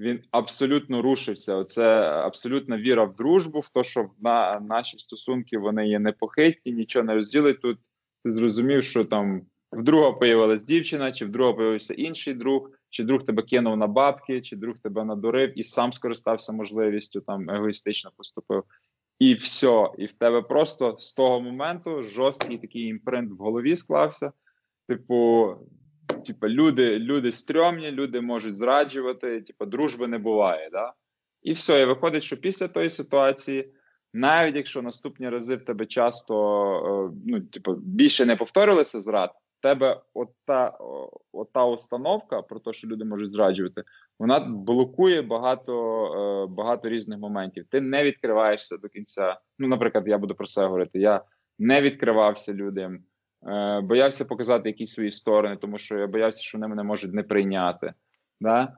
він 0.00 0.20
абсолютно 0.30 1.02
рушився. 1.02 1.64
Це 1.64 1.84
абсолютна 2.02 2.78
віра 2.78 3.04
в 3.04 3.16
дружбу, 3.16 3.60
в 3.60 3.70
те, 3.70 3.84
що 3.84 4.10
на 4.20 4.60
наші 4.60 4.98
стосунки 4.98 5.58
вони 5.58 5.88
є 5.88 5.98
непохитні, 5.98 6.72
нічого 6.72 7.04
не 7.04 7.14
розділить. 7.14 7.60
Тут 7.60 7.78
ти 8.24 8.32
зрозумів, 8.32 8.84
що 8.84 9.04
там 9.04 9.42
в 9.72 9.82
друга 9.82 10.12
появилась 10.12 10.64
дівчина, 10.64 11.12
чи 11.12 11.24
в 11.24 11.28
друга 11.28 11.52
появився 11.52 11.94
інший 11.94 12.34
друг, 12.34 12.70
чи 12.90 13.04
друг 13.04 13.24
тебе 13.24 13.42
кинув 13.42 13.76
на 13.76 13.86
бабки, 13.86 14.40
чи 14.40 14.56
друг 14.56 14.78
тебе 14.78 15.04
надурив 15.04 15.58
і 15.58 15.64
сам 15.64 15.92
скористався 15.92 16.52
можливістю 16.52 17.20
там 17.20 17.50
егоїстично 17.50 18.10
поступив. 18.16 18.64
І 19.18 19.34
все, 19.34 19.90
і 19.98 20.06
в 20.06 20.12
тебе 20.12 20.42
просто 20.42 20.96
з 20.98 21.12
того 21.12 21.40
моменту 21.40 22.02
жорсткий 22.02 22.58
такий 22.58 22.82
імпринт 22.82 23.32
в 23.32 23.36
голові 23.36 23.76
склався. 23.76 24.32
типу, 24.88 25.54
типу, 26.12 26.48
люди 26.48 26.98
люди 26.98 27.32
стрьомні, 27.32 27.90
люди 27.90 28.20
можуть 28.20 28.56
зраджувати, 28.56 29.40
типу, 29.40 29.66
дружби 29.66 30.06
не 30.06 30.18
буває. 30.18 30.68
Да? 30.72 30.92
І 31.42 31.52
все, 31.52 31.82
і 31.82 31.84
виходить, 31.84 32.22
що 32.22 32.36
після 32.36 32.68
тої 32.68 32.90
ситуації, 32.90 33.72
навіть 34.14 34.56
якщо 34.56 34.82
наступні 34.82 35.28
рази 35.28 35.56
в 35.56 35.64
тебе 35.64 35.86
часто 35.86 36.34
е, 37.10 37.16
ну, 37.26 37.40
типу, 37.40 37.72
більше 37.72 38.26
не 38.26 38.36
повторилися 38.36 39.00
зрад, 39.00 39.30
в 39.58 39.62
тебе 39.62 40.00
ота, 40.14 40.78
ота 41.32 41.66
установка 41.66 42.42
про 42.42 42.60
те, 42.60 42.72
що 42.72 42.88
люди 42.88 43.04
можуть 43.04 43.30
зраджувати, 43.30 43.84
вона 44.18 44.40
блокує 44.40 45.22
багато 45.22 46.04
е, 46.06 46.46
багато 46.54 46.88
різних 46.88 47.18
моментів. 47.18 47.66
Ти 47.70 47.80
не 47.80 48.04
відкриваєшся 48.04 48.76
до 48.76 48.88
кінця. 48.88 49.40
Ну, 49.58 49.68
наприклад, 49.68 50.08
я 50.08 50.18
буду 50.18 50.34
про 50.34 50.46
це 50.46 50.64
говорити. 50.64 50.98
Я 50.98 51.24
не 51.58 51.80
відкривався 51.80 52.54
людям, 52.54 52.98
боявся 53.82 54.24
показати 54.24 54.68
якісь 54.68 54.92
свої 54.92 55.10
сторони, 55.10 55.56
тому 55.56 55.78
що 55.78 55.98
я 55.98 56.06
боявся, 56.06 56.42
що 56.42 56.58
вони 56.58 56.68
мене 56.68 56.82
можуть 56.82 57.14
не 57.14 57.22
прийняти. 57.22 57.94
Да? 58.40 58.74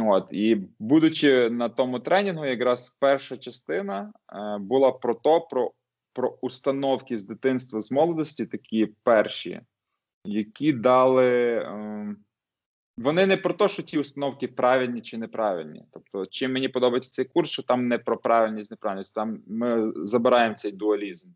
От 0.00 0.28
і 0.30 0.56
будучи 0.78 1.50
на 1.50 1.68
тому 1.68 2.00
тренінгу, 2.00 2.46
якраз 2.46 2.96
перша 3.00 3.36
частина 3.36 4.12
е, 4.32 4.58
була 4.58 4.92
про 4.92 5.14
то, 5.14 5.40
про 5.40 5.72
про 6.14 6.38
установки 6.40 7.16
з 7.16 7.26
дитинства 7.26 7.80
з 7.80 7.92
молодості, 7.92 8.46
такі 8.46 8.86
перші, 9.02 9.60
які 10.24 10.72
дали. 10.72 11.28
Е, 11.56 12.16
вони 12.96 13.26
не 13.26 13.36
про 13.36 13.54
те, 13.54 13.68
що 13.68 13.82
ті 13.82 13.98
установки 13.98 14.48
правильні 14.48 15.02
чи 15.02 15.18
неправильні. 15.18 15.84
Тобто, 15.92 16.26
чим 16.26 16.52
мені 16.52 16.68
подобається 16.68 17.10
цей 17.10 17.24
курс, 17.24 17.50
що 17.50 17.62
там 17.62 17.88
не 17.88 17.98
про 17.98 18.18
правильність, 18.18 18.70
неправильність, 18.70 19.14
там 19.14 19.38
ми 19.46 19.92
забираємо 19.96 20.54
цей 20.54 20.72
дуалізм. 20.72 21.30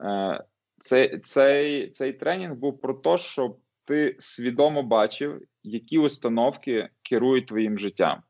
Е, 0.00 0.44
цей, 0.82 1.18
цей, 1.18 1.90
Цей 1.90 2.12
тренінг 2.12 2.54
був 2.54 2.80
про 2.80 2.94
те, 2.94 3.18
щоб 3.18 3.58
ти 3.84 4.16
свідомо 4.18 4.82
бачив, 4.82 5.42
які 5.62 5.98
установки 5.98 6.88
керують 7.02 7.46
твоїм 7.46 7.78
життям. 7.78 8.22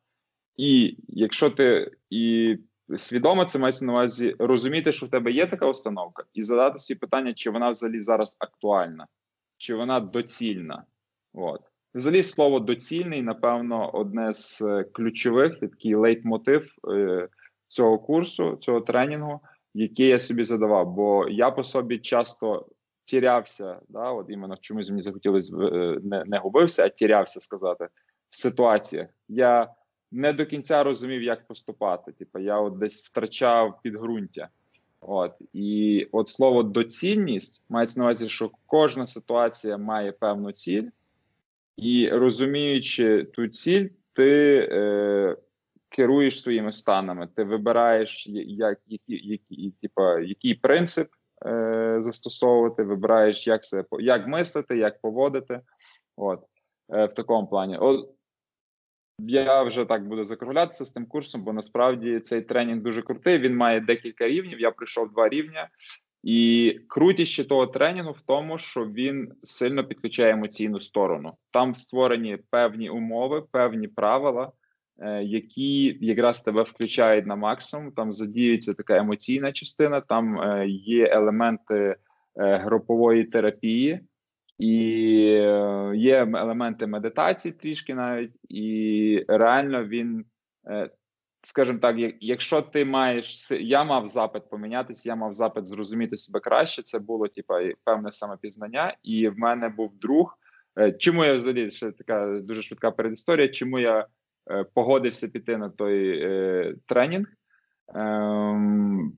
І 0.56 0.96
якщо 1.08 1.50
ти 1.50 1.90
і 2.10 2.56
свідомо 2.96 3.44
це 3.44 3.58
мається 3.58 3.84
на 3.84 3.92
увазі 3.92 4.36
розуміти, 4.38 4.92
що 4.92 5.06
в 5.06 5.10
тебе 5.10 5.32
є 5.32 5.46
така 5.46 5.66
установка, 5.66 6.24
і 6.34 6.42
задати 6.42 6.78
собі 6.78 6.98
питання, 6.98 7.32
чи 7.32 7.50
вона 7.50 7.70
взагалі 7.70 8.02
зараз 8.02 8.36
актуальна, 8.40 9.06
чи 9.56 9.74
вона 9.74 10.00
доцільна. 10.00 10.84
От. 11.32 11.60
Взагалі, 11.94 12.22
слово 12.22 12.60
доцільний, 12.60 13.22
напевно, 13.22 13.90
одне 13.90 14.32
з 14.32 14.62
е, 14.62 14.84
ключових 14.84 15.60
такий 15.60 15.94
лейтмотив 15.94 16.74
е, 16.88 17.28
цього 17.66 17.98
курсу, 17.98 18.56
цього 18.60 18.80
тренінгу, 18.80 19.40
який 19.74 20.06
я 20.06 20.20
собі 20.20 20.44
задавав. 20.44 20.94
Бо 20.94 21.28
я 21.28 21.50
по 21.50 21.64
собі 21.64 21.98
часто 21.98 22.66
тірявся, 23.04 23.80
да, 23.88 24.10
от 24.10 24.26
іменно 24.30 24.56
чомусь 24.60 24.90
мені 24.90 25.02
захотілося 25.02 25.56
е, 25.56 25.98
не, 26.02 26.24
не 26.26 26.38
губився, 26.38 26.84
а 26.84 26.88
тірявся 26.88 27.40
сказати 27.40 27.88
в 28.30 28.36
ситуаціях. 28.36 29.08
Я 29.28 29.74
не 30.12 30.32
до 30.32 30.46
кінця 30.46 30.82
розумів, 30.82 31.22
як 31.22 31.46
поступати. 31.46 32.12
Типу, 32.12 32.38
я 32.38 32.60
от 32.60 32.78
десь 32.78 33.04
втрачав 33.04 33.80
підґрунтя. 33.82 34.48
От 35.00 35.32
і 35.52 36.08
от 36.12 36.28
слово 36.28 36.62
доцільність 36.62 37.64
мається 37.68 38.00
на 38.00 38.06
увазі, 38.06 38.28
що 38.28 38.50
кожна 38.66 39.06
ситуація 39.06 39.78
має 39.78 40.12
певну 40.12 40.52
ціль, 40.52 40.88
і 41.76 42.08
розуміючи 42.08 43.24
ту 43.24 43.48
ціль, 43.48 43.88
ти 44.12 44.58
е, 44.72 45.36
керуєш 45.92 46.42
своїми 46.42 46.72
станами. 46.72 47.28
Ти 47.36 47.44
вибираєш, 47.44 48.26
як, 48.46 48.78
які, 48.86 49.28
які, 49.28 49.74
типа, 49.82 50.20
який 50.20 50.54
принцип 50.54 51.08
е, 51.46 51.96
застосовувати, 52.00 52.82
вибираєш, 52.82 53.46
як 53.46 53.64
це 53.64 53.84
як 53.98 54.26
мислити, 54.26 54.76
як 54.76 55.00
поводити. 55.00 55.60
От 56.16 56.40
е, 56.94 57.06
в 57.06 57.12
такому 57.12 57.46
плані. 57.46 57.76
От, 57.76 58.10
я 59.18 59.62
вже 59.62 59.84
так 59.84 60.08
буду 60.08 60.24
закруглятися 60.24 60.84
з 60.84 60.92
тим 60.92 61.06
курсом, 61.06 61.42
бо 61.42 61.52
насправді 61.52 62.20
цей 62.20 62.40
тренінг 62.40 62.82
дуже 62.82 63.02
крутий. 63.02 63.38
Він 63.38 63.56
має 63.56 63.80
декілька 63.80 64.28
рівнів. 64.28 64.60
Я 64.60 64.70
пройшов 64.70 65.12
два 65.12 65.28
рівня, 65.28 65.68
і 66.22 66.80
крутість 66.88 67.48
того 67.48 67.66
тренінгу 67.66 68.12
в 68.12 68.20
тому, 68.20 68.58
що 68.58 68.86
він 68.86 69.32
сильно 69.42 69.84
підключає 69.84 70.32
емоційну 70.32 70.80
сторону. 70.80 71.32
Там 71.50 71.74
створені 71.74 72.38
певні 72.50 72.90
умови, 72.90 73.42
певні 73.50 73.88
правила, 73.88 74.52
які 75.22 75.98
якраз 76.00 76.42
тебе 76.42 76.62
включають 76.62 77.26
на 77.26 77.36
максимум. 77.36 77.92
Там 77.92 78.12
задіюється 78.12 78.74
така 78.74 78.96
емоційна 78.96 79.52
частина, 79.52 80.00
там 80.00 80.40
е, 80.40 80.66
є 80.68 81.08
елементи 81.12 81.96
е, 82.36 82.56
групової 82.56 83.24
терапії, 83.24 84.00
і 84.58 84.74
є 85.94 86.16
елементи 86.34 86.86
медитації 86.86 87.52
трішки 87.52 87.94
навіть, 87.94 88.32
і 88.48 89.24
реально 89.28 89.84
він. 89.84 90.24
Скажімо 91.44 91.78
так, 91.78 91.96
якщо 92.20 92.62
ти 92.62 92.84
маєш 92.84 93.50
я 93.50 93.84
мав 93.84 94.06
запит 94.06 94.50
помінятися, 94.50 95.08
я 95.08 95.16
мав 95.16 95.34
запит 95.34 95.66
зрозуміти 95.66 96.16
себе 96.16 96.40
краще. 96.40 96.82
Це 96.82 96.98
було 96.98 97.28
типа 97.28 97.60
певне 97.84 98.12
самопізнання, 98.12 98.96
і 99.02 99.28
в 99.28 99.38
мене 99.38 99.68
був 99.68 99.98
друг. 99.98 100.38
Чому 100.98 101.24
я 101.24 101.34
взагалі 101.34 101.70
ще 101.70 101.92
така 101.92 102.40
дуже 102.40 102.62
швидка 102.62 102.90
передісторія? 102.90 103.48
Чому 103.48 103.78
я 103.78 103.98
Е, 104.00 104.06
погодився 104.74 105.28
піти 105.28 105.56
на 105.56 105.68
той 105.68 106.22
е, 106.24 106.74
тренінг 106.86 107.26
ем, 107.94 109.12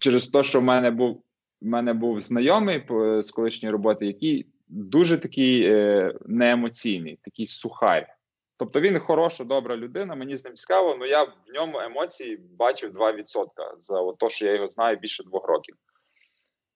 через 0.00 0.28
те, 0.28 0.42
що 0.42 0.60
в 0.60 0.64
мене 0.64 0.90
був 0.90 1.22
в 1.62 1.66
мене 1.66 1.92
був 1.92 2.20
знайомий 2.20 2.84
з 3.22 3.30
колишньої 3.30 3.72
роботи, 3.72 4.06
який 4.06 4.46
дуже 4.68 5.18
такий 5.18 5.62
е, 5.64 6.14
неемоційний, 6.26 7.18
такий 7.22 7.46
сухар. 7.46 8.08
Тобто 8.56 8.80
він 8.80 8.98
хороша, 8.98 9.44
добра 9.44 9.76
людина, 9.76 10.14
мені 10.14 10.36
з 10.36 10.44
ним 10.44 10.54
цікаво, 10.54 10.96
але 10.98 11.08
я 11.08 11.22
в 11.24 11.34
ньому 11.54 11.78
емоції 11.78 12.36
бачив 12.36 12.92
2% 12.96 13.46
за 13.80 14.12
те, 14.12 14.28
що 14.28 14.46
я 14.46 14.54
його 14.54 14.68
знаю 14.68 14.96
більше 14.96 15.24
двох 15.24 15.48
років. 15.48 15.76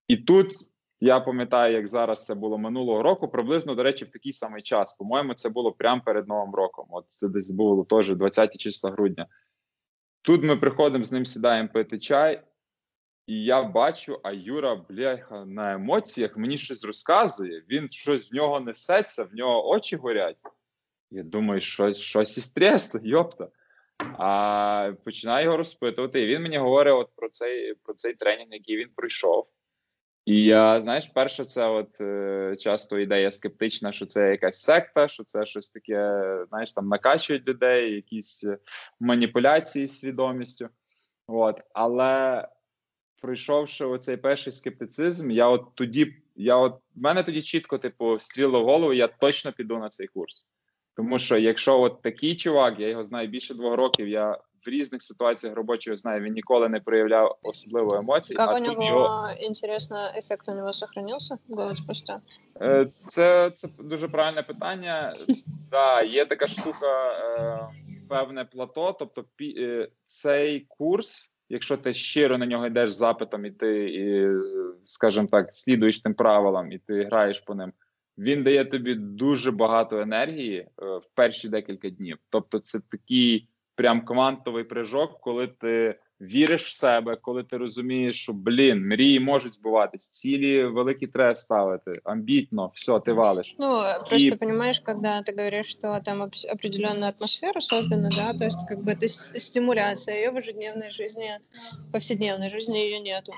І 0.09 0.17
тут 0.17 0.53
я 1.01 1.21
пам'ятаю, 1.21 1.75
як 1.75 1.89
зараз 1.89 2.27
це 2.27 2.35
було 2.35 2.59
минулого 2.59 3.03
року, 3.03 3.29
приблизно, 3.29 3.75
до 3.75 3.83
речі, 3.83 4.05
в 4.05 4.11
такий 4.11 4.33
самий 4.33 4.63
час. 4.63 4.95
По-моєму, 4.95 5.35
це 5.35 5.49
було 5.49 5.73
прямо 5.73 6.03
перед 6.05 6.29
Новим 6.29 6.55
роком. 6.55 6.87
От 6.91 7.05
це 7.09 7.29
десь 7.29 7.51
було 7.51 7.85
теж 7.85 8.15
20 8.15 8.57
числа 8.57 8.91
грудня. 8.91 9.27
Тут 10.23 10.43
ми 10.43 10.57
приходимо 10.57 11.05
з 11.05 11.13
ним, 11.13 11.27
сідаємо 11.27 11.69
пити 11.69 11.99
чай, 11.99 12.43
і 13.27 13.45
я 13.45 13.63
бачу, 13.63 14.21
а 14.23 14.33
Юра, 14.33 14.77
бляха, 14.89 15.45
на 15.45 15.73
емоціях 15.73 16.37
мені 16.37 16.59
щось 16.59 16.85
розказує. 16.85 17.65
Він 17.71 17.89
щось 17.89 18.33
в 18.33 18.35
нього 18.35 18.61
несеться, 18.61 19.25
в 19.25 19.35
нього 19.35 19.69
очі 19.69 19.97
горять. 19.97 20.37
Я 21.11 21.23
думаю, 21.23 21.61
щось 21.61 21.99
щось 21.99 22.39
із 22.39 22.51
тресу, 22.51 23.01
йопта. 23.03 23.49
А 24.19 24.93
починаю 25.05 25.45
його 25.45 25.57
розпитувати. 25.57 26.23
І 26.23 26.27
він 26.27 26.43
мені 26.43 26.59
говорить 26.59 26.95
от 26.95 27.11
про 27.17 27.29
цей 27.29 27.75
про 27.75 27.95
цей 27.95 28.15
тренінг, 28.15 28.49
який 28.51 28.77
він 28.77 28.89
пройшов. 28.97 29.49
І 30.27 30.45
я 30.45 30.81
знаєш, 30.81 31.07
перше, 31.07 31.45
це 31.45 31.69
от 31.69 32.01
е, 32.01 32.57
часто 32.59 32.99
ідея 32.99 33.31
скептична, 33.31 33.93
що 33.93 34.07
це 34.07 34.31
якась 34.31 34.61
секта, 34.61 35.09
що 35.09 35.25
це 35.25 35.47
щось 35.47 35.71
таке, 35.71 36.23
знаєш, 36.49 36.73
там 36.73 36.89
накачують 36.89 37.49
людей, 37.49 37.95
якісь 37.95 38.45
е, 38.45 38.59
маніпуляції 39.01 39.87
з 39.87 39.99
свідомістю. 39.99 40.69
От, 41.27 41.61
але 41.73 42.49
пройшовши 43.23 43.85
оцей 43.85 44.17
перший 44.17 44.53
скептицизм, 44.53 45.31
я 45.31 45.49
от 45.49 45.65
тоді, 45.75 46.15
я 46.37 46.57
от 46.57 46.75
в 46.95 47.01
мене 47.01 47.23
тоді 47.23 47.43
чітко, 47.43 47.79
типу, 47.79 48.21
стріло 48.21 48.63
в 48.63 48.65
голову, 48.65 48.93
я 48.93 49.09
точно 49.09 49.53
піду 49.53 49.79
на 49.79 49.89
цей 49.89 50.07
курс. 50.07 50.47
Тому 50.97 51.19
що 51.19 51.39
якщо 51.39 51.81
от 51.81 52.03
такий 52.03 52.37
чувак, 52.37 52.81
я 52.81 52.89
його 52.89 53.05
знаю 53.05 53.29
більше 53.29 53.55
двох 53.55 53.77
років, 53.77 54.09
я 54.09 54.39
в 54.67 54.71
різних 54.71 55.03
ситуаціях 55.03 55.57
робочого 55.57 55.97
знаю, 55.97 56.23
він 56.23 56.33
ніколи 56.33 56.69
не 56.69 56.81
проявляв 56.81 57.39
особливо 57.43 57.97
емоцій. 57.97 58.35
Как 58.35 58.51
а 58.51 58.57
у 58.57 58.59
нього 58.59 58.85
його... 58.85 59.31
інтересно, 59.41 60.13
ефект 60.17 60.49
у 60.49 60.55
нього 60.55 60.73
сохранився 60.73 61.39
спустя? 61.75 62.21
Е, 62.61 62.89
це 63.07 63.51
це 63.55 63.69
дуже 63.79 64.09
правильне 64.09 64.43
питання. 64.43 65.13
Да, 65.71 66.03
є 66.03 66.25
така 66.27 66.47
штука, 66.47 67.11
е, 67.13 67.69
певне 68.09 68.45
плато. 68.45 68.97
Тобто, 68.99 69.25
е, 69.41 69.89
цей 70.05 70.61
курс, 70.61 71.33
якщо 71.49 71.77
ти 71.77 71.95
щиро 71.95 72.39
на 72.39 72.47
нього 72.47 72.67
йдеш 72.67 72.91
з 72.93 72.97
запитом, 72.97 73.45
і 73.45 73.51
ти, 73.51 73.85
і, 73.85 74.29
скажімо 74.85 75.29
так, 75.31 75.49
слідуєш 75.55 76.01
тим 76.01 76.15
правилам, 76.15 76.73
і 76.73 76.79
ти 76.79 77.05
граєш 77.05 77.41
по 77.41 77.55
ним. 77.55 77.73
Він 78.19 78.43
дає 78.43 78.65
тобі 78.65 78.95
дуже 78.95 79.51
багато 79.51 79.99
енергії 79.99 80.69
в 80.77 81.03
перші 81.15 81.49
декілька 81.49 81.91
днів. 81.91 82.19
Тобто, 82.31 82.59
це 82.59 82.81
такий 82.91 83.49
прям 83.76 84.06
квантовий 84.06 84.64
прыжок, 84.64 85.20
коли 85.22 85.48
ти 85.48 86.00
віриш 86.22 86.66
в 86.68 86.76
себе, 86.76 87.16
коли 87.16 87.44
ти 87.44 87.58
розумієш, 87.58 88.22
що 88.22 88.34
блін, 88.34 88.88
мрії 88.88 89.20
можуть 89.20 89.54
збуватись, 89.54 90.10
цілі 90.10 90.64
великі 90.64 91.08
треба 91.08 91.36
ставити, 91.36 91.92
амбітно, 92.04 92.72
все, 92.76 93.00
ти 93.00 93.14
валиш. 93.14 93.56
Ну, 93.60 93.82
просто 94.10 94.28
И... 94.28 94.36
понимаешь, 94.36 94.80
когда 94.80 95.22
ты 95.22 95.36
говоришь, 95.38 95.66
что 95.66 96.00
там 96.06 96.22
определенная 96.22 97.14
атмосфера 97.20 97.60
создана, 97.60 98.10
да, 98.10 98.34
то 98.34 98.46
есть 98.46 98.68
как 98.70 98.80
бы 98.84 98.92
это 98.92 99.08
стимуляция, 99.08 100.16
ее 100.16 100.32
в 100.32 100.36
ежедневной 100.36 100.92
жизни, 100.92 101.40
повседневной 101.92 102.50
жизни 102.50 102.78
ее 102.78 103.00
нету. 103.00 103.34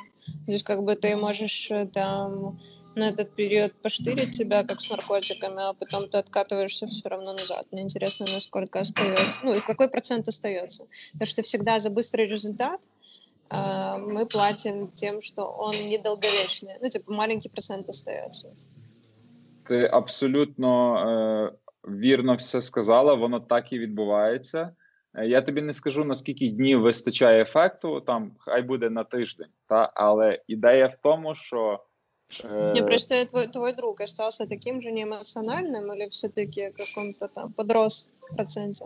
То 0.46 0.52
есть 0.52 0.66
как 0.66 0.84
бы 0.84 0.96
ты 0.96 1.16
можешь 1.16 1.72
э, 1.72 1.86
там 1.86 2.60
на 2.98 3.10
этот 3.10 3.36
период 3.36 3.74
поштырить 3.82 4.32
тебя, 4.32 4.64
как 4.64 4.82
с 4.82 4.90
наркотиками, 4.90 5.70
а 5.70 5.74
потом 5.74 6.08
ты 6.10 6.18
откатываешься 6.18 6.88
все 6.88 7.10
равно 7.10 7.34
назад. 7.34 7.66
Мне 7.72 7.82
интересно, 7.82 8.26
насколько 8.34 8.80
остается, 8.80 9.40
ну 9.44 9.54
и 9.54 9.60
какой 9.60 9.88
процент 9.88 10.28
остается. 10.28 10.86
Потому 11.14 11.28
что 11.28 11.42
всегда 11.42 11.80
за 11.80 11.90
быстрый 11.90 12.28
результат 12.28 12.80
э, 13.50 13.98
мы 13.98 14.26
платим 14.26 14.88
тем, 14.90 15.22
что 15.22 15.46
он 15.46 15.74
недолговечный. 15.90 16.74
Ну, 16.82 16.90
типа, 16.90 17.12
маленький 17.12 17.50
процент 17.50 17.90
остается. 17.90 18.50
Ти 19.68 19.90
абсолютно 19.92 20.98
е, 20.98 21.52
вірно 21.92 22.36
все 22.36 22.62
сказала, 22.62 23.14
воно 23.14 23.40
так 23.40 23.74
і 23.74 23.80
відбувається. 23.80 24.72
Е, 25.16 25.28
я 25.28 25.42
тобі 25.42 25.62
не 25.62 25.74
скажу 25.74 26.06
наскільки 26.06 26.48
днів 26.48 26.82
вистачає 26.82 27.42
ефекту, 27.42 28.02
там 28.02 28.32
хай 28.40 28.62
буде 28.62 28.90
на 28.90 29.04
тиждень, 29.04 29.50
та 29.68 29.92
але 29.96 30.42
ідея 30.48 30.88
в 30.88 30.98
тому, 30.98 31.36
що 31.36 31.80
Э... 32.44 32.74
Не, 32.74 32.84
просто 32.84 33.26
твой, 33.26 33.48
твой 33.48 33.74
друг 33.74 34.02
остался 34.02 34.48
таким 34.48 34.82
же 34.82 34.92
неэмоциональным 34.92 35.94
или 35.94 36.10
все-таки 36.10 36.72
каком-то 36.72 37.28
там 37.28 37.54
подрос 37.54 38.08
в 38.22 38.36
проценті? 38.36 38.86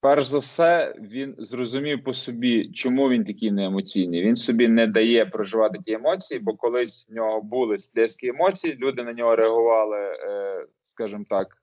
Перш 0.00 0.26
за 0.26 0.38
все, 0.38 0.94
він 1.00 1.34
зрозумів 1.38 2.04
по 2.04 2.14
собі, 2.14 2.70
чому 2.72 3.08
він 3.08 3.24
такий 3.24 3.50
неемоційний. 3.50 4.22
Він 4.22 4.36
собі 4.36 4.68
не 4.68 4.86
дає 4.86 5.26
проживати 5.26 5.78
ті 5.84 5.92
емоції, 5.92 6.40
бо 6.40 6.54
колись 6.54 7.08
в 7.10 7.14
нього 7.14 7.40
були 7.42 7.78
сплески 7.78 8.28
емоцій, 8.28 8.74
люди 8.74 9.02
на 9.02 9.12
нього 9.12 9.36
реагували, 9.36 9.98
е, 9.98 10.66
скажімо 10.82 11.24
так. 11.28 11.62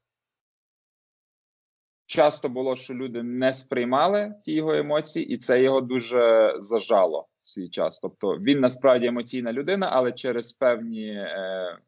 Часто 2.05 2.49
було, 2.49 2.75
що 2.75 2.93
люди 2.93 3.23
не 3.23 3.53
сприймали 3.53 4.35
ті 4.45 4.51
його 4.51 4.73
емоції, 4.73 5.25
і 5.25 5.37
це 5.37 5.61
його 5.61 5.81
дуже 5.81 6.55
зажало 6.59 7.27
свій 7.52 7.68
час. 7.68 7.98
Тобто 7.98 8.38
він 8.38 8.60
насправді 8.60 9.06
емоційна 9.06 9.52
людина, 9.52 9.88
але 9.92 10.12
через 10.12 10.52
певні 10.52 11.06
е, 11.06 11.78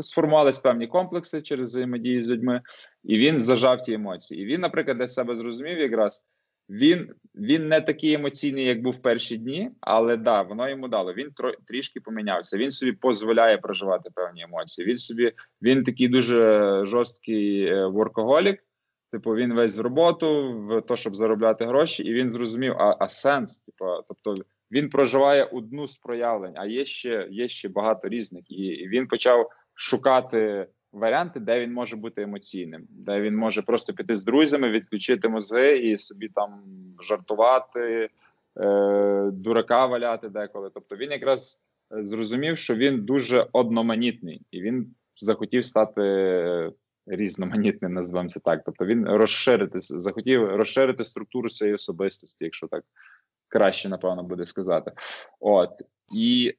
сформувались 0.00 0.58
певні 0.58 0.86
комплекси 0.86 1.42
через 1.42 1.70
взаємодію 1.70 2.24
з 2.24 2.28
людьми, 2.28 2.60
і 3.04 3.18
він 3.18 3.38
зажав 3.38 3.82
ті 3.82 3.92
емоції. 3.92 4.42
І 4.42 4.44
він, 4.44 4.60
наприклад, 4.60 4.98
для 4.98 5.08
себе 5.08 5.36
зрозумів 5.36 5.78
якраз. 5.78 6.26
Він 6.68 7.14
він 7.34 7.68
не 7.68 7.80
такий 7.80 8.12
емоційний, 8.12 8.64
як 8.64 8.82
був 8.82 8.92
в 8.92 9.02
перші 9.02 9.36
дні, 9.36 9.70
але 9.80 10.16
да, 10.16 10.42
воно 10.42 10.68
йому 10.68 10.88
дало. 10.88 11.12
Він 11.12 11.30
тро, 11.30 11.52
трішки 11.66 12.00
помінявся. 12.00 12.58
Він 12.58 12.70
собі 12.70 12.98
дозволяє 13.02 13.58
проживати 13.58 14.10
певні 14.14 14.42
емоції. 14.42 14.88
Він 14.88 14.96
собі 14.96 15.32
він 15.62 15.84
такий 15.84 16.08
дуже 16.08 16.80
жорсткий 16.86 17.64
е, 17.72 17.86
воркоголік. 17.86 18.64
Типу, 19.12 19.34
він 19.34 19.54
весь 19.54 19.78
в 19.78 19.80
роботу, 19.80 20.58
в 20.68 20.80
то, 20.80 20.96
щоб 20.96 21.16
заробляти 21.16 21.66
гроші, 21.66 22.02
і 22.02 22.12
він 22.12 22.30
зрозумів, 22.30 22.72
а 22.78 22.96
а 23.00 23.08
сенс, 23.08 23.60
типу, 23.60 23.84
тобто 24.08 24.34
він 24.72 24.88
проживає 24.88 25.44
одну 25.44 25.88
з 25.88 25.96
проявлень, 25.96 26.52
а 26.56 26.66
є 26.66 26.84
ще 26.84 27.28
є 27.30 27.48
ще 27.48 27.68
багато 27.68 28.08
різних, 28.08 28.50
і 28.50 28.88
він 28.88 29.06
почав 29.06 29.50
шукати 29.74 30.66
варіанти, 30.92 31.40
де 31.40 31.60
він 31.60 31.72
може 31.72 31.96
бути 31.96 32.22
емоційним, 32.22 32.86
де 32.90 33.20
він 33.20 33.36
може 33.36 33.62
просто 33.62 33.92
піти 33.92 34.16
з 34.16 34.24
друзями, 34.24 34.68
відключити 34.68 35.28
мозги 35.28 35.78
і 35.78 35.98
собі 35.98 36.28
там 36.28 36.62
жартувати, 37.02 38.08
е, 38.60 39.30
дурака 39.32 39.86
валяти 39.86 40.28
деколи. 40.28 40.70
Тобто 40.74 40.96
він 40.96 41.10
якраз 41.10 41.62
зрозумів, 41.90 42.58
що 42.58 42.74
він 42.74 43.04
дуже 43.04 43.46
одноманітний, 43.52 44.42
і 44.50 44.62
він 44.62 44.94
захотів 45.16 45.66
стати. 45.66 46.72
Різноманітним 47.06 47.92
назвемо 47.92 48.28
це 48.28 48.40
так. 48.40 48.62
Тобто 48.66 48.84
він 48.84 49.08
розширити 49.08 49.80
захотів 49.80 50.56
розширити 50.56 51.04
структуру 51.04 51.50
своєї 51.50 51.74
особистості, 51.74 52.44
якщо 52.44 52.66
так 52.66 52.84
краще, 53.52 53.88
напевно, 53.88 54.22
буде 54.22 54.46
сказати. 54.46 54.92
От 55.40 55.70
і 56.14 56.54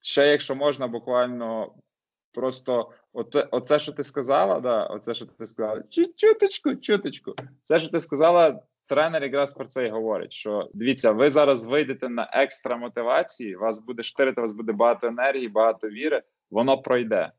ще, 0.00 0.28
якщо 0.28 0.54
можна, 0.54 0.88
буквально 0.88 1.74
просто 2.32 2.90
оце, 3.12 3.48
оце 3.50 3.78
що 3.78 3.92
ти 3.92 4.04
сказала, 4.04 4.60
да, 4.60 4.86
оце, 4.86 5.14
що 5.14 5.26
ти 5.26 5.46
сказала, 5.46 5.82
чуточку, 6.16 6.76
чуточку. 6.76 7.34
Це, 7.64 7.78
що 7.78 7.88
ти 7.88 8.00
сказала, 8.00 8.62
тренер 8.86 9.22
якраз 9.22 9.54
про 9.54 9.64
це 9.64 9.86
і 9.86 9.90
говорить: 9.90 10.32
що 10.32 10.70
дивіться, 10.74 11.12
ви 11.12 11.30
зараз 11.30 11.66
вийдете 11.66 12.08
на 12.08 12.30
екстра 12.32 12.76
мотивації, 12.76 13.56
вас 13.56 13.84
буде 13.84 14.02
штирити, 14.02 14.40
вас 14.40 14.52
буде 14.52 14.72
багато 14.72 15.06
енергії, 15.06 15.48
багато 15.48 15.88
віри, 15.88 16.22
воно 16.50 16.78
пройде. 16.78 17.32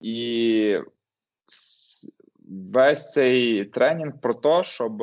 І 0.00 0.78
весь 2.72 3.12
цей 3.12 3.64
тренінг 3.64 4.20
про 4.20 4.34
те, 4.34 4.64
щоб 4.64 5.02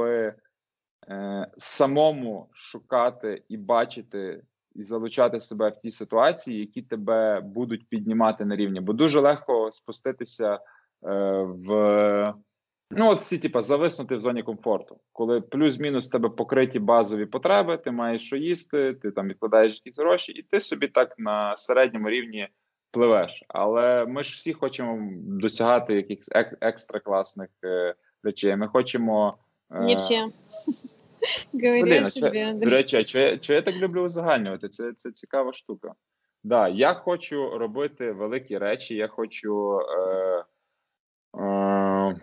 Е, 1.10 1.48
самому 1.58 2.50
шукати 2.54 3.44
і 3.50 3.58
бачити 3.58 4.42
і 4.76 4.84
залучати 4.84 5.40
себе 5.40 5.70
в 5.70 5.78
ті 5.78 5.92
ситуації, 5.92 6.60
які 6.60 6.82
тебе 6.82 7.42
будуть 7.42 7.90
піднімати 7.90 8.46
на 8.46 8.56
рівні. 8.56 8.80
Бо 8.80 8.94
дуже 8.94 9.20
легко 9.20 9.72
спуститися 9.72 10.54
е, 10.54 10.60
в 11.44 12.34
ну 12.92 13.10
от 13.10 13.18
всі, 13.18 13.38
типа, 13.38 13.62
зависнути 13.62 14.16
в 14.16 14.20
зоні 14.20 14.44
комфорту, 14.44 15.00
коли 15.12 15.42
плюс-мінус 15.42 16.10
тебе 16.10 16.30
покриті 16.30 16.80
базові 16.80 17.26
потреби, 17.26 17.78
ти 17.78 17.92
маєш 17.92 18.26
що 18.26 18.38
їсти, 18.38 18.94
ти 18.94 19.12
там 19.12 19.28
відкладаєш 19.28 19.82
якісь 19.86 20.00
гроші, 20.00 20.32
і 20.32 20.42
ти 20.42 20.60
собі 20.60 20.88
так 20.88 21.16
на 21.18 21.56
середньому 21.56 22.10
рівні. 22.10 22.48
Пливеш, 22.92 23.44
але 23.48 24.06
ми 24.06 24.24
ж 24.24 24.36
всі 24.36 24.54
хочемо 24.54 25.10
досягати 25.14 25.96
якихось 25.96 26.32
ек- 26.32 26.58
екстра 26.62 27.00
класних 27.00 27.50
е, 27.64 27.96
речей. 28.24 28.56
Ми 28.56 28.68
хочемо 28.68 29.38
не 29.70 29.96
всі. 29.96 30.22
Говорю 31.54 32.04
собі. 32.04 32.54
До 32.54 32.70
речі, 32.70 33.04
чи 33.40 33.54
я 33.54 33.62
так 33.62 33.76
люблю 33.76 34.02
узагальнювати? 34.02 34.70
Це 34.70 34.94
це 34.98 35.12
цікава 35.12 35.54
штука. 35.54 35.94
Да, 36.44 36.68
Я 36.68 36.94
хочу 36.94 37.58
робити 37.58 38.12
великі 38.12 38.58
речі, 38.58 38.96
я 38.96 39.08
хочу. 39.08 39.80
Е, 39.80 40.46
е, 41.42 42.16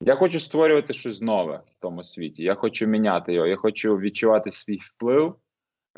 Я 0.00 0.14
хочу 0.14 0.40
створювати 0.40 0.92
щось 0.92 1.20
нове 1.20 1.62
в 1.66 1.80
тому 1.80 2.04
світі. 2.04 2.42
Я 2.42 2.54
хочу 2.54 2.86
міняти 2.86 3.32
його. 3.32 3.46
Я 3.46 3.56
хочу 3.56 3.98
відчувати 3.98 4.50
свій 4.50 4.78
вплив 4.82 5.34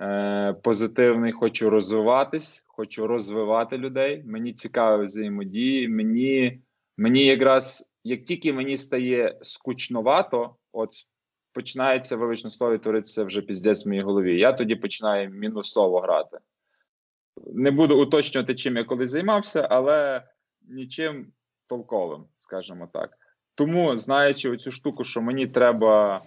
е, 0.01 0.53
позитивний. 0.63 1.33
Хочу 1.33 1.71
розвиватись, 1.71 2.65
хочу 2.69 3.07
розвивати 3.07 3.79
людей. 3.79 4.23
Мені 4.27 4.53
цікаві 4.53 5.05
взаємодії. 5.05 5.89
Мені 5.89 6.61
Мені 7.01 7.25
якраз 7.25 7.93
як 8.05 8.23
тільки 8.23 8.53
мені 8.53 8.79
стає 8.79 9.39
скучновато, 9.43 10.57
от 10.73 10.91
починається 11.53 12.17
величне 12.17 12.51
слово 12.51 12.79
творитися 12.79 13.25
вже 13.25 13.43
піздець 13.43 13.87
в 13.87 13.89
моїй 13.89 14.01
голові. 14.01 14.41
Я 14.41 14.53
тоді 14.53 14.77
починаю 14.77 15.31
мінусово 15.31 16.01
грати. 16.01 16.39
Не 17.47 17.71
буду 17.71 18.03
уточнювати, 18.03 18.55
чим 18.55 18.77
я 18.77 18.85
колись 18.85 19.11
займався, 19.11 19.69
але 19.71 20.23
нічим 20.63 21.33
толковим, 21.67 22.25
скажімо 22.39 22.89
так. 22.93 23.11
Тому, 23.55 23.99
знаючи 23.99 24.51
оцю 24.51 24.71
штуку, 24.71 25.05
що 25.05 25.23
мені 25.23 25.47
треба, 25.47 26.23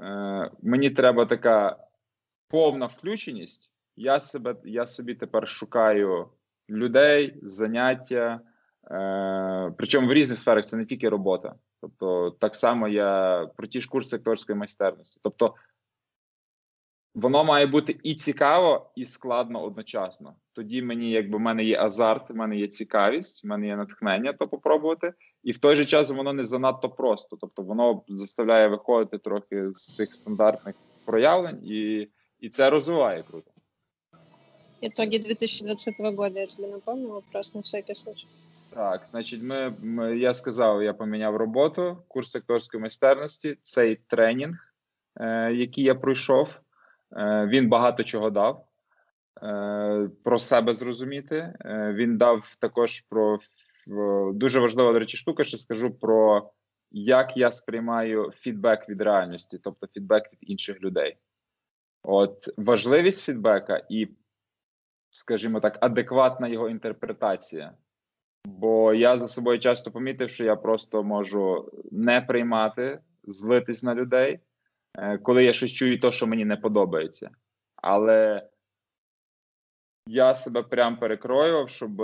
е, 0.00 0.50
мені 0.62 0.90
треба 0.90 1.26
така 1.26 1.86
повна 2.48 2.86
включеність, 2.86 3.72
я 3.96 4.20
себе, 4.20 4.56
я 4.64 4.86
собі 4.86 5.14
тепер 5.14 5.48
шукаю 5.48 6.28
людей, 6.70 7.38
заняття. 7.42 8.40
Е, 8.90 9.72
Причому 9.76 10.08
в 10.08 10.12
різних 10.12 10.38
сферах 10.38 10.64
це 10.64 10.76
не 10.76 10.84
тільки 10.84 11.08
робота. 11.08 11.54
Тобто, 11.80 12.30
так 12.30 12.56
само 12.56 12.88
я 12.88 13.46
про 13.56 13.66
ті 13.66 13.80
ж 13.80 13.88
курси 13.88 14.16
акторської 14.16 14.58
майстерності. 14.58 15.20
Тобто, 15.22 15.54
воно 17.14 17.44
має 17.44 17.66
бути 17.66 18.00
і 18.02 18.14
цікаво, 18.14 18.90
і 18.96 19.04
складно 19.04 19.62
одночасно. 19.62 20.34
Тоді 20.52 20.82
мені, 20.82 21.10
якби 21.10 21.38
в 21.38 21.40
мене 21.40 21.64
є 21.64 21.80
азарт, 21.80 22.30
в 22.30 22.34
мене 22.34 22.56
є 22.56 22.68
цікавість, 22.68 23.44
в 23.44 23.46
мене 23.46 23.66
є 23.66 23.76
натхнення, 23.76 24.32
то 24.32 24.48
попробувати. 24.48 25.12
І 25.42 25.52
в 25.52 25.58
той 25.58 25.76
же 25.76 25.84
час 25.84 26.10
воно 26.10 26.32
не 26.32 26.44
занадто 26.44 26.88
просто. 26.88 27.36
Тобто, 27.40 27.62
воно 27.62 28.02
заставляє 28.08 28.68
виходити 28.68 29.18
трохи 29.18 29.68
з 29.74 29.96
тих 29.96 30.14
стандартних 30.14 30.74
проявлень, 31.04 31.60
і, 31.64 32.08
і 32.40 32.48
це 32.48 32.70
розвиває 32.70 33.22
круто. 33.22 33.50
Итоги 34.82 35.18
2020 35.18 36.00
года, 36.00 36.40
я 36.40 36.46
тебе 36.46 36.68
напомню 36.68 37.08
вопрос 37.08 37.54
на 37.54 37.60
всякий 37.60 37.94
случай. 37.94 38.28
Так, 38.74 39.06
значить, 39.06 39.42
ми, 39.42 39.72
ми 39.80 40.18
я 40.18 40.34
сказав, 40.34 40.82
я 40.82 40.94
поміняв 40.94 41.36
роботу, 41.36 42.04
курс 42.08 42.36
акторської 42.36 42.80
майстерності. 42.80 43.58
Цей 43.62 43.96
тренінг, 43.96 44.74
е, 45.20 45.52
який 45.52 45.84
я 45.84 45.94
пройшов, 45.94 46.60
е, 47.16 47.46
він 47.46 47.68
багато 47.68 48.04
чого 48.04 48.30
дав. 48.30 48.66
Е, 49.42 50.08
Про 50.24 50.38
себе 50.38 50.74
зрозуміти. 50.74 51.54
Е, 51.64 51.92
Він 51.92 52.18
дав 52.18 52.56
також 52.58 53.00
про 53.00 53.38
дуже 54.32 54.60
важлива 54.60 54.92
до 54.92 54.98
речі, 54.98 55.16
штука, 55.16 55.44
що 55.44 55.58
скажу 55.58 55.90
про 55.90 56.50
як 56.90 57.36
я 57.36 57.50
сприймаю 57.50 58.32
фідбек 58.34 58.88
від 58.88 59.00
реальності, 59.00 59.58
тобто 59.58 59.86
фідбек 59.86 60.32
від 60.32 60.38
інших 60.50 60.80
людей. 60.80 61.16
От 62.02 62.48
важливість 62.56 63.24
фідбека 63.24 63.82
і, 63.88 64.08
скажімо 65.10 65.60
так, 65.60 65.78
адекватна 65.80 66.48
його 66.48 66.68
інтерпретація. 66.68 67.72
Бо 68.44 68.94
я 68.94 69.16
за 69.16 69.28
собою 69.28 69.58
часто 69.58 69.90
помітив, 69.90 70.30
що 70.30 70.44
я 70.44 70.56
просто 70.56 71.02
можу 71.02 71.72
не 71.90 72.20
приймати, 72.20 73.00
злитись 73.24 73.82
на 73.82 73.94
людей, 73.94 74.40
е, 74.94 75.18
коли 75.18 75.44
я 75.44 75.52
щось 75.52 75.72
чую, 75.72 76.00
то, 76.00 76.10
що 76.10 76.26
мені 76.26 76.44
не 76.44 76.56
подобається. 76.56 77.30
Але 77.76 78.48
я 80.06 80.34
себе 80.34 80.62
прям 80.62 80.96
перекроював, 80.96 81.68
щоб 81.68 82.02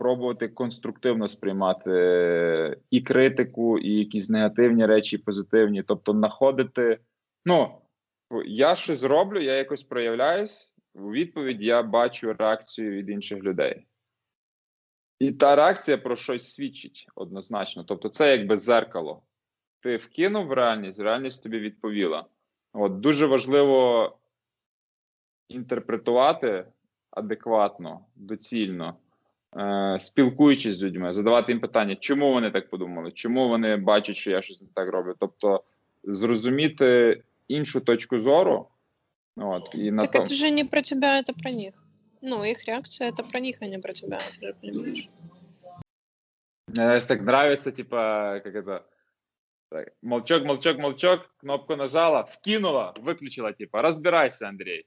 пробувати 0.00 0.48
конструктивно 0.48 1.28
сприймати 1.28 2.80
і 2.90 3.00
критику, 3.00 3.78
і 3.78 3.98
якісь 3.98 4.30
негативні 4.30 4.86
речі, 4.86 5.16
і 5.16 5.18
позитивні. 5.18 5.82
Тобто, 5.82 6.12
знаходити. 6.12 6.98
Ну, 7.44 7.80
я 8.46 8.74
щось 8.74 9.02
роблю, 9.02 9.40
я 9.40 9.54
якось 9.54 9.82
проявляюсь. 9.82 10.72
У 10.94 11.10
відповідь 11.10 11.62
я 11.62 11.82
бачу 11.82 12.32
реакцію 12.32 12.90
від 12.90 13.08
інших 13.08 13.42
людей. 13.42 13.86
І 15.20 15.32
та 15.32 15.56
реакція 15.56 15.98
про 15.98 16.16
щось 16.16 16.54
свідчить 16.54 17.06
однозначно. 17.14 17.84
Тобто, 17.84 18.08
це 18.08 18.30
якби 18.30 18.58
зеркало. 18.58 19.22
Ти 19.80 19.96
вкинув 19.96 20.46
в 20.46 20.52
реальність, 20.52 21.00
реальність 21.00 21.42
тобі 21.42 21.58
відповіла. 21.58 22.26
От 22.72 23.00
Дуже 23.00 23.26
важливо 23.26 24.16
інтерпретувати 25.48 26.66
адекватно, 27.10 28.00
доцільно, 28.16 28.96
е, 29.56 29.96
спілкуючись 30.00 30.76
з 30.76 30.84
людьми, 30.84 31.12
задавати 31.12 31.52
їм 31.52 31.60
питання, 31.60 31.96
чому 31.96 32.32
вони 32.32 32.50
так 32.50 32.70
подумали, 32.70 33.12
чому 33.12 33.48
вони 33.48 33.76
бачать, 33.76 34.16
що 34.16 34.30
я 34.30 34.42
щось 34.42 34.60
не 34.60 34.68
так 34.74 34.88
роблю. 34.88 35.14
Тобто 35.18 35.64
зрозуміти 36.04 37.22
іншу 37.48 37.80
точку 37.80 38.20
зору. 38.20 38.68
От, 39.36 39.74
і 39.74 39.90
на 39.90 40.02
Так 40.02 40.12
том... 40.12 40.24
это 40.24 40.34
же 40.34 40.50
не 40.50 40.64
про 40.64 40.82
тебя, 40.82 41.18
это 41.20 41.32
про 41.42 41.50
них. 41.50 41.89
Ну, 42.22 42.44
их 42.44 42.64
реакция 42.66 43.08
это 43.08 43.22
про 43.22 43.40
них, 43.40 43.62
а 43.62 43.66
не 43.66 43.78
про 43.78 43.92
тебя, 43.92 44.18
понимаешь? 44.60 45.16
Мне 46.66 47.00
так 47.00 47.22
нравится, 47.22 47.72
типа, 47.72 48.40
как 48.44 48.54
это, 48.54 48.86
так, 49.70 49.88
молчок, 50.02 50.44
молчок, 50.44 50.78
молчок, 50.78 51.34
кнопку 51.38 51.76
нажала, 51.76 52.24
вкинула, 52.24 52.94
выключила, 52.98 53.52
типа, 53.52 53.82
разбирайся, 53.82 54.48
Андрей. 54.48 54.86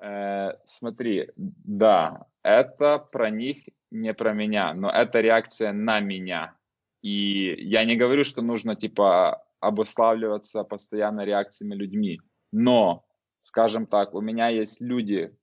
Э, 0.00 0.52
смотри, 0.64 1.30
да, 1.36 2.26
это 2.42 2.98
про 2.98 3.30
них, 3.30 3.68
не 3.90 4.14
про 4.14 4.32
меня, 4.32 4.74
но 4.74 4.90
это 4.90 5.20
реакция 5.20 5.72
на 5.72 6.00
меня. 6.00 6.56
И 7.02 7.54
я 7.58 7.84
не 7.84 7.96
говорю, 7.96 8.24
что 8.24 8.42
нужно, 8.42 8.76
типа, 8.76 9.44
обуславливаться 9.60 10.64
постоянно 10.64 11.24
реакциями 11.24 11.74
людьми, 11.74 12.20
но, 12.52 13.04
скажем 13.42 13.86
так, 13.86 14.14
у 14.14 14.20
меня 14.20 14.48
есть 14.48 14.80
люди, 14.80 15.36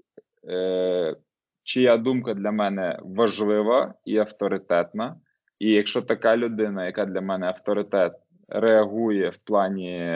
е, 0.50 1.16
чия 1.64 1.98
думка 1.98 2.34
для 2.34 2.52
мене 2.52 3.00
важлива 3.04 3.94
і 4.06 4.18
авторитетна. 4.18 5.16
І 5.60 5.72
якщо 5.72 6.02
така 6.02 6.38
людина, 6.38 6.86
яка 6.86 7.06
для 7.06 7.22
мене 7.22 7.48
авторитет, 7.48 8.14
реагує 8.48 9.30
в 9.30 9.38
плані 9.38 10.16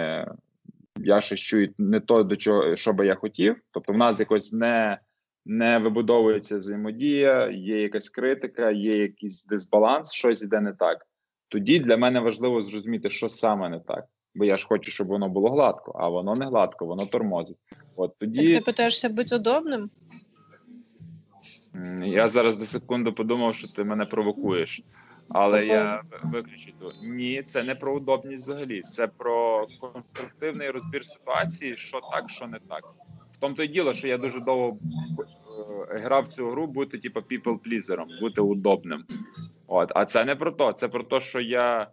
я 0.98 1.22
щось 1.22 1.40
чую 1.40 1.74
не 1.78 2.00
то, 2.00 2.24
до 2.24 2.36
чого 2.36 2.76
що 2.76 2.94
би 2.94 3.08
я 3.08 3.16
хотів, 3.16 3.56
тобто 3.72 3.94
в 3.94 3.98
нас 3.98 4.20
якось 4.20 4.54
не 4.54 5.00
не 5.46 5.78
вибудовується 5.78 6.58
взаємодія, 6.58 7.50
є 7.52 7.82
якась 7.82 8.10
критика, 8.10 8.72
є 8.72 8.92
якийсь 8.92 9.46
дисбаланс, 9.46 10.14
щось 10.14 10.44
іде 10.44 10.62
не 10.62 10.74
так. 10.74 11.06
Тоді 11.48 11.80
для 11.80 11.98
мене 11.98 12.20
важливо 12.20 12.62
зрозуміти, 12.62 13.10
що 13.10 13.30
саме 13.30 13.70
не 13.70 13.80
так. 13.80 14.06
Бо 14.36 14.46
я 14.46 14.58
ж 14.58 14.68
хочу, 14.68 14.92
щоб 14.92 15.08
воно 15.08 15.30
було 15.30 15.50
гладко, 15.50 15.92
а 15.96 16.10
воно 16.10 16.34
не 16.34 16.46
гладко, 16.46 16.86
воно 16.86 17.06
тормозить. 17.06 17.58
От 17.98 18.18
тоді 18.20 18.54
так 18.54 18.58
ти 18.58 18.72
питаєшся 18.72 19.10
бути 19.10 19.36
удобним? 19.36 19.90
Я 22.04 22.28
зараз 22.28 22.58
за 22.58 22.66
секунду 22.66 23.14
подумав, 23.14 23.56
що 23.56 23.68
ти 23.68 23.84
мене 23.84 24.06
провокуєш, 24.06 24.82
але 25.30 25.66
я 25.66 26.02
виключу. 26.24 26.72
Ні, 27.04 27.44
це 27.44 27.64
не 27.64 27.76
про 27.76 27.96
удобність 27.96 28.44
взагалі. 28.44 28.82
Це 28.82 29.08
про 29.08 29.68
конструктивний 29.80 30.70
розбір 30.70 31.06
ситуації, 31.06 31.76
що 31.76 32.02
так, 32.12 32.30
що 32.30 32.48
не 32.48 32.60
так. 32.70 32.94
В 33.32 33.38
тому 33.38 33.56
то 33.56 33.64
й 33.64 33.68
діло, 33.68 33.94
що 33.94 34.08
я 34.08 34.18
дуже 34.18 34.40
довго 34.40 34.78
е, 35.92 36.00
грав 36.00 36.28
цю 36.28 36.50
гру, 36.50 36.68
бути 36.68 36.98
типу, 36.98 37.20
people-pleaserом, 37.20 38.20
бути 38.20 38.42
удобним. 38.42 39.06
От, 39.68 39.92
а 39.96 40.06
це 40.06 40.26
не 40.26 40.36
про 40.36 40.52
то. 40.52 40.74
Це 40.74 40.88
про 40.88 41.04
те, 41.04 41.20
що 41.20 41.42
я 41.42 41.88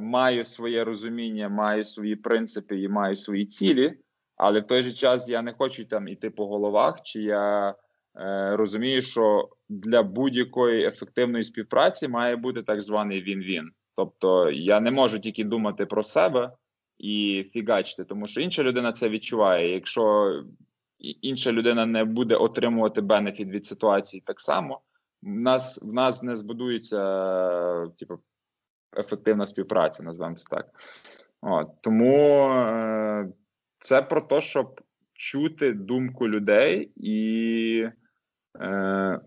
маю 0.00 0.44
своє 0.44 0.84
розуміння, 0.84 1.48
маю 1.48 1.84
свої 1.84 2.16
принципи 2.16 2.80
і 2.80 2.88
маю 2.88 3.16
свої 3.16 3.46
цілі, 3.46 3.98
але 4.36 4.60
в 4.60 4.64
той 4.64 4.82
же 4.82 4.92
час 4.92 5.28
я 5.28 5.42
не 5.42 5.52
хочу 5.52 5.84
там 5.84 6.08
іти 6.08 6.30
по 6.30 6.46
головах, 6.46 7.02
чи 7.02 7.22
я. 7.22 7.74
Е, 8.18 8.56
розумію, 8.56 9.02
що 9.02 9.48
для 9.68 10.02
будь-якої 10.02 10.84
ефективної 10.84 11.44
співпраці 11.44 12.08
має 12.08 12.36
бути 12.36 12.62
так 12.62 12.82
званий 12.82 13.22
він-він. 13.22 13.70
Тобто 13.96 14.50
я 14.50 14.80
не 14.80 14.90
можу 14.90 15.18
тільки 15.18 15.44
думати 15.44 15.86
про 15.86 16.02
себе 16.02 16.52
і 16.98 17.44
фігачити, 17.52 18.04
тому 18.04 18.26
що 18.26 18.40
інша 18.40 18.62
людина 18.62 18.92
це 18.92 19.08
відчуває. 19.08 19.72
Якщо 19.72 20.34
інша 20.98 21.52
людина 21.52 21.86
не 21.86 22.04
буде 22.04 22.36
отримувати 22.36 23.00
бенефіт 23.00 23.48
від 23.48 23.66
ситуації 23.66 24.22
так 24.26 24.40
само, 24.40 24.80
в 25.22 25.28
нас 25.28 25.82
в 25.82 25.92
нас 25.92 26.22
не 26.22 26.36
збудується 26.36 27.86
типу, 27.98 28.18
ефективна 28.98 29.46
співпраця, 29.46 30.02
назвемо 30.02 30.34
це 30.34 30.46
так. 30.50 30.66
От, 31.40 31.68
Тому 31.80 32.48
е, 32.50 33.28
це 33.78 34.02
про 34.02 34.20
те, 34.20 34.40
щоб 34.40 34.80
чути 35.12 35.72
думку 35.72 36.28
людей 36.28 36.92
і 36.96 37.88
е, 38.60 39.20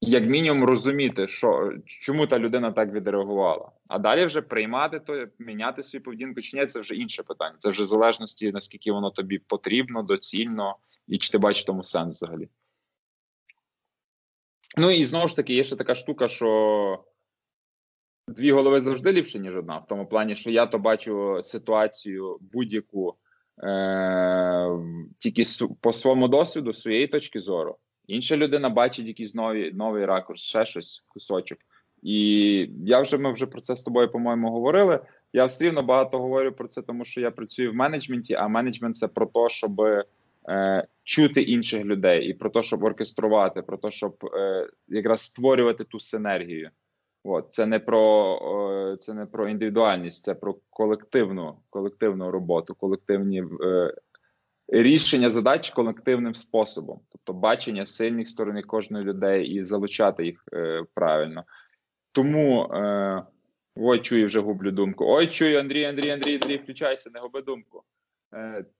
як 0.00 0.26
мінімум 0.26 0.64
розуміти, 0.64 1.26
що 1.26 1.72
чому 1.84 2.26
та 2.26 2.38
людина 2.38 2.72
так 2.72 2.92
відреагувала, 2.92 3.70
а 3.88 3.98
далі 3.98 4.26
вже 4.26 4.42
приймати 4.42 5.00
то, 5.00 5.26
міняти 5.38 5.82
свою 5.82 6.02
поведінку 6.02 6.40
чи 6.40 6.56
ні, 6.56 6.66
це 6.66 6.80
вже 6.80 6.94
інше 6.94 7.22
питання. 7.22 7.54
Це 7.58 7.70
вже 7.70 7.82
в 7.82 7.86
залежності 7.86 8.52
наскільки 8.52 8.92
воно 8.92 9.10
тобі 9.10 9.38
потрібно, 9.38 10.02
доцільно, 10.02 10.76
і 11.08 11.18
чи 11.18 11.30
ти 11.32 11.38
бачиш 11.38 11.64
тому 11.64 11.84
сенс 11.84 12.16
взагалі. 12.16 12.48
Ну 14.76 14.90
і 14.90 15.04
знову 15.04 15.28
ж 15.28 15.36
таки, 15.36 15.54
є 15.54 15.64
ще 15.64 15.76
така 15.76 15.94
штука, 15.94 16.28
що 16.28 17.04
дві 18.28 18.52
голови 18.52 18.80
завжди 18.80 19.12
ліпше, 19.12 19.38
ніж 19.38 19.56
одна, 19.56 19.78
в 19.78 19.86
тому 19.86 20.06
плані, 20.06 20.34
що 20.34 20.50
я 20.50 20.66
то 20.66 20.78
бачу 20.78 21.40
ситуацію 21.42 22.38
будь-яку 22.52 23.14
е- 23.62 24.78
тільки 25.18 25.42
по 25.80 25.92
своєму 25.92 26.28
досвіду, 26.28 26.72
своєї 26.72 27.06
точки 27.06 27.40
зору. 27.40 27.76
Інша 28.06 28.36
людина 28.36 28.68
бачить 28.68 29.06
якийсь 29.06 29.34
новий 29.34 29.72
новий 29.72 30.04
ракурс, 30.04 30.42
ще 30.42 30.66
щось, 30.66 31.04
кусочок. 31.08 31.58
І 32.02 32.70
я 32.84 33.00
вже 33.00 33.18
ми 33.18 33.32
вже 33.32 33.46
про 33.46 33.60
це 33.60 33.76
з 33.76 33.82
тобою, 33.82 34.12
по-моєму, 34.12 34.50
говорили. 34.50 35.00
Я 35.32 35.44
все 35.44 35.64
рівно 35.64 35.82
багато 35.82 36.18
говорю 36.18 36.52
про 36.52 36.68
це, 36.68 36.82
тому 36.82 37.04
що 37.04 37.20
я 37.20 37.30
працюю 37.30 37.72
в 37.72 37.74
менеджменті, 37.74 38.34
а 38.34 38.48
менеджмент 38.48 38.96
це 38.96 39.08
про 39.08 39.26
те, 39.26 39.48
щоб 39.48 39.80
е, 40.48 40.86
чути 41.04 41.42
інших 41.42 41.84
людей, 41.84 42.28
і 42.28 42.34
про 42.34 42.50
те, 42.50 42.62
щоб 42.62 42.84
оркеструвати, 42.84 43.62
про 43.62 43.76
те, 43.76 43.90
щоб 43.90 44.16
е, 44.34 44.68
якраз 44.88 45.20
створювати 45.20 45.84
ту 45.84 46.00
синергію. 46.00 46.70
От 47.28 47.46
це 47.50 47.66
не 47.66 47.78
про 47.78 48.96
це 49.00 49.14
не 49.14 49.26
про 49.26 49.48
індивідуальність, 49.48 50.24
це 50.24 50.34
про 50.34 50.56
колективну 50.70 51.58
колективну 51.70 52.30
роботу, 52.30 52.74
колективні 52.74 53.44
е, 53.64 53.94
рішення 54.68 55.30
задач 55.30 55.70
колективним 55.70 56.34
способом, 56.34 57.00
тобто 57.08 57.32
бачення 57.32 57.86
сильних 57.86 58.28
сторони 58.28 58.62
кожної 58.62 59.04
людей 59.04 59.46
і 59.46 59.64
залучати 59.64 60.24
їх 60.24 60.44
е, 60.52 60.84
правильно. 60.94 61.44
Тому 62.12 62.62
е, 62.62 63.22
ой, 63.76 63.98
чую, 63.98 64.26
вже 64.26 64.40
гублю 64.40 64.70
думку. 64.70 65.04
Ой, 65.08 65.26
чую, 65.26 65.60
Андрій, 65.60 65.84
Андрій, 65.84 66.10
Андрій, 66.10 66.34
Андрій, 66.34 66.56
включайся, 66.56 67.10
не 67.14 67.20
губи 67.20 67.42
думку. 67.42 67.82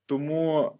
Тому, 0.07 0.73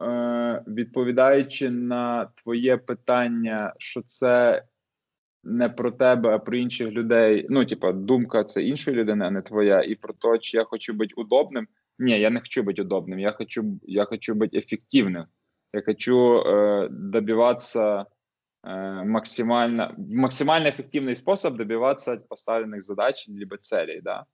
відповідаючи 0.67 1.71
на 1.71 2.25
твоє 2.25 2.77
питання, 2.77 3.75
що 3.79 4.03
це 4.03 4.62
не 5.45 5.70
про 5.70 5.91
тебе, 5.91 6.30
а 6.30 6.39
про 6.39 6.57
інших 6.57 6.91
людей. 6.91 7.45
Ну, 7.49 7.66
типа, 7.66 7.91
думка 7.91 8.43
це 8.43 8.64
іншої 8.64 8.97
людини, 8.97 9.26
а 9.26 9.32
не 9.32 9.41
твоя, 9.41 9.82
і 9.82 9.95
про 9.95 10.14
те, 10.14 10.39
чи 10.39 10.57
я 10.57 10.64
хочу 10.64 10.93
бути 10.93 11.14
удобним. 11.16 11.68
Не, 11.99 12.20
я 12.20 12.30
не 12.30 12.39
хочу 12.39 12.64
быть 12.64 12.80
удобным, 12.80 13.20
я 13.20 13.32
хочу, 13.32 13.80
я 13.84 14.05
хочу 14.05 14.34
быть 14.34 14.55
эффективным. 14.55 15.26
Я 15.74 15.82
хочу 15.82 16.38
э, 16.38 16.88
добиваться 16.89 18.05
э, 18.64 19.03
максимально, 19.03 19.93
максимально 19.97 20.70
эффективный 20.70 21.16
способ 21.16 21.55
добиваться 21.55 22.18
поставленных 22.18 22.82
задач 22.82 23.28
либо 23.28 23.57
целей, 23.57 24.01
да. 24.01 24.26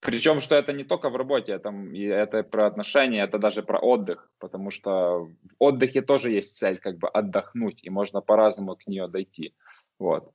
Причем, 0.00 0.40
что 0.40 0.54
это 0.54 0.72
не 0.72 0.84
только 0.84 1.10
в 1.10 1.16
работе, 1.16 1.52
это, 1.52 1.70
это 1.94 2.42
про 2.42 2.66
отношения, 2.66 3.24
это 3.24 3.38
даже 3.38 3.62
про 3.62 3.78
отдых, 3.78 4.30
потому 4.38 4.70
что 4.70 5.24
в 5.24 5.30
отдыхе 5.58 6.02
тоже 6.02 6.30
есть 6.30 6.56
цель, 6.56 6.78
как 6.78 6.98
бы 6.98 7.08
отдохнуть, 7.08 7.84
и 7.84 7.90
можно 7.90 8.20
по-разному 8.20 8.76
к 8.76 8.86
нее 8.86 9.08
дойти. 9.08 9.54
Вот. 9.98 10.32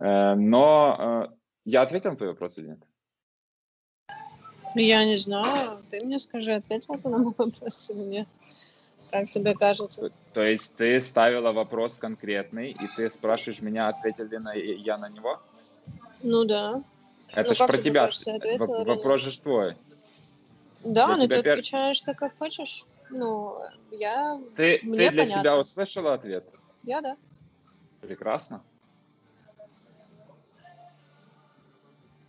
Э, 0.00 0.34
но 0.34 1.28
э, 1.30 1.34
я 1.64 1.82
ответил 1.82 2.10
на 2.10 2.16
твой 2.16 2.30
вопрос 2.30 2.58
или 2.58 2.68
нет? 2.68 2.80
Я 4.74 5.04
не 5.04 5.16
знаю. 5.16 5.78
Ты 5.90 6.04
мне 6.04 6.18
скажи, 6.18 6.52
ответил 6.52 6.94
ты 6.94 7.08
на 7.08 7.18
мой 7.18 7.34
вопрос 7.36 7.90
или 7.90 8.00
нет? 8.00 8.28
Как 9.10 9.26
тебе 9.26 9.54
кажется? 9.54 10.10
То 10.32 10.42
есть 10.42 10.76
ты 10.76 11.00
ставила 11.00 11.52
вопрос 11.52 11.98
конкретный, 11.98 12.72
и 12.72 12.88
ты 12.96 13.08
спрашиваешь 13.10 13.62
меня, 13.62 13.88
ответил 13.88 14.26
ли 14.26 14.38
на, 14.38 14.52
я 14.54 14.98
на 14.98 15.08
него? 15.08 15.40
Ну 16.22 16.44
да. 16.44 16.82
Это 17.32 17.50
ну, 17.50 17.54
же 17.54 17.66
про 17.66 17.78
тебя. 17.78 18.00
Кажется, 18.02 18.84
вопрос 18.84 19.20
же 19.20 19.40
твой. 19.40 19.76
Да, 20.84 21.10
Я 21.10 21.16
но 21.16 21.22
тебя 21.24 21.36
ты 21.36 21.48
пер- 21.48 21.52
отвечаешь 21.52 22.02
так, 22.02 22.18
как 22.18 22.36
хочешь. 22.38 22.84
Ну, 23.10 23.58
я, 23.90 24.40
Ты, 24.56 24.80
Мне 24.82 24.96
ты 24.96 25.10
для 25.10 25.22
понятно. 25.22 25.40
себя 25.40 25.58
услышала 25.58 26.14
ответ? 26.14 26.48
я 26.82 27.00
да. 27.00 27.16
Прекрасно. 28.00 28.62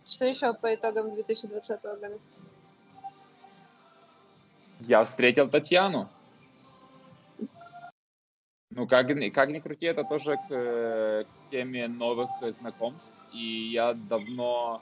Что 0.06 0.24
еще 0.24 0.54
по 0.54 0.72
итогам 0.72 1.14
2020 1.14 1.82
года? 1.82 2.18
Я 4.80 5.04
встретил 5.04 5.48
Татьяну. 5.48 6.08
Ну, 8.70 8.86
как, 8.86 9.08
как 9.34 9.50
ни 9.50 9.58
крути, 9.58 9.86
это 9.86 10.04
тоже 10.04 10.36
к, 10.36 10.48
к 10.48 11.50
теме 11.50 11.88
новых 11.88 12.28
знакомств. 12.50 13.24
И 13.32 13.70
я 13.72 13.94
давно... 13.94 14.80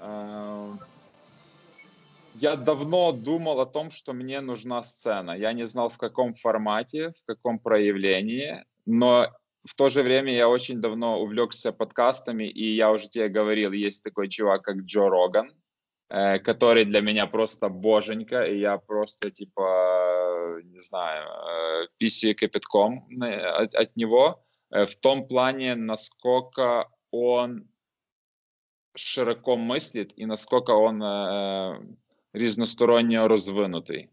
э, 0.00 0.72
я 2.34 2.56
давно 2.56 3.12
думал 3.12 3.60
о 3.60 3.66
том, 3.66 3.90
что 3.90 4.12
мне 4.12 4.40
нужна 4.40 4.82
сцена. 4.82 5.30
Я 5.30 5.52
не 5.52 5.64
знал, 5.64 5.88
в 5.88 5.98
каком 5.98 6.34
формате, 6.34 7.12
в 7.16 7.24
каком 7.24 7.58
проявлении, 7.58 8.64
но 8.84 9.28
в 9.64 9.74
то 9.74 9.88
же 9.88 10.02
время 10.02 10.32
я 10.32 10.48
очень 10.48 10.80
давно 10.80 11.20
увлекся 11.20 11.72
подкастами, 11.72 12.44
и 12.44 12.74
я 12.74 12.90
уже 12.90 13.08
тебе 13.08 13.28
говорил, 13.28 13.72
есть 13.72 14.02
такой 14.04 14.28
чувак, 14.28 14.62
как 14.62 14.76
Джо 14.78 15.08
Роган, 15.08 15.52
э, 16.08 16.38
который 16.40 16.84
для 16.84 17.00
меня 17.00 17.26
просто 17.26 17.68
боженька, 17.68 18.42
и 18.42 18.58
я 18.58 18.78
просто, 18.78 19.30
типа, 19.30 20.58
э, 20.58 20.62
не 20.64 20.80
знаю, 20.80 21.28
э, 21.28 21.86
писаю 21.98 22.34
кипятком 22.34 23.06
на- 23.10 23.56
от, 23.56 23.74
от 23.74 23.96
него, 23.96 24.44
э, 24.70 24.86
в 24.86 24.96
том 24.96 25.26
плане, 25.26 25.74
насколько 25.76 26.88
он 27.10 27.68
широко 28.96 29.56
мыслит 29.56 30.12
и 30.16 30.26
насколько 30.26 30.72
он 30.72 31.02
э, 31.02 31.80
різносторонне 32.32 33.26
розвинутий. 33.26 34.10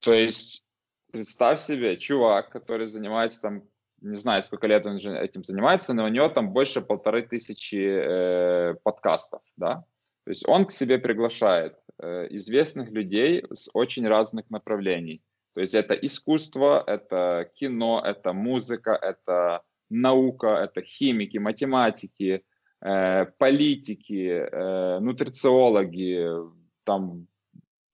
То 0.00 0.12
есть, 0.12 0.64
представь 1.12 1.60
себе, 1.60 1.96
чувак, 1.96 2.50
который 2.50 2.86
занимается 2.86 3.42
там, 3.42 3.62
не 4.00 4.16
знаю, 4.16 4.42
сколько 4.42 4.66
лет 4.66 4.86
он 4.86 4.96
этим 4.96 5.44
занимается, 5.44 5.94
но 5.94 6.04
у 6.04 6.08
него 6.08 6.28
там 6.28 6.52
больше 6.52 6.80
полторы 6.80 7.22
тысячи 7.22 7.76
э, 7.76 8.74
подкастов, 8.82 9.42
да. 9.56 9.84
То 10.24 10.30
есть 10.30 10.48
он 10.48 10.64
к 10.64 10.72
себе 10.72 10.98
приглашает 10.98 11.76
э, 11.98 12.26
известных 12.30 12.90
людей 12.90 13.44
с 13.52 13.70
очень 13.74 14.06
разных 14.06 14.50
направлений. 14.50 15.22
То 15.54 15.60
есть 15.60 15.74
это 15.74 15.94
искусство, 15.94 16.84
это 16.86 17.50
кино, 17.54 18.02
это 18.04 18.32
музыка, 18.32 18.92
это 18.92 19.62
наука, 19.90 20.46
это 20.48 20.82
химики, 20.82 21.38
математики, 21.38 22.44
э, 22.80 23.26
политики, 23.38 24.48
э, 24.50 24.98
нутрициологи, 25.00 26.28
там 26.84 27.26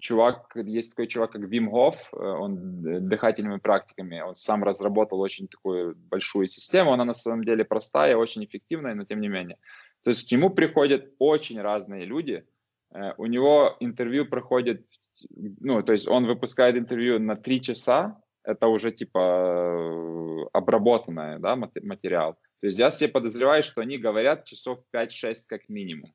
чувак, 0.00 0.52
есть 0.54 0.90
такой 0.90 1.06
чувак, 1.06 1.32
как 1.32 1.42
Вим 1.42 1.70
Хофф, 1.70 2.12
э, 2.12 2.16
он 2.16 2.82
д- 2.82 3.00
дыхательными 3.00 3.58
практиками, 3.58 4.20
он 4.20 4.34
сам 4.34 4.64
разработал 4.64 5.20
очень 5.20 5.48
такую 5.48 5.94
большую 5.96 6.48
систему, 6.48 6.92
она 6.92 7.04
на 7.04 7.14
самом 7.14 7.44
деле 7.44 7.64
простая, 7.64 8.16
очень 8.16 8.44
эффективная, 8.44 8.94
но 8.94 9.04
тем 9.04 9.20
не 9.20 9.28
менее. 9.28 9.58
То 10.02 10.10
есть 10.10 10.28
к 10.28 10.32
нему 10.32 10.50
приходят 10.50 11.12
очень 11.18 11.60
разные 11.60 12.04
люди, 12.04 12.44
Э, 12.94 13.12
у 13.18 13.26
него 13.26 13.76
интервью 13.80 14.26
проходит, 14.26 14.86
ну, 15.60 15.82
то 15.82 15.92
есть 15.92 16.08
он 16.08 16.26
выпускает 16.26 16.76
интервью 16.76 17.18
на 17.18 17.36
три 17.36 17.60
часа, 17.60 18.20
это 18.42 18.68
уже 18.68 18.92
типа 18.92 19.18
э, 19.18 20.46
обработанное, 20.52 21.38
да, 21.38 21.56
мате- 21.56 21.82
материал. 21.82 22.34
То 22.60 22.66
есть 22.68 22.78
я 22.78 22.90
себе 22.90 23.10
подозреваю, 23.10 23.62
что 23.62 23.80
они 23.80 23.98
говорят 23.98 24.44
часов 24.44 24.78
5-6 24.92 25.46
как 25.46 25.68
минимум. 25.68 26.12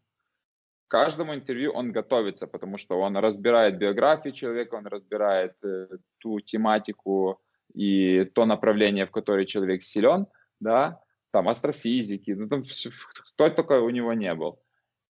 Каждому 0.92 1.34
интервью 1.34 1.72
он 1.72 1.94
готовится, 1.94 2.48
потому 2.48 2.78
что 2.78 3.00
он 3.00 3.16
разбирает 3.16 3.78
биографию 3.78 4.34
человека, 4.34 4.76
он 4.76 4.88
разбирает 4.88 5.54
э, 5.64 5.88
ту 6.18 6.42
тематику 6.42 7.40
и 7.74 8.26
то 8.26 8.46
направление, 8.46 9.06
в 9.06 9.12
которое 9.12 9.46
человек 9.46 9.84
силен, 9.84 10.28
да, 10.60 11.00
там 11.32 11.48
астрофизики, 11.48 12.32
ну 12.32 12.50
там 12.50 12.64
кто 13.34 13.50
только 13.50 13.80
у 13.80 13.90
него 13.90 14.14
не 14.14 14.36
был. 14.36 14.60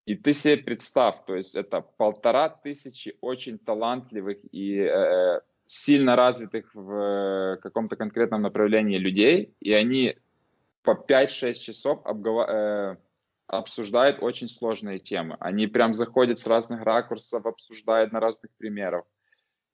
И 0.05 0.15
ты 0.15 0.33
себе 0.33 0.57
представь, 0.57 1.25
то 1.25 1.35
есть 1.35 1.55
это 1.55 1.81
полтора 1.97 2.49
тысячи 2.49 3.15
очень 3.19 3.57
талантливых 3.57 4.37
и 4.51 4.77
э, 4.77 5.41
сильно 5.65 6.15
развитых 6.15 6.75
в 6.75 6.91
э, 6.93 7.57
каком-то 7.57 7.95
конкретном 7.95 8.41
направлении 8.41 8.99
людей, 8.99 9.55
и 9.59 9.73
они 9.73 10.15
по 10.83 10.91
5-6 10.91 11.53
часов 11.53 12.05
обгова- 12.05 12.49
э, 12.49 12.97
обсуждают 13.51 14.21
очень 14.21 14.47
сложные 14.47 14.99
темы. 14.99 15.37
Они 15.39 15.67
прям 15.67 15.93
заходят 15.93 16.39
с 16.39 16.47
разных 16.47 16.83
ракурсов, 16.83 17.45
обсуждают 17.45 18.11
на 18.11 18.19
разных 18.19 18.51
примерах. 18.57 19.03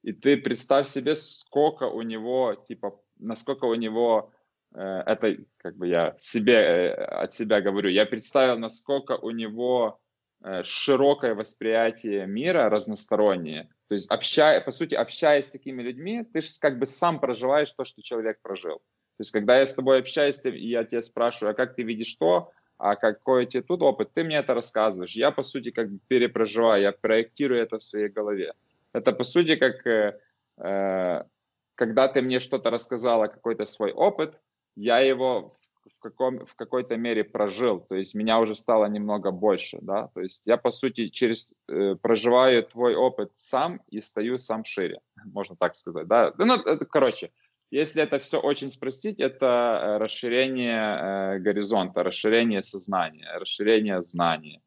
И 0.02 0.12
ты 0.12 0.36
представь 0.36 0.86
себе, 0.86 1.14
сколько 1.14 1.84
у 1.84 2.02
него, 2.02 2.54
типа, 2.68 3.00
насколько 3.18 3.64
у 3.66 3.74
него, 3.74 4.32
э, 4.74 5.02
это 5.06 5.36
как 5.58 5.76
бы 5.76 5.88
я 5.88 6.14
себе, 6.18 6.54
э, 6.54 6.92
от 6.94 7.32
себя 7.32 7.60
говорю, 7.60 7.88
я 7.88 8.06
представил, 8.06 8.58
насколько 8.58 9.16
у 9.16 9.30
него 9.30 10.00
э, 10.44 10.62
широкое 10.62 11.34
восприятие 11.34 12.26
мира, 12.26 12.68
разностороннее. 12.68 13.68
То 13.88 13.94
есть, 13.94 14.10
общая, 14.12 14.60
по 14.60 14.70
сути, 14.70 14.94
общаясь 14.94 15.46
с 15.46 15.50
такими 15.50 15.82
людьми, 15.82 16.24
ты 16.32 16.40
же 16.40 16.48
как 16.60 16.78
бы 16.78 16.86
сам 16.86 17.18
проживаешь 17.18 17.72
то, 17.72 17.84
что 17.84 18.02
человек 18.02 18.40
прожил. 18.40 18.78
То 18.78 19.22
есть, 19.22 19.32
когда 19.32 19.58
я 19.58 19.66
с 19.66 19.74
тобой 19.74 19.98
общаюсь, 19.98 20.38
ты- 20.38 20.50
и 20.50 20.68
я 20.68 20.84
тебя 20.84 21.02
спрашиваю, 21.02 21.52
а 21.52 21.54
как 21.54 21.74
ты 21.74 21.82
видишь 21.82 22.14
то, 22.14 22.52
а 22.78 22.96
какой 22.96 23.44
у 23.44 23.46
тебя 23.46 23.62
тут 23.62 23.82
опыт, 23.82 24.12
ты 24.14 24.24
мне 24.24 24.36
это 24.36 24.54
рассказываешь. 24.54 25.16
Я, 25.16 25.30
по 25.30 25.42
сути, 25.42 25.70
как 25.70 25.90
бы 25.90 25.98
перепроживаю, 26.08 26.82
я 26.82 26.92
проектирую 26.92 27.60
это 27.60 27.78
в 27.78 27.82
своей 27.82 28.08
голове. 28.08 28.54
Это, 28.92 29.12
по 29.12 29.24
сути, 29.24 29.56
как 29.56 29.86
э, 29.86 30.18
э, 30.58 31.22
когда 31.74 32.08
ты 32.08 32.22
мне 32.22 32.38
что-то 32.38 32.70
рассказала, 32.70 33.26
какой-то 33.26 33.66
свой 33.66 33.92
опыт, 33.92 34.40
я 34.76 35.00
его 35.00 35.54
в, 35.84 35.90
в 35.90 35.98
каком, 35.98 36.46
в 36.46 36.54
какой-то 36.54 36.96
мере 36.96 37.24
прожил, 37.24 37.80
то 37.80 37.96
есть 37.96 38.14
меня 38.14 38.38
уже 38.38 38.54
стало 38.54 38.86
немного 38.86 39.32
больше, 39.32 39.78
да, 39.82 40.08
то 40.14 40.20
есть 40.20 40.42
я, 40.46 40.56
по 40.56 40.70
сути, 40.70 41.08
через, 41.08 41.54
э, 41.68 41.96
проживаю 42.00 42.62
твой 42.62 42.94
опыт 42.94 43.32
сам 43.34 43.80
и 43.88 44.00
стою 44.00 44.38
сам 44.38 44.64
шире, 44.64 45.00
можно 45.24 45.56
так 45.56 45.74
сказать, 45.74 46.06
да. 46.06 46.32
Ну, 46.38 46.54
это, 46.54 46.84
короче, 46.86 47.30
если 47.70 48.02
это 48.02 48.18
все 48.18 48.40
очень 48.40 48.70
спростить, 48.70 49.20
это 49.20 49.46
э, 49.46 49.98
расширение 49.98 50.80
э, 50.80 51.38
горизонта, 51.38 52.02
расширение 52.02 52.62
сознания, 52.62 53.28
расширение 53.38 54.02
знания. 54.02 54.62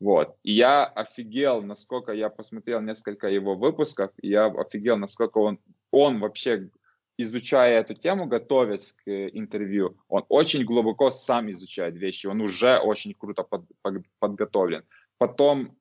Вот. 0.00 0.36
И 0.44 0.52
я 0.52 0.84
офигел, 0.84 1.62
насколько 1.62 2.12
я 2.12 2.30
посмотрел 2.30 2.80
несколько 2.80 3.28
его 3.28 3.54
выпусков, 3.54 4.12
и 4.22 4.28
я 4.28 4.46
офигел, 4.46 4.96
насколько 4.96 5.38
он, 5.38 5.58
он 5.90 6.20
вообще, 6.20 6.70
изучая 7.18 7.80
эту 7.80 7.94
тему, 7.94 8.26
готовясь 8.26 8.92
к 8.92 9.08
э, 9.08 9.28
интервью, 9.32 9.98
он 10.08 10.24
очень 10.28 10.64
глубоко 10.64 11.10
сам 11.10 11.50
изучает 11.52 11.96
вещи, 11.96 12.28
он 12.28 12.40
уже 12.40 12.78
очень 12.78 13.12
круто 13.12 13.42
под- 13.42 13.66
под- 13.82 14.04
подготовлен. 14.20 14.84
Потом, 15.18 15.76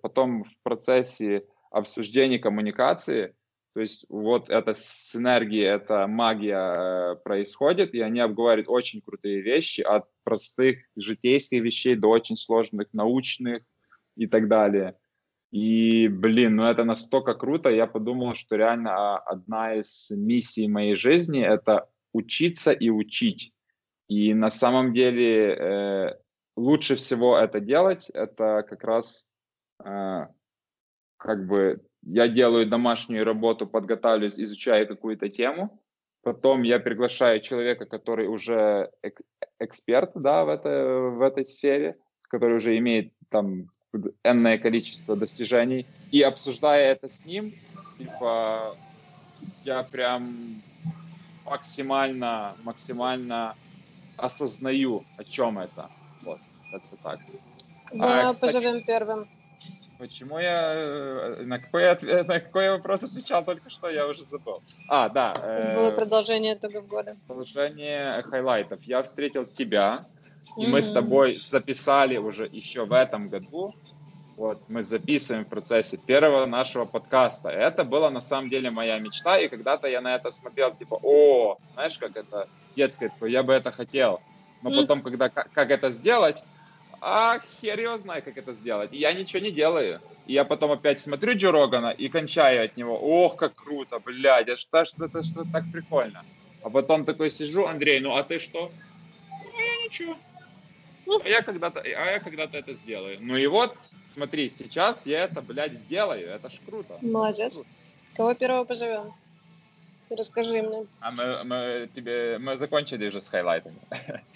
потом 0.00 0.44
в 0.44 0.56
процессе 0.62 1.44
обсуждения 1.70 2.38
коммуникации, 2.38 3.34
то 3.74 3.80
есть 3.80 4.06
вот 4.08 4.50
эта 4.50 4.72
синергия, 4.72 5.74
эта 5.74 6.06
магия 6.06 7.12
э, 7.12 7.16
происходит, 7.16 7.92
и 7.92 8.00
они 8.00 8.20
обговаривают 8.20 8.68
очень 8.68 9.00
крутые 9.00 9.40
вещи, 9.40 9.80
от 9.80 10.04
простых 10.22 10.78
житейских 10.94 11.60
вещей 11.60 11.96
до 11.96 12.08
очень 12.08 12.36
сложных 12.36 12.92
научных 12.92 13.64
и 14.16 14.28
так 14.28 14.46
далее. 14.46 14.96
И, 15.50 16.06
блин, 16.06 16.56
ну 16.56 16.64
это 16.64 16.84
настолько 16.84 17.34
круто, 17.34 17.68
я 17.68 17.88
подумал, 17.88 18.34
что 18.34 18.54
реально 18.54 18.90
а, 18.92 19.18
одна 19.18 19.74
из 19.74 20.08
миссий 20.12 20.68
моей 20.68 20.94
жизни— 20.94 21.40
это 21.44 21.88
учиться 22.12 22.70
и 22.70 22.90
учить. 22.90 23.52
И 24.08 24.34
на 24.34 24.50
самом 24.50 24.94
деле 24.94 25.48
э, 25.48 26.18
лучше 26.56 26.94
всего 26.94 27.36
это 27.36 27.58
делать, 27.58 28.08
это 28.10 28.64
как 28.68 28.84
раз 28.84 29.28
э, 29.84 30.26
как 31.16 31.46
бы 31.48 31.84
я 32.06 32.28
делаю 32.28 32.66
домашнюю 32.66 33.24
работу, 33.24 33.66
подготавливаюсь, 33.66 34.38
изучаю 34.40 34.86
какую-то 34.86 35.28
тему, 35.28 35.80
потом 36.22 36.62
я 36.62 36.78
приглашаю 36.78 37.40
человека, 37.40 37.86
который 37.86 38.26
уже 38.28 38.90
эк- 39.02 39.24
эксперт, 39.58 40.12
да, 40.14 40.44
в, 40.44 40.48
это, 40.48 40.68
в 40.68 41.22
этой 41.22 41.46
сфере, 41.46 41.96
который 42.22 42.56
уже 42.56 42.76
имеет 42.78 43.12
там 43.30 43.70
энное 44.24 44.58
количество 44.58 45.16
достижений, 45.16 45.86
и 46.10 46.22
обсуждая 46.22 46.92
это 46.92 47.08
с 47.08 47.24
ним, 47.24 47.52
типа, 47.98 48.76
я 49.64 49.82
прям 49.84 50.62
максимально, 51.44 52.54
максимально 52.64 53.54
осознаю, 54.16 55.04
о 55.16 55.24
чем 55.24 55.58
это. 55.58 55.88
Вот, 56.22 56.40
это 56.72 56.96
так. 57.02 57.18
Кого 57.86 58.02
А, 58.04 58.32
кстати- 58.32 58.40
позовем 58.40 58.82
первым? 58.84 59.26
Почему 59.98 60.38
я 60.38 60.72
э, 60.74 61.42
на 61.44 61.58
какой, 61.58 61.88
ответ- 61.88 62.26
на 62.28 62.40
какой 62.40 62.68
вопрос 62.70 63.02
отвечал 63.04 63.44
только 63.44 63.70
что, 63.70 63.88
я 63.88 64.06
уже 64.06 64.24
забыл. 64.24 64.62
А, 64.88 65.08
да. 65.08 65.34
э, 65.42 65.76
Было 65.76 65.90
продолжение 65.92 66.54
итогов 66.54 66.86
года. 66.88 67.16
Продолжение 67.26 68.22
хайлайтов. 68.22 68.82
Я 68.84 69.02
встретил 69.02 69.46
тебя, 69.46 70.06
и 70.56 70.66
мы 70.66 70.82
с 70.82 70.90
тобой 70.92 71.36
записали 71.36 72.16
уже 72.16 72.48
еще 72.52 72.84
в 72.84 72.92
этом 72.92 73.28
году 73.28 73.74
Вот, 74.36 74.58
мы 74.68 74.82
записываем 74.82 75.44
в 75.44 75.48
процессе 75.48 75.96
первого 75.96 76.44
нашего 76.46 76.84
подкаста. 76.86 77.50
Это 77.50 77.84
была 77.84 78.10
на 78.10 78.20
самом 78.20 78.50
деле 78.50 78.70
моя 78.70 78.98
мечта, 78.98 79.38
и 79.38 79.46
когда-то 79.48 79.86
я 79.86 80.00
на 80.00 80.16
это 80.16 80.32
смотрел, 80.32 80.74
типа, 80.74 80.98
о, 81.02 81.56
знаешь, 81.74 81.98
как 81.98 82.16
это 82.16 82.48
детское, 82.76 83.12
я 83.20 83.42
бы 83.44 83.52
это 83.52 83.70
хотел. 83.70 84.20
Но 84.62 84.70
потом, 84.70 85.02
когда 85.02 85.28
как 85.28 85.70
это 85.70 85.90
сделать, 85.90 86.42
а 87.06 87.38
хер 87.60 87.78
его 87.78 87.98
знает, 87.98 88.24
как 88.24 88.38
это 88.38 88.54
сделать. 88.54 88.90
И 88.94 88.96
я 88.96 89.12
ничего 89.12 89.42
не 89.42 89.50
делаю. 89.50 90.00
И 90.26 90.32
я 90.32 90.44
потом 90.46 90.72
опять 90.72 91.00
смотрю 91.00 91.34
Джо 91.34 91.52
Рогана 91.52 91.90
и 91.90 92.08
кончаю 92.08 92.64
от 92.64 92.78
него. 92.78 92.98
Ох, 92.98 93.36
как 93.36 93.54
круто, 93.54 93.98
блядь, 93.98 94.48
это 94.48 94.56
что, 94.56 94.86
что, 94.86 95.04
это 95.04 95.22
что 95.22 95.44
так 95.52 95.64
прикольно. 95.70 96.24
А 96.62 96.70
потом 96.70 97.04
такой 97.04 97.30
сижу, 97.30 97.66
Андрей, 97.66 98.00
ну 98.00 98.16
а 98.16 98.22
ты 98.22 98.38
что? 98.38 98.72
Ну, 99.30 99.60
я 99.60 99.84
ничего. 99.84 100.16
Ну, 101.04 101.20
а 101.22 101.28
я 101.28 101.42
когда-то, 101.42 101.80
а 101.80 102.10
я 102.12 102.20
когда-то 102.20 102.56
это 102.56 102.72
сделаю. 102.72 103.18
Ну 103.20 103.36
и 103.36 103.46
вот, 103.46 103.76
смотри, 104.02 104.48
сейчас 104.48 105.06
я 105.06 105.24
это, 105.24 105.42
блядь, 105.42 105.86
делаю. 105.86 106.26
Это 106.26 106.48
ж 106.48 106.54
круто. 106.64 106.96
Молодец. 107.02 107.56
Круто. 107.56 107.68
Кого 108.16 108.34
первого 108.34 108.64
позовем? 108.64 109.12
Расскажи 110.08 110.62
мне. 110.62 110.86
А 111.00 111.10
мы, 111.10 111.44
мы 111.44 111.90
тебе 111.94 112.38
мы 112.38 112.56
закончили 112.56 113.08
уже 113.08 113.20
с 113.20 113.28
хайлайтами. 113.28 113.76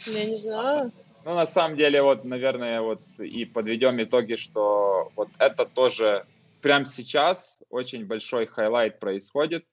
Я 0.07 0.24
не 0.27 0.36
знаю. 0.36 0.93
Ну, 1.29 1.35
на 1.35 1.45
самом 1.45 1.77
деле, 1.77 2.01
вот, 2.01 2.25
наверное, 2.25 2.81
вот 2.81 3.03
и 3.19 3.45
подведем 3.45 4.03
итоги, 4.03 4.37
что 4.37 5.13
вот 5.15 5.29
это 5.39 5.67
тоже 5.67 6.25
прямо 6.63 6.87
сейчас 6.87 7.63
очень 7.69 8.07
большой 8.07 8.47
хайлайт 8.47 8.99
происходит. 8.99 9.67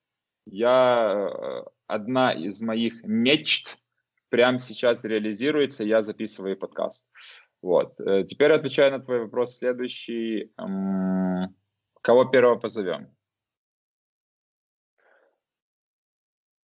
Я 0.46 1.30
э, 1.32 1.64
одна 1.88 2.34
из 2.34 2.62
моих 2.62 3.02
мечт 3.06 3.78
прямо 4.28 4.60
сейчас 4.60 5.06
реализуется, 5.06 5.86
я 5.86 6.02
записываю 6.02 6.58
подкаст. 6.58 7.10
Вот. 7.62 8.02
Э, 8.02 8.26
теперь 8.26 8.52
отвечаю 8.52 8.92
на 8.92 9.00
твой 9.00 9.22
вопрос 9.22 9.56
следующий. 9.56 10.52
Кого 12.02 12.26
первого 12.26 12.60
позовем? 12.60 13.16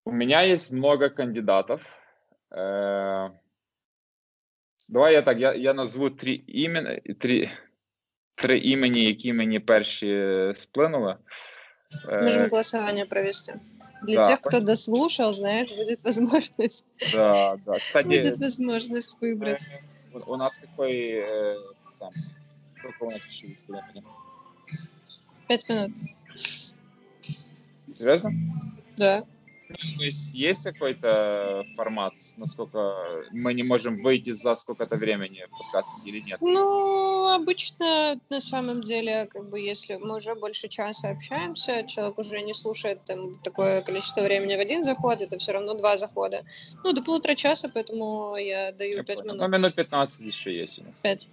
У 0.05 0.13
меня 0.13 0.43
есть 0.43 0.71
много 0.71 1.11
кандидатов. 1.11 1.99
Э, 4.90 4.94
давай 4.94 5.14
я 5.14 5.22
так, 5.22 5.40
я 5.40 5.53
я 5.53 5.74
назву 5.74 6.10
три 6.10 6.44
імені, 6.48 7.02
три, 7.20 7.49
три 8.36 8.60
імені, 8.60 9.06
які 9.06 9.34
мені 9.34 9.60
перші 9.60 10.52
сплинули. 10.56 11.18
Можем 12.10 12.49
голосование 12.49 13.06
провести. 13.06 13.53
Для 14.03 14.16
да. 14.16 14.28
тех, 14.28 14.41
кто 14.41 14.60
дослушал, 14.60 15.32
знаешь, 15.34 15.72
будет 15.78 16.03
возможность. 16.03 16.88
Да, 17.14 17.58
да. 17.66 17.74
Кстати, 17.74 18.08
будет 18.08 18.38
возможность 18.40 19.18
выбрать. 19.22 19.68
У, 20.14 20.34
у 20.34 20.38
нас 20.38 20.58
какой 20.58 20.94
э, 20.94 21.56
сам? 21.91 22.12
Сколько 22.78 23.03
у 23.03 23.12
нас 23.12 23.26
еще 23.28 23.48
есть 23.48 23.68
времени? 23.68 24.03
Пять 25.48 25.70
минут. 25.70 25.91
Серьезно? 27.94 28.32
Да. 28.98 29.24
То 29.69 30.05
есть 30.05 30.35
есть 30.35 30.65
какой-то 30.65 31.65
формат, 31.77 32.15
насколько 32.37 32.95
мы 33.33 33.53
не 33.55 33.63
можем 33.63 34.03
выйти 34.03 34.33
за 34.33 34.55
сколько-то 34.55 34.97
времени 34.97 35.45
в 35.51 35.59
подкасте 35.59 36.01
или 36.05 36.21
нет? 36.21 36.39
Ну, 36.41 37.35
обычно 37.35 38.21
на 38.31 38.41
самом 38.41 38.83
деле, 38.83 39.27
как 39.27 39.49
бы 39.49 39.61
если 39.61 39.97
мы 39.97 40.17
уже 40.17 40.35
больше 40.35 40.69
часа 40.69 41.11
общаемся, 41.11 41.83
человек 41.85 42.19
уже 42.19 42.41
не 42.43 42.55
слушает 42.55 43.05
там 43.05 43.35
такое 43.43 43.83
количество 43.83 44.21
времени 44.21 44.55
в 44.57 44.61
один 44.61 44.85
заход, 44.85 45.21
это 45.21 45.39
все 45.39 45.53
равно 45.53 45.75
два 45.75 45.97
захода. 45.97 46.43
Ну, 46.85 46.93
до 46.93 47.03
полутора 47.03 47.35
часа, 47.35 47.69
поэтому 47.73 48.37
я 48.37 48.73
даю 48.73 49.03
пять 49.03 49.25
минут. 49.25 49.41
Ну, 49.41 49.49
минут 49.49 49.75
15 49.75 50.21
еще 50.21 50.57
есть 50.57 50.79
у 50.79 50.85
нас. 50.85 51.01
Пять. 51.01 51.29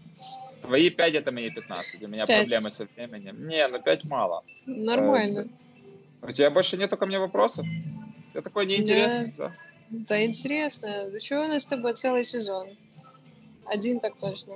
Твои 0.63 0.89
пять 0.89 1.13
это 1.13 1.31
мои 1.31 1.51
15. 1.51 2.01
У 2.03 2.07
меня 2.07 2.25
5. 2.25 2.39
проблемы 2.39 2.71
со 2.71 2.87
временем. 2.95 3.47
Не, 3.47 3.67
ну 3.67 3.79
пять 3.81 4.05
мало. 4.05 4.43
Нормально. 4.65 5.49
Э, 6.21 6.27
у 6.27 6.31
тебя 6.31 6.49
больше 6.49 6.77
нету 6.77 6.97
ко 6.97 7.05
мне 7.05 7.19
вопросов? 7.19 7.65
Это 8.33 8.41
такое 8.41 8.65
неинтересно, 8.65 9.33
да. 9.37 9.47
Да, 9.47 10.05
да 10.09 10.25
интересно. 10.25 11.09
Да 11.11 11.19
чего 11.19 11.43
у 11.43 11.47
нас 11.47 11.63
с 11.63 11.65
тобой 11.65 11.93
целый 11.93 12.23
сезон? 12.23 12.67
Один 13.65 13.99
так 13.99 14.17
точно. 14.17 14.55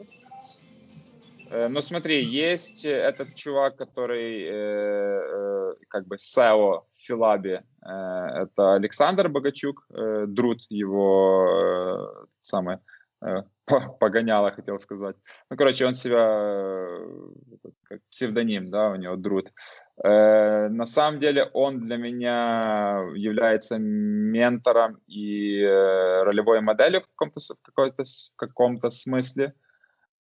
Э, 1.50 1.68
ну 1.70 1.82
смотри, 1.82 2.22
есть 2.22 2.86
этот 2.86 3.36
чувак, 3.36 3.78
который 3.78 4.44
э, 4.44 4.52
э, 4.52 5.76
как 5.88 6.08
бы 6.08 6.16
SEO 6.16 6.84
в 6.92 6.98
Филабе. 6.98 7.64
Э, 7.82 8.44
это 8.44 8.74
Александр 8.74 9.30
Богачук, 9.30 9.86
э, 9.90 10.26
Друт 10.28 10.60
его 10.70 11.48
э, 11.48 12.26
самый 12.42 12.78
э, 13.22 13.44
погоняла, 14.00 14.52
хотел 14.52 14.80
сказать. 14.80 15.16
Ну, 15.50 15.58
короче, 15.58 15.86
он 15.86 15.94
себя 15.94 16.18
э, 16.20 17.08
как 17.84 18.02
псевдоним, 18.10 18.70
да, 18.70 18.90
у 18.90 18.96
него 18.96 19.16
Друт. 19.16 19.52
Э, 20.04 20.68
на 20.70 20.86
самом 20.86 21.20
деле 21.20 21.46
он 21.54 21.80
для 21.80 21.98
меня 21.98 23.04
является 23.16 23.78
ментором 23.78 25.00
и 25.08 25.62
ролевой 26.24 26.62
моделью 26.62 27.02
в 27.02 27.08
каком-то 27.08 27.40
какой-то 27.64 28.04
в 28.04 28.36
каком-то 28.36 28.90
смысле, 28.90 29.54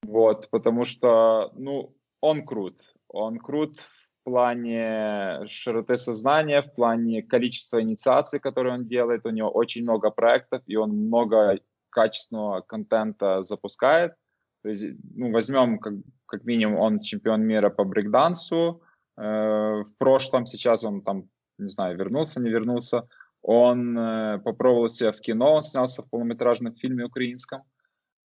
вот, 0.04 0.50
потому 0.52 0.86
что, 0.86 1.52
ну, 1.56 1.96
он 2.22 2.46
крут, 2.46 2.82
он 3.08 3.40
крут 3.40 3.80
в 3.80 4.24
плане 4.24 5.48
широты 5.48 5.98
сознания, 5.98 6.62
в 6.62 6.74
плане 6.74 7.24
количества 7.24 7.82
инициаций, 7.82 8.40
которые 8.40 8.74
он 8.74 8.88
делает, 8.88 9.26
у 9.26 9.30
него 9.30 9.50
очень 9.50 9.84
много 9.84 10.12
проектов, 10.12 10.64
и 10.68 10.76
он 10.76 10.92
много 10.92 11.60
качественного 11.90 12.62
контента 12.62 13.44
запускает. 13.44 14.14
То 14.64 14.70
есть, 14.70 14.88
ну, 15.16 15.32
возьмем 15.32 15.80
как, 15.80 15.94
как 16.26 16.44
минимум 16.44 16.78
он 16.80 17.00
чемпион 17.00 17.42
мира 17.42 17.70
по 17.70 17.84
брейкдансу, 17.84 18.82
э, 19.18 19.22
в 19.22 19.98
прошлом, 19.98 20.46
сейчас 20.46 20.84
он 20.84 21.02
там, 21.02 21.30
не 21.58 21.70
знаю, 21.70 21.98
вернулся, 21.98 22.40
не 22.40 22.50
вернулся. 22.50 23.08
Он 23.42 23.98
э, 23.98 24.40
попробовал 24.40 24.90
себя 24.90 25.12
в 25.12 25.22
кино, 25.22 25.54
он 25.54 25.64
снялся 25.64 26.02
в 26.02 26.10
полнометражном 26.10 26.76
фильме 26.76 27.06
украинском. 27.06 27.64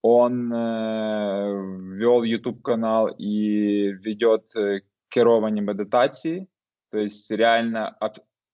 Он 0.03 0.53
э, 0.53 0.57
вел 1.95 2.25
YouTube-канал 2.25 3.15
и 3.19 3.93
ведет 3.93 4.57
э, 4.57 4.81
керование 5.09 5.63
медитации, 5.63 6.49
то 6.91 6.99
есть 6.99 7.31
реально 7.31 7.97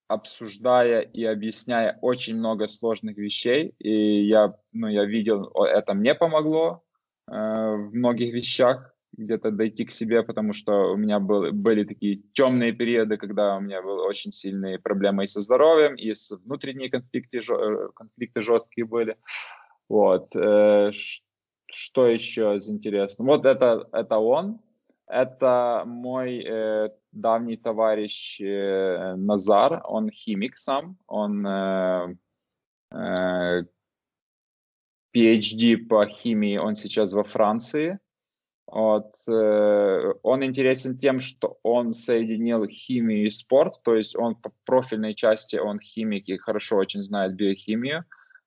обсуждая 0.08 1.00
и 1.02 1.24
объясняя 1.24 1.98
очень 2.00 2.36
много 2.36 2.66
сложных 2.66 3.16
вещей. 3.18 3.74
И 3.78 4.26
я, 4.26 4.54
ну, 4.72 4.88
я 4.88 5.04
видел, 5.04 5.44
это 5.64 5.94
мне 5.94 6.14
помогло 6.14 6.82
э, 7.30 7.32
в 7.32 7.94
многих 7.94 8.32
вещах 8.32 8.94
где-то 9.12 9.50
дойти 9.50 9.84
к 9.84 9.90
себе, 9.90 10.22
потому 10.22 10.52
что 10.52 10.92
у 10.92 10.96
меня 10.96 11.18
был, 11.18 11.52
были 11.52 11.84
такие 11.84 12.22
темные 12.32 12.72
периоды, 12.72 13.16
когда 13.16 13.56
у 13.56 13.60
меня 13.60 13.82
были 13.82 14.00
очень 14.08 14.32
сильные 14.32 14.78
проблемы 14.78 15.24
и 15.24 15.26
со 15.26 15.40
здоровьем, 15.40 15.94
и 15.94 16.14
с 16.14 16.30
внутренние 16.30 16.90
конфликты, 16.90 17.38
э, 17.38 17.88
конфликты 17.94 18.42
жесткие 18.42 18.86
были. 18.86 19.16
Вот. 19.88 20.34
Э, 20.34 20.90
что 21.70 22.06
еще 22.06 22.56
из 22.56 22.70
интересного? 22.70 23.36
Вот 23.36 23.44
это, 23.44 23.88
это 23.92 24.18
он. 24.18 24.60
Это 25.06 25.84
мой 25.86 26.44
э, 26.46 26.90
давний 27.12 27.56
товарищ 27.56 28.40
э, 28.40 29.14
Назар. 29.16 29.82
Он 29.84 30.10
химик 30.10 30.58
сам. 30.58 30.96
Он 31.06 31.46
э, 31.46 32.16
э, 32.92 33.62
PhD 35.14 35.76
по 35.76 36.06
химии. 36.06 36.58
Он 36.58 36.74
сейчас 36.74 37.12
во 37.12 37.24
Франции. 37.24 37.98
Вот, 38.70 39.14
э, 39.26 40.12
он 40.22 40.44
интересен 40.44 40.98
тем, 40.98 41.20
что 41.20 41.58
он 41.62 41.94
соединил 41.94 42.66
химию 42.66 43.26
и 43.26 43.30
спорт, 43.30 43.80
то 43.82 43.94
есть 43.94 44.14
он 44.14 44.34
по 44.34 44.52
профильной 44.66 45.14
части, 45.14 45.56
он 45.56 45.80
химик 45.80 46.28
и 46.28 46.36
хорошо 46.36 46.76
очень 46.76 47.02
знает 47.02 47.34
биохимию, 47.34 48.04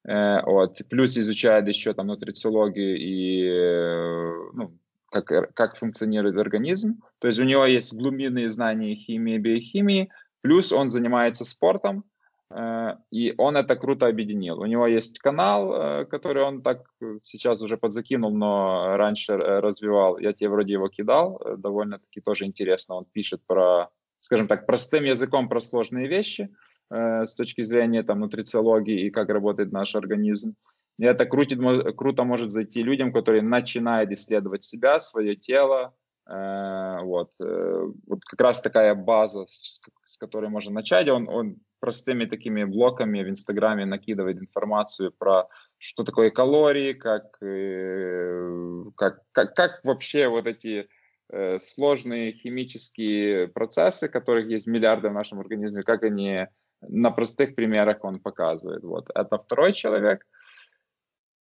э, 0.08 0.44
вот, 0.46 0.80
плюс 0.90 1.18
изучает 1.18 1.68
еще 1.68 1.96
там 1.96 2.06
нутрициологию 2.06 3.00
и 3.00 3.48
э, 3.48 4.52
ну, 4.54 4.78
как, 5.12 5.54
как 5.54 5.76
функционирует 5.76 6.38
организм, 6.38 7.02
то 7.20 7.28
есть 7.28 7.40
у 7.40 7.44
него 7.44 7.66
есть 7.66 7.94
глубинные 7.94 8.50
знания 8.50 8.96
химии 8.96 9.38
биохимии, 9.38 10.10
плюс 10.42 10.72
он 10.72 10.90
занимается 10.90 11.46
спортом, 11.46 12.06
Э, 12.54 12.96
и 13.12 13.34
он 13.38 13.58
это 13.58 13.76
круто 13.76 14.08
объединил. 14.08 14.60
У 14.60 14.66
него 14.66 14.88
есть 14.88 15.20
канал, 15.20 15.74
э, 15.74 16.06
который 16.06 16.44
он 16.44 16.62
так 16.62 16.84
э, 17.02 17.20
сейчас 17.22 17.62
уже 17.62 17.78
подзакинул, 17.78 18.32
но 18.36 18.98
раньше 18.98 19.38
развивал. 19.38 20.18
Я 20.18 20.34
тебе 20.34 20.50
вроде 20.50 20.74
его 20.74 20.90
кидал, 20.90 21.42
довольно-таки 21.58 22.22
тоже 22.22 22.46
интересно. 22.46 22.96
Он 22.96 23.06
пишет 23.06 23.42
про, 23.48 23.90
скажем 24.20 24.48
так, 24.48 24.66
простым 24.66 25.06
языком 25.06 25.50
про 25.50 25.62
сложные 25.62 26.08
вещи 26.08 26.50
с 26.94 27.36
точки 27.36 27.62
зрения 27.62 28.04
там, 28.04 28.20
нутрициологии 28.20 29.06
и 29.06 29.12
как 29.12 29.30
работает 29.30 29.72
наш 29.72 29.96
организм. 29.96 30.56
И 31.00 31.06
это 31.06 31.26
крутит, 31.26 31.60
круто 31.96 32.24
может 32.24 32.52
зайти 32.52 32.84
людям, 32.84 33.12
которые 33.12 33.42
начинают 33.42 34.12
исследовать 34.12 34.64
себя, 34.64 35.00
свое 35.00 35.36
тело, 35.36 35.94
вот. 36.28 37.32
вот 37.40 38.24
как 38.30 38.40
раз 38.40 38.62
такая 38.62 38.94
база, 38.96 39.46
с, 39.48 39.82
которой 40.20 40.50
можно 40.50 40.72
начать. 40.72 41.10
Он, 41.10 41.28
он 41.28 41.58
простыми 41.82 42.26
такими 42.26 42.64
блоками 42.64 43.24
в 43.24 43.30
Инстаграме 43.30 43.86
накидывает 43.86 44.38
информацию 44.38 45.12
про 45.12 45.50
что 45.78 46.04
такое 46.04 46.30
калории, 46.30 46.94
как, 46.94 47.38
э, 47.42 48.84
как, 48.96 49.22
как, 49.32 49.56
как 49.56 49.82
вообще 49.84 50.28
вот 50.28 50.46
эти 50.46 50.88
э, 51.30 51.58
сложные 51.60 52.34
химические 52.34 53.48
процессы, 53.48 54.08
которых 54.08 54.48
есть 54.48 54.68
миллиарды 54.68 55.10
в 55.10 55.14
нашем 55.14 55.40
организме, 55.40 55.82
как 55.82 56.04
они 56.04 56.46
на 56.82 57.10
простых 57.10 57.56
примерах 57.56 58.04
он 58.04 58.20
показывает. 58.20 58.84
Вот. 58.84 59.10
Это 59.16 59.40
второй 59.40 59.74
человек. 59.74 60.26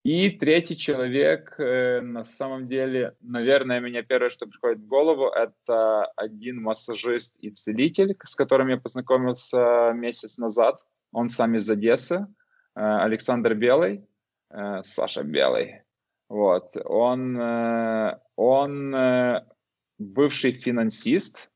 И 0.04 0.30
третий 0.30 0.78
человек, 0.78 1.56
э, 1.60 2.00
на 2.00 2.24
самом 2.24 2.70
деле, 2.70 3.16
наверное, 3.20 3.82
меня 3.82 4.02
первое, 4.02 4.30
что 4.30 4.48
приходит 4.48 4.80
в 4.80 4.88
голову, 4.88 5.28
это 5.28 6.06
один 6.16 6.62
массажист 6.62 7.38
и 7.44 7.50
целитель, 7.50 8.16
с 8.24 8.36
которым 8.36 8.70
я 8.70 8.78
познакомился 8.78 9.92
месяц 9.94 10.38
назад. 10.38 10.82
Он 11.12 11.28
сам 11.28 11.56
из 11.56 11.70
Одессы, 11.70 12.16
э, 12.16 12.80
Александр 12.80 13.56
Белый, 13.56 14.08
э, 14.52 14.82
Саша 14.84 15.24
Белый. 15.24 15.84
Вот. 16.30 16.78
Он, 16.86 17.36
он 18.36 18.96
бывший 19.98 20.52
финансист, 20.52 21.49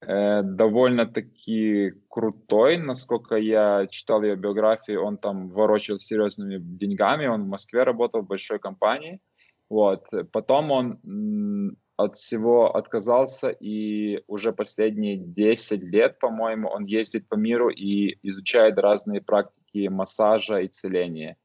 э, 0.00 0.42
довольно-таки 0.42 1.92
крутой, 2.08 2.76
насколько 2.78 3.36
я 3.36 3.86
читал 3.88 4.22
ее 4.22 4.36
биографию, 4.36 5.04
он 5.04 5.18
там 5.18 5.48
ворочил 5.48 5.98
серьезными 5.98 6.58
деньгами, 6.58 7.26
он 7.26 7.44
в 7.44 7.48
Москве 7.48 7.82
работал 7.82 8.22
в 8.22 8.26
большой 8.26 8.58
компании, 8.58 9.20
вот, 9.68 10.06
потом 10.32 10.70
он 10.70 11.76
от 11.96 12.16
всего 12.16 12.76
отказался, 12.76 13.48
и 13.48 14.22
уже 14.26 14.52
последние 14.52 15.16
10 15.16 15.82
лет, 15.82 16.18
по-моему, 16.18 16.68
он 16.68 16.84
ездит 16.84 17.28
по 17.28 17.36
миру 17.36 17.70
и 17.70 18.18
изучает 18.22 18.78
разные 18.78 19.22
практики 19.22 19.88
массажа 19.88 20.58
и 20.58 20.66
исцеления. 20.66 21.36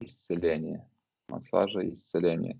Исцеления. 0.00 0.88
Массажа 1.28 1.80
и 1.80 1.92
исцеления. 1.92 2.58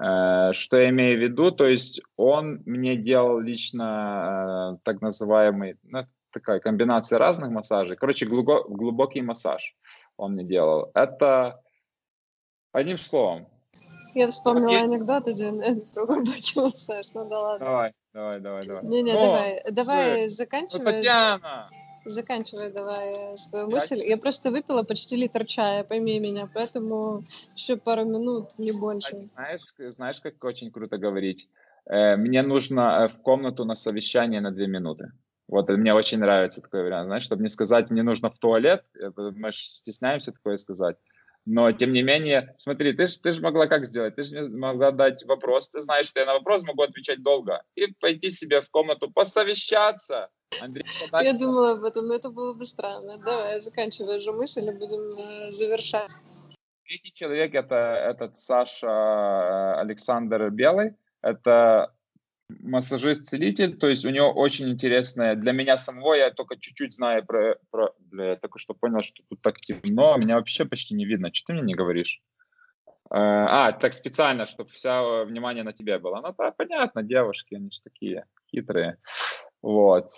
Э, 0.00 0.52
что 0.52 0.76
я 0.76 0.90
имею 0.90 1.18
в 1.18 1.22
виду? 1.22 1.50
То 1.50 1.66
есть 1.66 2.00
он 2.16 2.62
мне 2.66 2.96
делал 2.96 3.40
лично 3.40 4.74
э, 4.74 4.78
так 4.84 5.00
называемый, 5.00 5.76
ну, 5.82 6.06
такая 6.32 6.60
комбинация 6.60 7.18
разных 7.18 7.50
массажей. 7.50 7.96
Короче, 7.96 8.26
глубокий, 8.26 9.22
массаж 9.22 9.76
он 10.16 10.32
мне 10.32 10.44
делал. 10.44 10.90
Это 10.94 11.60
одним 12.72 12.98
словом. 12.98 13.48
Я 14.14 14.28
вспомнила 14.28 14.70
я... 14.70 14.82
анекдот 14.82 15.28
один 15.28 15.60
про 15.94 16.06
глубокий 16.06 16.60
массаж. 16.60 17.06
Ну 17.14 17.28
да 17.28 17.40
ладно. 17.40 17.66
Давай, 17.66 17.92
давай, 18.12 18.40
давай, 18.40 18.66
давай. 18.66 18.84
Не-не, 18.84 19.12
давай, 19.12 19.62
давай, 19.70 20.28
заканчивай. 20.28 20.84
Ну, 20.84 20.90
Татьяна! 20.90 21.68
Заканчивай 22.08 22.72
давай 22.72 23.36
свою 23.36 23.68
мысль. 23.68 24.00
Я 24.04 24.16
просто 24.16 24.50
выпила 24.50 24.82
почти 24.82 25.16
литр 25.16 25.44
чая, 25.44 25.84
пойми 25.84 26.18
меня, 26.20 26.48
поэтому 26.52 27.22
еще 27.54 27.76
пару 27.76 28.04
минут, 28.04 28.58
не 28.58 28.72
больше. 28.72 29.16
А 29.16 29.26
знаешь, 29.26 29.74
знаешь, 29.78 30.20
как 30.20 30.42
очень 30.44 30.70
круто 30.70 30.98
говорить? 30.98 31.48
Э, 31.86 32.16
мне 32.16 32.42
нужно 32.42 33.04
э, 33.04 33.08
в 33.08 33.22
комнату 33.22 33.64
на 33.64 33.74
совещание 33.74 34.40
на 34.40 34.50
две 34.50 34.66
минуты. 34.66 35.12
Вот 35.48 35.68
мне 35.70 35.94
очень 35.94 36.18
нравится 36.18 36.60
такой 36.60 36.82
вариант, 36.82 37.06
знаешь, 37.06 37.22
чтобы 37.22 37.42
не 37.42 37.48
сказать, 37.48 37.90
мне 37.90 38.02
нужно 38.02 38.30
в 38.30 38.38
туалет, 38.38 38.84
э, 39.00 39.10
мы 39.16 39.52
же 39.52 39.58
стесняемся 39.58 40.32
такое 40.32 40.56
сказать. 40.56 40.96
Но, 41.50 41.72
тем 41.72 41.92
не 41.92 42.02
менее, 42.02 42.54
смотри, 42.58 42.92
ты 42.92 43.06
же 43.06 43.18
ты 43.20 43.32
ж 43.32 43.40
могла 43.40 43.66
как 43.66 43.86
сделать? 43.86 44.16
Ты 44.16 44.22
же 44.22 44.48
могла 44.50 44.90
дать 44.90 45.24
вопрос. 45.24 45.70
Ты 45.70 45.80
знаешь, 45.80 46.06
что 46.06 46.20
я 46.20 46.26
на 46.26 46.34
вопрос 46.34 46.62
могу 46.62 46.82
отвечать 46.82 47.22
долго. 47.22 47.62
И 47.74 47.86
пойти 48.00 48.30
себе 48.30 48.60
в 48.60 48.68
комнату 48.68 49.10
посовещаться 49.10 50.28
Андрей, 50.60 50.84
Я 51.22 51.32
думала 51.32 51.72
об 51.72 51.84
этом, 51.84 52.06
но 52.06 52.14
это 52.14 52.30
было 52.30 52.52
бы 52.52 52.64
странно. 52.64 53.18
Давай, 53.18 53.60
заканчивай 53.60 54.20
же 54.20 54.32
мысль 54.32 54.68
и 54.68 54.72
будем 54.72 55.18
э, 55.18 55.50
завершать. 55.50 56.10
Третий 56.84 57.12
человек 57.12 57.54
это 57.54 57.74
этот 57.74 58.38
Саша 58.38 58.86
э, 58.86 59.80
Александр 59.80 60.50
Белый. 60.50 60.94
Это 61.22 61.92
массажист-целитель, 62.48 63.76
то 63.76 63.88
есть 63.88 64.06
у 64.06 64.10
него 64.10 64.30
очень 64.30 64.70
интересная, 64.70 65.34
для 65.34 65.52
меня 65.52 65.76
самого, 65.76 66.14
я 66.14 66.30
только 66.30 66.56
чуть-чуть 66.56 66.94
знаю 66.94 67.24
про, 67.26 67.56
про 67.70 67.92
бля, 67.98 68.30
я 68.30 68.36
только 68.36 68.58
что 68.58 68.72
понял, 68.72 69.02
что 69.02 69.22
тут 69.28 69.42
так 69.42 69.60
темно, 69.60 70.16
меня 70.16 70.36
вообще 70.36 70.64
почти 70.64 70.94
не 70.94 71.04
видно, 71.04 71.28
что 71.32 71.48
ты 71.48 71.52
мне 71.52 71.62
не 71.62 71.74
говоришь? 71.74 72.22
Э, 73.10 73.16
а, 73.16 73.72
так 73.72 73.92
специально, 73.92 74.46
чтобы 74.46 74.70
вся 74.70 75.24
внимание 75.24 75.62
на 75.62 75.72
тебе 75.72 75.98
было. 75.98 76.20
Ну, 76.22 76.34
да, 76.38 76.52
понятно, 76.52 77.02
девушки, 77.02 77.54
они 77.54 77.70
же 77.70 77.80
такие 77.82 78.24
хитрые. 78.50 78.96
Вот. 79.62 80.10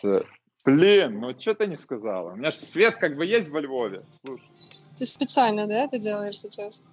Блин, 0.64 1.20
ну 1.20 1.38
что 1.38 1.54
ты 1.54 1.66
не 1.66 1.76
сказала? 1.76 2.32
У 2.32 2.36
меня 2.36 2.50
же 2.50 2.58
свет 2.58 2.96
как 2.96 3.16
бы 3.16 3.24
есть 3.24 3.50
во 3.50 3.60
Львове. 3.60 4.04
Слушай. 4.12 4.48
Ты 4.96 5.06
специально, 5.06 5.66
да, 5.66 5.84
это 5.84 5.98
делаешь 5.98 6.38
сейчас? 6.38 6.84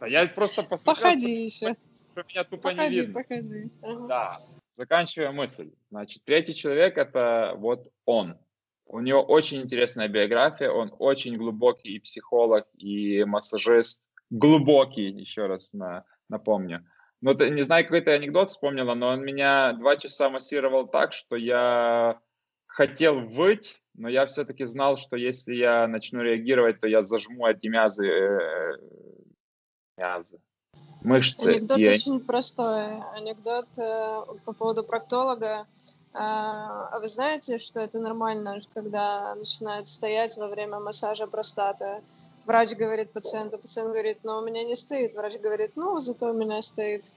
Да 0.00 0.06
я 0.08 0.26
просто 0.26 0.64
посмотрел. 0.64 1.04
Походи 1.04 1.44
еще. 1.44 1.76
Что 2.10 2.24
меня 2.28 2.44
тупо 2.44 2.70
походи, 2.70 2.88
не 2.88 3.00
видно. 3.00 3.22
Походи, 3.22 3.70
ага. 3.82 4.06
Да. 4.08 4.36
Заканчивая 4.72 5.30
мысль. 5.30 5.70
Значит, 5.90 6.24
третий 6.24 6.54
человек 6.54 6.98
это 6.98 7.54
вот 7.56 7.88
он. 8.04 8.36
У 8.86 9.00
него 9.00 9.22
очень 9.22 9.62
интересная 9.62 10.08
биография, 10.08 10.70
он 10.70 10.92
очень 10.98 11.36
глубокий 11.36 11.94
и 11.96 12.00
психолог, 12.00 12.66
и 12.76 13.24
массажист. 13.24 14.06
Глубокий, 14.28 15.08
еще 15.08 15.46
раз 15.46 15.72
на, 15.72 16.04
напомню. 16.28 16.84
Ну, 17.22 17.34
не 17.34 17.62
знаю, 17.62 17.84
какой 17.84 18.00
то 18.00 18.12
анекдот 18.12 18.50
вспомнила, 18.50 18.94
но 18.94 19.08
он 19.08 19.22
меня 19.22 19.72
два 19.72 19.96
часа 19.96 20.28
массировал 20.28 20.86
так, 20.86 21.12
что 21.12 21.36
я 21.36 22.20
хотел 22.66 23.20
выть, 23.20 23.80
но 23.94 24.08
я 24.08 24.26
все-таки 24.26 24.64
знал, 24.64 24.96
что 24.96 25.16
если 25.16 25.54
я 25.54 25.86
начну 25.86 26.20
реагировать, 26.20 26.80
то 26.80 26.88
я 26.88 27.02
зажму 27.02 27.46
эти 27.46 27.68
мязы, 27.68 28.06
э, 28.06 28.76
мязы 29.96 30.40
мышцы. 31.04 31.50
Анекдот 31.50 31.78
и... 31.78 31.88
очень 31.88 32.20
простой. 32.20 33.02
Анекдот 33.14 33.66
э, 33.76 34.22
по 34.44 34.52
поводу 34.52 34.82
проктолога. 34.82 35.66
Э, 36.14 36.18
а 36.18 36.98
вы 37.00 37.06
знаете, 37.06 37.58
что 37.58 37.80
это 37.80 37.98
нормально, 37.98 38.58
когда 38.74 39.34
начинает 39.34 39.88
стоять 39.88 40.36
во 40.36 40.48
время 40.48 40.80
массажа 40.80 41.26
простаты? 41.26 42.02
Врач 42.44 42.74
говорит 42.74 43.12
пациенту, 43.12 43.58
пациент 43.58 43.92
говорит, 43.92 44.18
ну, 44.24 44.38
у 44.38 44.44
меня 44.44 44.64
не 44.64 44.74
стоит. 44.74 45.14
Врач 45.14 45.38
говорит, 45.38 45.72
ну, 45.76 46.00
зато 46.00 46.30
у 46.30 46.34
меня 46.34 46.60
стоит. 46.62 47.12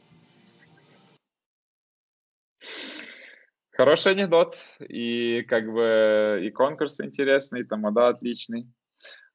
Хороший 3.72 4.14
анекдот. 4.14 4.56
И 4.80 5.43
как 5.43 5.72
бы 5.72 6.41
и 6.43 6.49
конкурс 6.52 7.02
интересный, 7.02 7.61
и 7.61 7.64
тамада 7.64 8.10
отличный. 8.10 8.68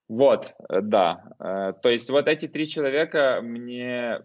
Вот, 0.09 0.55
э, 0.69 0.81
да. 0.81 1.23
Э, 1.39 1.73
то 1.81 1.89
есть 1.89 2.11
вот 2.11 2.27
эти 2.27 2.49
три 2.49 2.67
человека 2.67 3.41
мне 3.43 4.23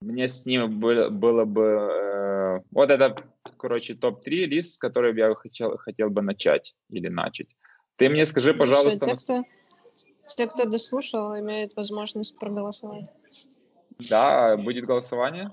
мне 0.00 0.28
с 0.28 0.46
ним 0.46 0.80
было, 0.80 1.10
было 1.10 1.44
бы... 1.44 1.62
Э, 1.62 2.60
вот 2.70 2.90
это, 2.90 3.16
короче, 3.58 3.94
топ-3 3.94 4.46
лист, 4.46 4.74
с 4.74 4.78
которого 4.78 5.14
я 5.14 5.34
хотел, 5.34 5.76
хотел 5.76 6.08
бы 6.08 6.22
начать 6.22 6.74
или 6.88 7.08
начать. 7.08 7.48
Ты 7.96 8.08
мне 8.08 8.24
скажи, 8.24 8.54
пожалуйста... 8.54 9.06
Те, 9.06 9.16
кто, 9.16 9.44
те, 10.26 10.46
кто 10.46 10.64
дослушал, 10.64 11.38
имеют 11.38 11.76
возможность 11.76 12.36
проголосовать. 12.38 13.10
Да, 14.08 14.56
будет 14.56 14.86
голосование? 14.86 15.50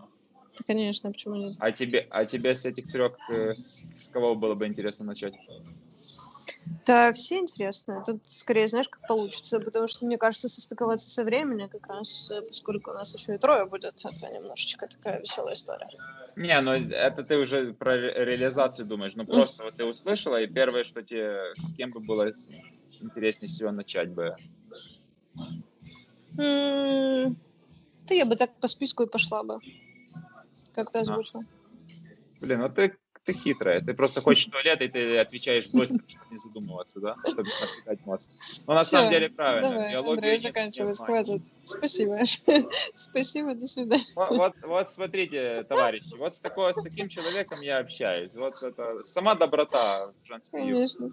Конечно, 0.66 1.12
почему 1.12 1.36
нет? 1.36 1.56
А 1.60 1.72
тебе, 1.72 2.08
а 2.10 2.26
тебе 2.26 2.56
с 2.56 2.66
этих 2.66 2.92
трех, 2.92 3.18
э, 3.30 3.54
с 3.54 4.10
кого 4.12 4.36
было 4.36 4.56
бы 4.56 4.66
интересно 4.68 5.06
начать? 5.06 5.34
Да, 6.86 7.12
все 7.12 7.40
интересно. 7.40 8.04
Тут 8.06 8.22
скорее, 8.26 8.68
знаешь, 8.68 8.88
как 8.88 9.06
получится, 9.08 9.60
потому 9.60 9.88
что, 9.88 10.06
мне 10.06 10.18
кажется, 10.18 10.48
состыковаться 10.48 11.10
со 11.10 11.24
временем 11.24 11.70
как 11.70 11.88
раз, 11.88 12.32
э, 12.32 12.42
поскольку 12.42 12.92
у 12.92 12.94
нас 12.94 13.14
еще 13.14 13.36
и 13.36 13.38
трое 13.38 13.66
будет, 13.66 13.96
это 14.06 14.30
немножечко 14.32 14.88
такая 14.88 15.20
веселая 15.20 15.54
история. 15.54 15.90
Не, 16.38 16.62
ну 16.62 16.72
это 16.72 17.24
ты 17.24 17.38
уже 17.38 17.74
про 17.74 17.98
реализацию 17.98 18.86
думаешь. 18.86 19.16
Ну 19.16 19.26
просто 19.26 19.64
вот 19.64 19.76
ты 19.76 19.84
услышала, 19.84 20.42
и 20.42 20.48
первое, 20.48 20.84
что 20.84 21.02
тебе, 21.02 21.54
с 21.58 21.74
кем 21.74 21.92
бы 21.92 22.00
было 22.00 22.32
интереснее 23.02 23.50
всего 23.50 23.72
начать 23.72 24.10
бы? 24.10 24.36
Да 26.36 28.14
я 28.14 28.26
бы 28.26 28.36
так 28.36 28.56
по 28.60 28.68
списку 28.68 29.04
и 29.04 29.10
пошла 29.10 29.44
бы. 29.44 29.60
Как 30.74 30.92
ты 30.92 31.00
озвучил. 31.00 31.42
Блин, 32.40 32.60
ну 32.60 32.70
ты 32.70 32.96
ты 33.28 33.34
хитрая. 33.34 33.82
Ты 33.82 33.94
просто 33.94 34.22
хочешь 34.22 34.48
в 34.48 34.52
туалет, 34.52 34.82
и 34.82 34.88
ты 34.88 35.18
отвечаешь 35.18 35.70
быстро, 35.74 36.00
чтобы 36.08 36.26
не 36.32 36.38
задумываться, 36.38 37.02
да? 37.02 37.16
Чтобы 37.28 37.44
не 37.44 37.64
отвлекать 37.64 38.06
мозг. 38.06 38.32
Но 38.66 38.74
на 38.74 38.84
самом 38.84 39.12
деле 39.12 39.30
правильно. 39.30 39.70
Давай, 39.92 40.14
Андрей, 40.14 40.38
заканчивать, 40.38 40.98
хватит. 40.98 41.42
Спасибо. 41.66 42.20
Спасибо, 42.96 43.54
до 43.54 43.68
свидания. 43.68 44.06
Вот, 44.16 44.32
вот, 44.32 44.54
вот 44.64 44.90
смотрите, 44.90 45.66
товарищи, 45.68 46.16
вот 46.18 46.34
с, 46.34 46.40
такого, 46.40 46.72
с 46.72 46.82
таким 46.82 47.10
человеком 47.10 47.60
я 47.62 47.80
общаюсь. 47.80 48.32
Вот 48.34 48.64
это 48.64 49.04
сама 49.04 49.36
доброта 49.36 50.14
женская. 50.24 50.62
Конечно. 50.62 51.12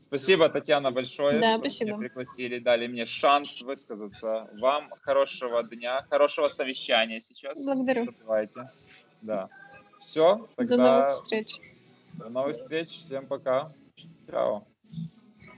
Спасибо, 0.00 0.48
Татьяна, 0.48 0.92
большое, 0.92 1.40
да, 1.40 1.50
что 1.54 1.58
спасибо. 1.58 1.90
меня 1.90 1.98
пригласили, 1.98 2.58
дали 2.60 2.86
мне 2.86 3.04
шанс 3.04 3.62
высказаться. 3.62 4.48
Вам 4.60 4.90
хорошего 5.00 5.64
дня, 5.64 6.06
хорошего 6.08 6.48
совещания 6.50 7.20
сейчас. 7.20 7.64
Благодарю. 7.64 8.06
Да. 9.22 9.48
Все, 9.98 10.46
тогда... 10.56 10.76
До 10.76 10.82
новых 10.82 11.08
встреч. 11.08 11.60
До 12.14 12.28
новых 12.28 12.56
встреч. 12.56 12.88
Всем 12.98 13.26
пока. 13.26 13.72
Чао. 14.26 14.64